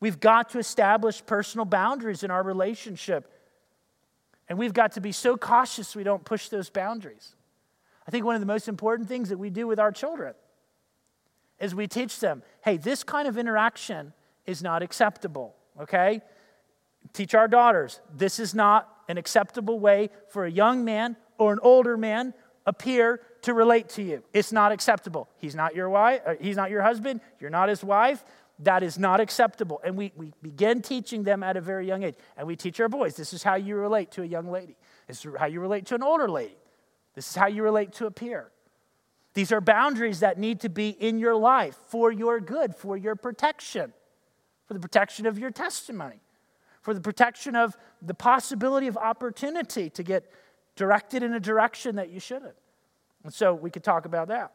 We've 0.00 0.20
got 0.20 0.50
to 0.50 0.58
establish 0.58 1.24
personal 1.24 1.64
boundaries 1.64 2.22
in 2.22 2.30
our 2.30 2.42
relationship. 2.42 3.32
And 4.50 4.58
we've 4.58 4.74
got 4.74 4.92
to 4.92 5.00
be 5.00 5.12
so 5.12 5.38
cautious 5.38 5.96
we 5.96 6.04
don't 6.04 6.26
push 6.26 6.50
those 6.50 6.68
boundaries. 6.68 7.34
I 8.06 8.10
think 8.10 8.26
one 8.26 8.34
of 8.34 8.42
the 8.42 8.46
most 8.46 8.68
important 8.68 9.08
things 9.08 9.30
that 9.30 9.38
we 9.38 9.48
do 9.48 9.66
with 9.66 9.80
our 9.80 9.92
children 9.92 10.34
is 11.58 11.74
we 11.74 11.86
teach 11.86 12.20
them 12.20 12.42
hey, 12.66 12.76
this 12.76 13.02
kind 13.02 13.26
of 13.26 13.38
interaction 13.38 14.12
is 14.44 14.62
not 14.62 14.82
acceptable, 14.82 15.56
okay? 15.80 16.20
Teach 17.14 17.34
our 17.34 17.48
daughters 17.48 18.00
this 18.14 18.38
is 18.38 18.54
not 18.54 18.92
an 19.08 19.16
acceptable 19.16 19.80
way 19.80 20.10
for 20.28 20.44
a 20.44 20.50
young 20.50 20.84
man 20.84 21.16
or 21.38 21.54
an 21.54 21.60
older 21.62 21.96
man 21.96 22.34
appear 22.66 23.20
to 23.46 23.54
relate 23.54 23.88
to 23.90 24.02
you. 24.02 24.24
It's 24.32 24.50
not 24.50 24.72
acceptable. 24.72 25.28
He's 25.38 25.54
not 25.54 25.76
your 25.76 25.88
wife, 25.88 26.20
he's 26.40 26.56
not 26.56 26.68
your 26.68 26.82
husband, 26.82 27.20
you're 27.38 27.48
not 27.48 27.68
his 27.68 27.82
wife. 27.82 28.24
That 28.60 28.82
is 28.82 28.98
not 28.98 29.20
acceptable. 29.20 29.80
And 29.84 29.96
we, 29.96 30.12
we 30.16 30.32
begin 30.42 30.82
teaching 30.82 31.22
them 31.22 31.42
at 31.42 31.56
a 31.56 31.60
very 31.60 31.86
young 31.86 32.02
age. 32.02 32.16
And 32.36 32.46
we 32.46 32.56
teach 32.56 32.80
our 32.80 32.88
boys 32.88 33.14
this 33.14 33.32
is 33.32 33.42
how 33.44 33.54
you 33.54 33.76
relate 33.76 34.10
to 34.12 34.22
a 34.22 34.26
young 34.26 34.50
lady, 34.50 34.76
this 35.06 35.24
is 35.24 35.32
how 35.38 35.46
you 35.46 35.60
relate 35.60 35.86
to 35.86 35.94
an 35.94 36.02
older 36.02 36.28
lady. 36.28 36.56
This 37.14 37.30
is 37.30 37.36
how 37.36 37.46
you 37.46 37.62
relate 37.62 37.92
to 37.94 38.06
a 38.06 38.10
peer. 38.10 38.50
These 39.32 39.52
are 39.52 39.60
boundaries 39.60 40.20
that 40.20 40.38
need 40.38 40.60
to 40.60 40.68
be 40.68 40.90
in 40.90 41.18
your 41.18 41.34
life 41.34 41.78
for 41.86 42.10
your 42.10 42.40
good, 42.40 42.74
for 42.74 42.96
your 42.96 43.14
protection, 43.14 43.92
for 44.66 44.74
the 44.74 44.80
protection 44.80 45.24
of 45.24 45.38
your 45.38 45.50
testimony, 45.50 46.20
for 46.82 46.92
the 46.92 47.00
protection 47.00 47.54
of 47.54 47.76
the 48.02 48.12
possibility 48.12 48.86
of 48.86 48.96
opportunity 48.96 49.88
to 49.90 50.02
get 50.02 50.30
directed 50.74 51.22
in 51.22 51.32
a 51.32 51.40
direction 51.40 51.96
that 51.96 52.10
you 52.10 52.20
shouldn't. 52.20 52.56
And 53.26 53.34
so 53.34 53.52
we 53.52 53.72
could 53.72 53.82
talk 53.82 54.06
about 54.06 54.28
that. 54.28 54.52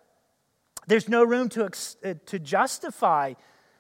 There's 0.88 1.10
no 1.10 1.26
room 1.26 1.50
to, 1.50 1.66
uh, 1.66 2.14
to 2.26 2.40
justify 2.40 3.34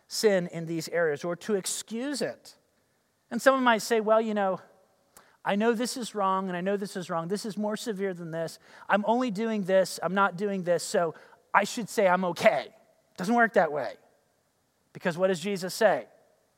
sin 0.09 0.49
in 0.51 0.65
these 0.65 0.89
areas 0.89 1.23
or 1.23 1.37
to 1.37 1.55
excuse 1.55 2.21
it. 2.21 2.57
And 3.31 3.41
someone 3.41 3.63
might 3.63 3.83
say, 3.83 4.01
well, 4.01 4.19
you 4.19 4.33
know, 4.33 4.59
I 5.45 5.55
know 5.55 5.71
this 5.71 5.95
is 5.95 6.13
wrong 6.13 6.49
and 6.49 6.57
I 6.57 6.61
know 6.61 6.75
this 6.75 6.97
is 6.97 7.09
wrong. 7.09 7.29
This 7.29 7.45
is 7.45 7.57
more 7.57 7.77
severe 7.77 8.13
than 8.13 8.31
this. 8.31 8.59
I'm 8.89 9.05
only 9.07 9.31
doing 9.31 9.63
this, 9.63 9.97
I'm 10.03 10.13
not 10.13 10.35
doing 10.35 10.63
this, 10.63 10.83
so 10.83 11.15
I 11.53 11.63
should 11.63 11.87
say 11.87 12.09
I'm 12.09 12.25
okay. 12.25 12.65
It 12.65 13.17
doesn't 13.17 13.33
work 13.33 13.53
that 13.53 13.71
way. 13.71 13.93
Because 14.91 15.17
what 15.17 15.27
does 15.27 15.39
Jesus 15.39 15.73
say? 15.73 16.03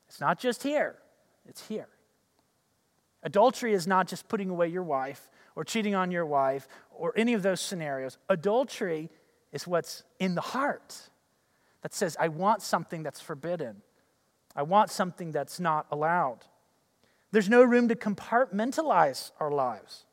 It's 0.08 0.20
not 0.20 0.40
just 0.40 0.64
here, 0.64 0.96
it's 1.48 1.68
here. 1.68 1.88
Adultery 3.22 3.74
is 3.74 3.86
not 3.86 4.08
just 4.08 4.28
putting 4.28 4.50
away 4.50 4.70
your 4.70 4.82
wife 4.82 5.30
or 5.56 5.64
cheating 5.64 5.96
on 5.96 6.12
your 6.12 6.26
wife 6.26 6.68
or 6.92 7.14
any 7.16 7.34
of 7.34 7.44
those 7.44 7.62
scenarios. 7.62 8.18
Adultery 8.30 9.10
is 9.52 9.68
what's 9.68 10.04
in 10.20 10.36
the 10.36 10.42
heart 10.42 11.10
that 11.82 11.94
says, 11.94 12.16
I 12.20 12.30
want 12.30 12.62
something 12.62 13.04
that's 13.04 13.22
forbidden, 13.22 13.82
I 14.56 14.64
want 14.64 14.90
something 14.90 15.32
that's 15.32 15.60
not 15.60 15.88
allowed. 15.92 16.40
There's 17.32 17.50
no 17.50 17.64
room 17.64 17.88
to 17.88 17.96
compartmentalize 17.96 19.32
our 19.40 19.50
lives. 19.50 20.06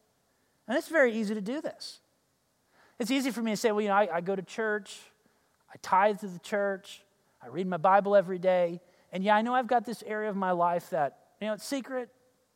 And 0.67 0.79
it's 0.79 0.89
very 0.89 1.13
easy 1.13 1.35
to 1.35 1.43
do 1.43 1.61
this. 1.61 2.01
It's 2.99 3.11
easy 3.11 3.31
for 3.31 3.43
me 3.43 3.51
to 3.51 3.57
say, 3.57 3.73
well, 3.73 3.83
you 3.83 3.89
know, 3.89 3.95
I, 3.95 4.09
I 4.17 4.21
go 4.21 4.35
to 4.35 4.43
church, 4.43 4.99
I 5.71 5.77
tithe 5.83 6.21
to 6.21 6.29
the 6.29 6.39
church, 6.39 7.03
I 7.43 7.49
read 7.49 7.67
my 7.67 7.77
Bible 7.77 8.17
every 8.17 8.39
day, 8.39 8.81
and 9.13 9.25
yeah, 9.25 9.37
I 9.37 9.43
know 9.43 9.55
I've 9.55 9.67
got 9.67 9.85
this 9.85 10.03
area 10.07 10.31
of 10.31 10.37
my 10.37 10.53
life 10.53 10.91
that, 10.91 11.19
you 11.41 11.47
know, 11.47 11.55
it's 11.55 11.67
secret. 11.67 12.09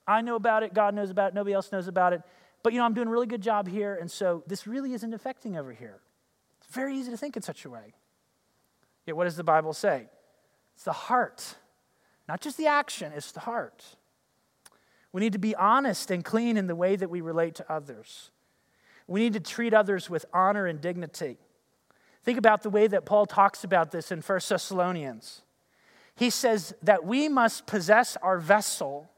I 0.07 0.21
know 0.21 0.37
about 0.37 0.63
it, 0.63 0.75
God 0.75 0.95
knows 0.95 1.11
about 1.11 1.33
it, 1.33 1.35
nobody 1.35 1.55
else 1.55 1.73
knows 1.73 1.89
about 1.89 2.13
it. 2.13 2.23
But, 2.65 2.73
you 2.73 2.79
know, 2.81 2.87
I'm 2.87 2.95
doing 2.95 3.09
a 3.09 3.11
really 3.11 3.27
good 3.27 3.43
job 3.43 3.69
here, 3.69 3.95
and 3.95 4.11
so 4.11 4.43
this 4.47 4.67
really 4.67 4.95
isn't 4.95 5.13
affecting 5.13 5.57
over 5.57 5.71
here. 5.71 6.01
It's 6.61 6.75
very 6.75 6.97
easy 6.97 7.11
to 7.11 7.17
think 7.17 7.37
in 7.37 7.43
such 7.43 7.67
a 7.67 7.71
way. 7.71 7.93
Yet, 9.07 9.17
what 9.17 9.25
does 9.25 9.37
the 9.37 9.45
Bible 9.45 9.75
say? 9.75 10.07
It's 10.75 10.85
the 10.85 10.93
heart, 10.93 11.57
not 12.27 12.41
just 12.41 12.57
the 12.57 12.67
action, 12.67 13.13
it's 13.15 13.33
the 13.33 13.41
heart. 13.41 13.85
We 15.13 15.21
need 15.21 15.35
to 15.35 15.39
be 15.39 15.55
honest 15.55 16.11
and 16.11 16.25
clean 16.25 16.57
in 16.57 16.67
the 16.67 16.75
way 16.75 16.97
that 16.97 17.11
we 17.11 17.21
relate 17.21 17.55
to 17.57 17.71
others. 17.71 18.31
We 19.07 19.21
need 19.21 19.35
to 19.35 19.41
treat 19.41 19.75
others 19.75 20.09
with 20.09 20.25
honor 20.33 20.67
and 20.67 20.81
dignity. 20.81 21.37
Think 22.23 22.39
about 22.39 22.63
the 22.63 22.71
way 22.71 22.87
that 22.87 23.05
Paul 23.05 23.27
talks 23.27 23.63
about 23.63 23.91
this 23.91 24.11
in 24.11 24.23
1 24.23 24.41
Thessalonians. 24.49 25.43
He 26.17 26.31
says 26.31 26.75
that 26.83 27.05
we 27.05 27.29
must 27.29 27.67
possess 27.67 28.17
our 28.23 28.39
vessel 28.39 29.11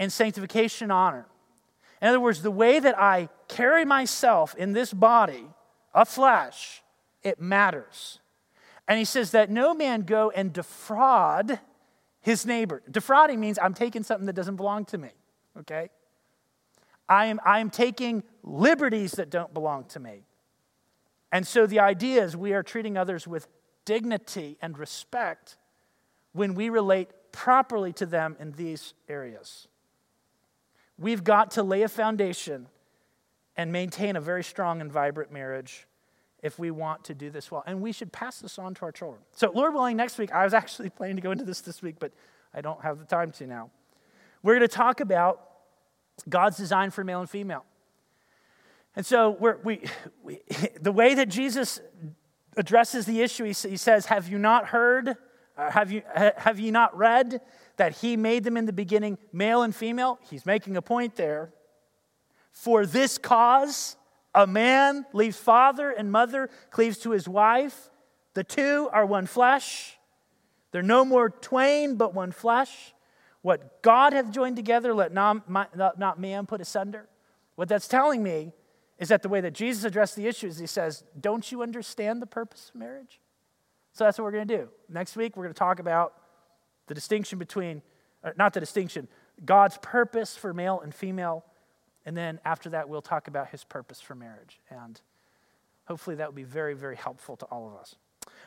in 0.00 0.10
sanctification 0.10 0.86
and 0.86 0.92
honor. 0.92 1.26
In 2.04 2.10
other 2.10 2.20
words, 2.20 2.42
the 2.42 2.50
way 2.50 2.80
that 2.80 2.98
I 2.98 3.30
carry 3.48 3.86
myself 3.86 4.54
in 4.56 4.74
this 4.74 4.92
body 4.92 5.46
a 5.94 6.04
flesh, 6.04 6.82
it 7.22 7.40
matters. 7.40 8.20
And 8.86 8.98
he 8.98 9.06
says 9.06 9.30
that 9.30 9.48
no 9.48 9.72
man 9.72 10.02
go 10.02 10.28
and 10.28 10.52
defraud 10.52 11.60
his 12.20 12.44
neighbor. 12.44 12.82
Defrauding 12.90 13.40
means 13.40 13.58
I'm 13.58 13.72
taking 13.72 14.02
something 14.02 14.26
that 14.26 14.34
doesn't 14.34 14.56
belong 14.56 14.84
to 14.86 14.98
me, 14.98 15.08
okay? 15.60 15.88
I 17.08 17.24
am, 17.26 17.40
I 17.42 17.60
am 17.60 17.70
taking 17.70 18.22
liberties 18.42 19.12
that 19.12 19.30
don't 19.30 19.54
belong 19.54 19.84
to 19.86 19.98
me. 19.98 20.26
And 21.32 21.46
so 21.46 21.66
the 21.66 21.80
idea 21.80 22.22
is 22.22 22.36
we 22.36 22.52
are 22.52 22.62
treating 22.62 22.98
others 22.98 23.26
with 23.26 23.48
dignity 23.86 24.58
and 24.60 24.76
respect 24.76 25.56
when 26.32 26.54
we 26.54 26.68
relate 26.68 27.08
properly 27.32 27.94
to 27.94 28.04
them 28.04 28.36
in 28.38 28.52
these 28.52 28.92
areas. 29.08 29.68
We've 30.98 31.24
got 31.24 31.52
to 31.52 31.62
lay 31.62 31.82
a 31.82 31.88
foundation 31.88 32.68
and 33.56 33.72
maintain 33.72 34.16
a 34.16 34.20
very 34.20 34.44
strong 34.44 34.80
and 34.80 34.90
vibrant 34.90 35.32
marriage 35.32 35.86
if 36.42 36.58
we 36.58 36.70
want 36.70 37.04
to 37.04 37.14
do 37.14 37.30
this 37.30 37.50
well. 37.50 37.64
And 37.66 37.80
we 37.80 37.92
should 37.92 38.12
pass 38.12 38.40
this 38.40 38.58
on 38.58 38.74
to 38.74 38.82
our 38.82 38.92
children. 38.92 39.22
So, 39.32 39.50
Lord 39.52 39.74
willing, 39.74 39.96
next 39.96 40.18
week, 40.18 40.32
I 40.32 40.44
was 40.44 40.54
actually 40.62 40.90
planning 40.90 41.16
to 41.16 41.22
go 41.22 41.30
into 41.30 41.44
this 41.44 41.60
this 41.60 41.82
week, 41.82 41.96
but 41.98 42.12
I 42.52 42.60
don't 42.60 42.80
have 42.82 42.98
the 42.98 43.04
time 43.04 43.32
to 43.32 43.46
now. 43.46 43.70
We're 44.42 44.56
going 44.56 44.68
to 44.68 44.76
talk 44.76 45.00
about 45.00 45.40
God's 46.28 46.56
design 46.56 46.90
for 46.90 47.02
male 47.02 47.20
and 47.20 47.30
female. 47.30 47.64
And 48.94 49.04
so, 49.04 49.30
we, 49.64 49.80
we, 50.22 50.40
the 50.80 50.92
way 50.92 51.14
that 51.14 51.28
Jesus 51.28 51.80
addresses 52.56 53.06
the 53.06 53.20
issue, 53.20 53.44
he, 53.44 53.52
says, 53.52 54.06
Have 54.06 54.28
you 54.28 54.38
not 54.38 54.66
heard? 54.66 55.16
Uh, 55.56 55.70
have, 55.70 55.92
you, 55.92 56.02
have 56.14 56.58
you 56.58 56.72
not 56.72 56.96
read 56.96 57.40
that 57.76 57.96
he 57.98 58.16
made 58.16 58.44
them 58.44 58.56
in 58.56 58.66
the 58.66 58.72
beginning 58.72 59.18
male 59.32 59.62
and 59.62 59.74
female? 59.74 60.18
He's 60.30 60.46
making 60.46 60.76
a 60.76 60.82
point 60.82 61.16
there. 61.16 61.52
For 62.52 62.86
this 62.86 63.18
cause, 63.18 63.96
a 64.34 64.46
man 64.46 65.06
leaves 65.12 65.36
father 65.36 65.90
and 65.90 66.10
mother, 66.10 66.50
cleaves 66.70 66.98
to 66.98 67.10
his 67.10 67.28
wife. 67.28 67.90
The 68.34 68.44
two 68.44 68.88
are 68.92 69.06
one 69.06 69.26
flesh. 69.26 69.96
They're 70.72 70.82
no 70.82 71.04
more 71.04 71.30
twain, 71.30 71.96
but 71.96 72.14
one 72.14 72.32
flesh. 72.32 72.94
What 73.42 73.82
God 73.82 74.12
hath 74.12 74.30
joined 74.30 74.56
together, 74.56 74.94
let 74.94 75.12
not, 75.12 75.48
not 75.76 76.18
man 76.18 76.46
put 76.46 76.60
asunder. 76.60 77.08
What 77.56 77.68
that's 77.68 77.86
telling 77.86 78.22
me 78.22 78.52
is 78.98 79.08
that 79.08 79.22
the 79.22 79.28
way 79.28 79.40
that 79.40 79.52
Jesus 79.52 79.84
addressed 79.84 80.16
the 80.16 80.26
issue 80.26 80.46
is 80.46 80.58
he 80.58 80.66
says, 80.66 81.04
Don't 81.20 81.50
you 81.52 81.62
understand 81.62 82.22
the 82.22 82.26
purpose 82.26 82.70
of 82.74 82.80
marriage? 82.80 83.20
So 83.92 84.04
that's 84.04 84.18
what 84.18 84.24
we're 84.24 84.32
going 84.32 84.48
to 84.48 84.56
do. 84.56 84.68
Next 84.88 85.16
week, 85.16 85.36
we're 85.36 85.44
going 85.44 85.54
to 85.54 85.58
talk 85.58 85.78
about 85.78 86.14
the 86.86 86.94
distinction 86.94 87.38
between, 87.38 87.82
uh, 88.22 88.30
not 88.36 88.52
the 88.52 88.60
distinction, 88.60 89.08
God's 89.44 89.78
purpose 89.78 90.36
for 90.36 90.52
male 90.54 90.80
and 90.80 90.94
female 90.94 91.44
and 92.06 92.16
then 92.16 92.38
after 92.44 92.70
that, 92.70 92.88
we'll 92.88 93.02
talk 93.02 93.28
about 93.28 93.48
his 93.48 93.64
purpose 93.64 94.00
for 94.00 94.14
marriage. 94.14 94.60
And 94.70 95.00
hopefully 95.86 96.16
that 96.16 96.28
will 96.28 96.34
be 96.34 96.44
very, 96.44 96.74
very 96.74 96.96
helpful 96.96 97.36
to 97.38 97.46
all 97.46 97.66
of 97.66 97.74
us. 97.74 97.96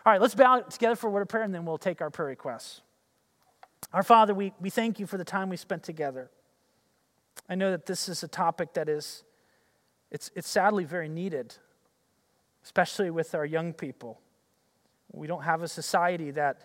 All 0.05 0.13
right, 0.13 0.21
let's 0.21 0.35
bow 0.35 0.61
together 0.61 0.95
for 0.95 1.07
a 1.07 1.09
word 1.09 1.21
of 1.21 1.27
prayer, 1.27 1.43
and 1.43 1.53
then 1.53 1.65
we'll 1.65 1.77
take 1.77 2.01
our 2.01 2.09
prayer 2.09 2.29
requests. 2.29 2.81
Our 3.93 4.03
Father, 4.03 4.33
we, 4.33 4.53
we 4.59 4.69
thank 4.69 4.99
you 4.99 5.05
for 5.05 5.17
the 5.17 5.23
time 5.23 5.49
we 5.49 5.57
spent 5.57 5.83
together. 5.83 6.29
I 7.49 7.55
know 7.55 7.71
that 7.71 7.85
this 7.85 8.09
is 8.09 8.23
a 8.23 8.27
topic 8.27 8.73
that 8.73 8.89
is, 8.89 9.23
it's, 10.11 10.31
it's 10.35 10.47
sadly 10.47 10.83
very 10.83 11.09
needed, 11.09 11.55
especially 12.63 13.09
with 13.09 13.33
our 13.35 13.45
young 13.45 13.73
people. 13.73 14.19
We 15.11 15.27
don't 15.27 15.43
have 15.43 15.61
a 15.61 15.67
society 15.67 16.31
that 16.31 16.61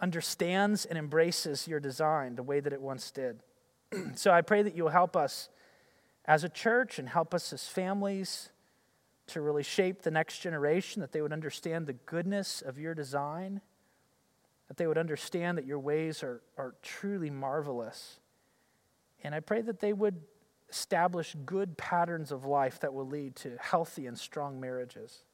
understands 0.00 0.84
and 0.84 0.98
embraces 0.98 1.68
your 1.68 1.80
design 1.80 2.34
the 2.34 2.42
way 2.42 2.60
that 2.60 2.72
it 2.72 2.80
once 2.80 3.10
did. 3.10 3.40
so 4.14 4.30
I 4.30 4.40
pray 4.40 4.62
that 4.62 4.76
you'll 4.76 4.88
help 4.88 5.16
us 5.16 5.48
as 6.24 6.44
a 6.44 6.48
church 6.48 6.98
and 6.98 7.08
help 7.08 7.34
us 7.34 7.52
as 7.52 7.66
families 7.66 8.50
to 9.28 9.40
really 9.40 9.62
shape 9.62 10.02
the 10.02 10.10
next 10.10 10.40
generation, 10.40 11.00
that 11.00 11.12
they 11.12 11.22
would 11.22 11.32
understand 11.32 11.86
the 11.86 11.92
goodness 11.92 12.62
of 12.62 12.78
your 12.78 12.94
design, 12.94 13.60
that 14.68 14.76
they 14.76 14.86
would 14.86 14.98
understand 14.98 15.56
that 15.58 15.66
your 15.66 15.78
ways 15.78 16.22
are, 16.22 16.42
are 16.58 16.74
truly 16.82 17.30
marvelous. 17.30 18.18
And 19.22 19.34
I 19.34 19.40
pray 19.40 19.62
that 19.62 19.80
they 19.80 19.92
would 19.92 20.20
establish 20.68 21.36
good 21.44 21.76
patterns 21.76 22.32
of 22.32 22.44
life 22.44 22.80
that 22.80 22.94
will 22.94 23.06
lead 23.06 23.36
to 23.36 23.56
healthy 23.60 24.06
and 24.06 24.18
strong 24.18 24.60
marriages. 24.60 25.24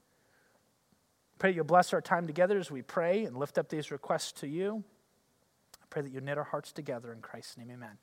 Pray 1.39 1.51
that 1.51 1.57
you'll 1.57 1.64
bless 1.64 1.93
our 1.93 2.01
time 2.01 2.26
together 2.26 2.59
as 2.59 2.70
we 2.70 2.82
pray 2.82 3.24
and 3.24 3.37
lift 3.37 3.59
up 3.59 3.68
these 3.68 3.91
requests 3.91 4.32
to 4.41 4.49
you. 4.49 4.84
I 5.74 5.84
pray 5.91 6.03
that 6.03 6.11
you 6.11 6.20
knit 6.20 6.39
our 6.39 6.45
hearts 6.45 6.72
together 6.72 7.12
in 7.12 7.20
Christ's 7.20 7.59
name, 7.59 7.70
amen. 7.70 7.99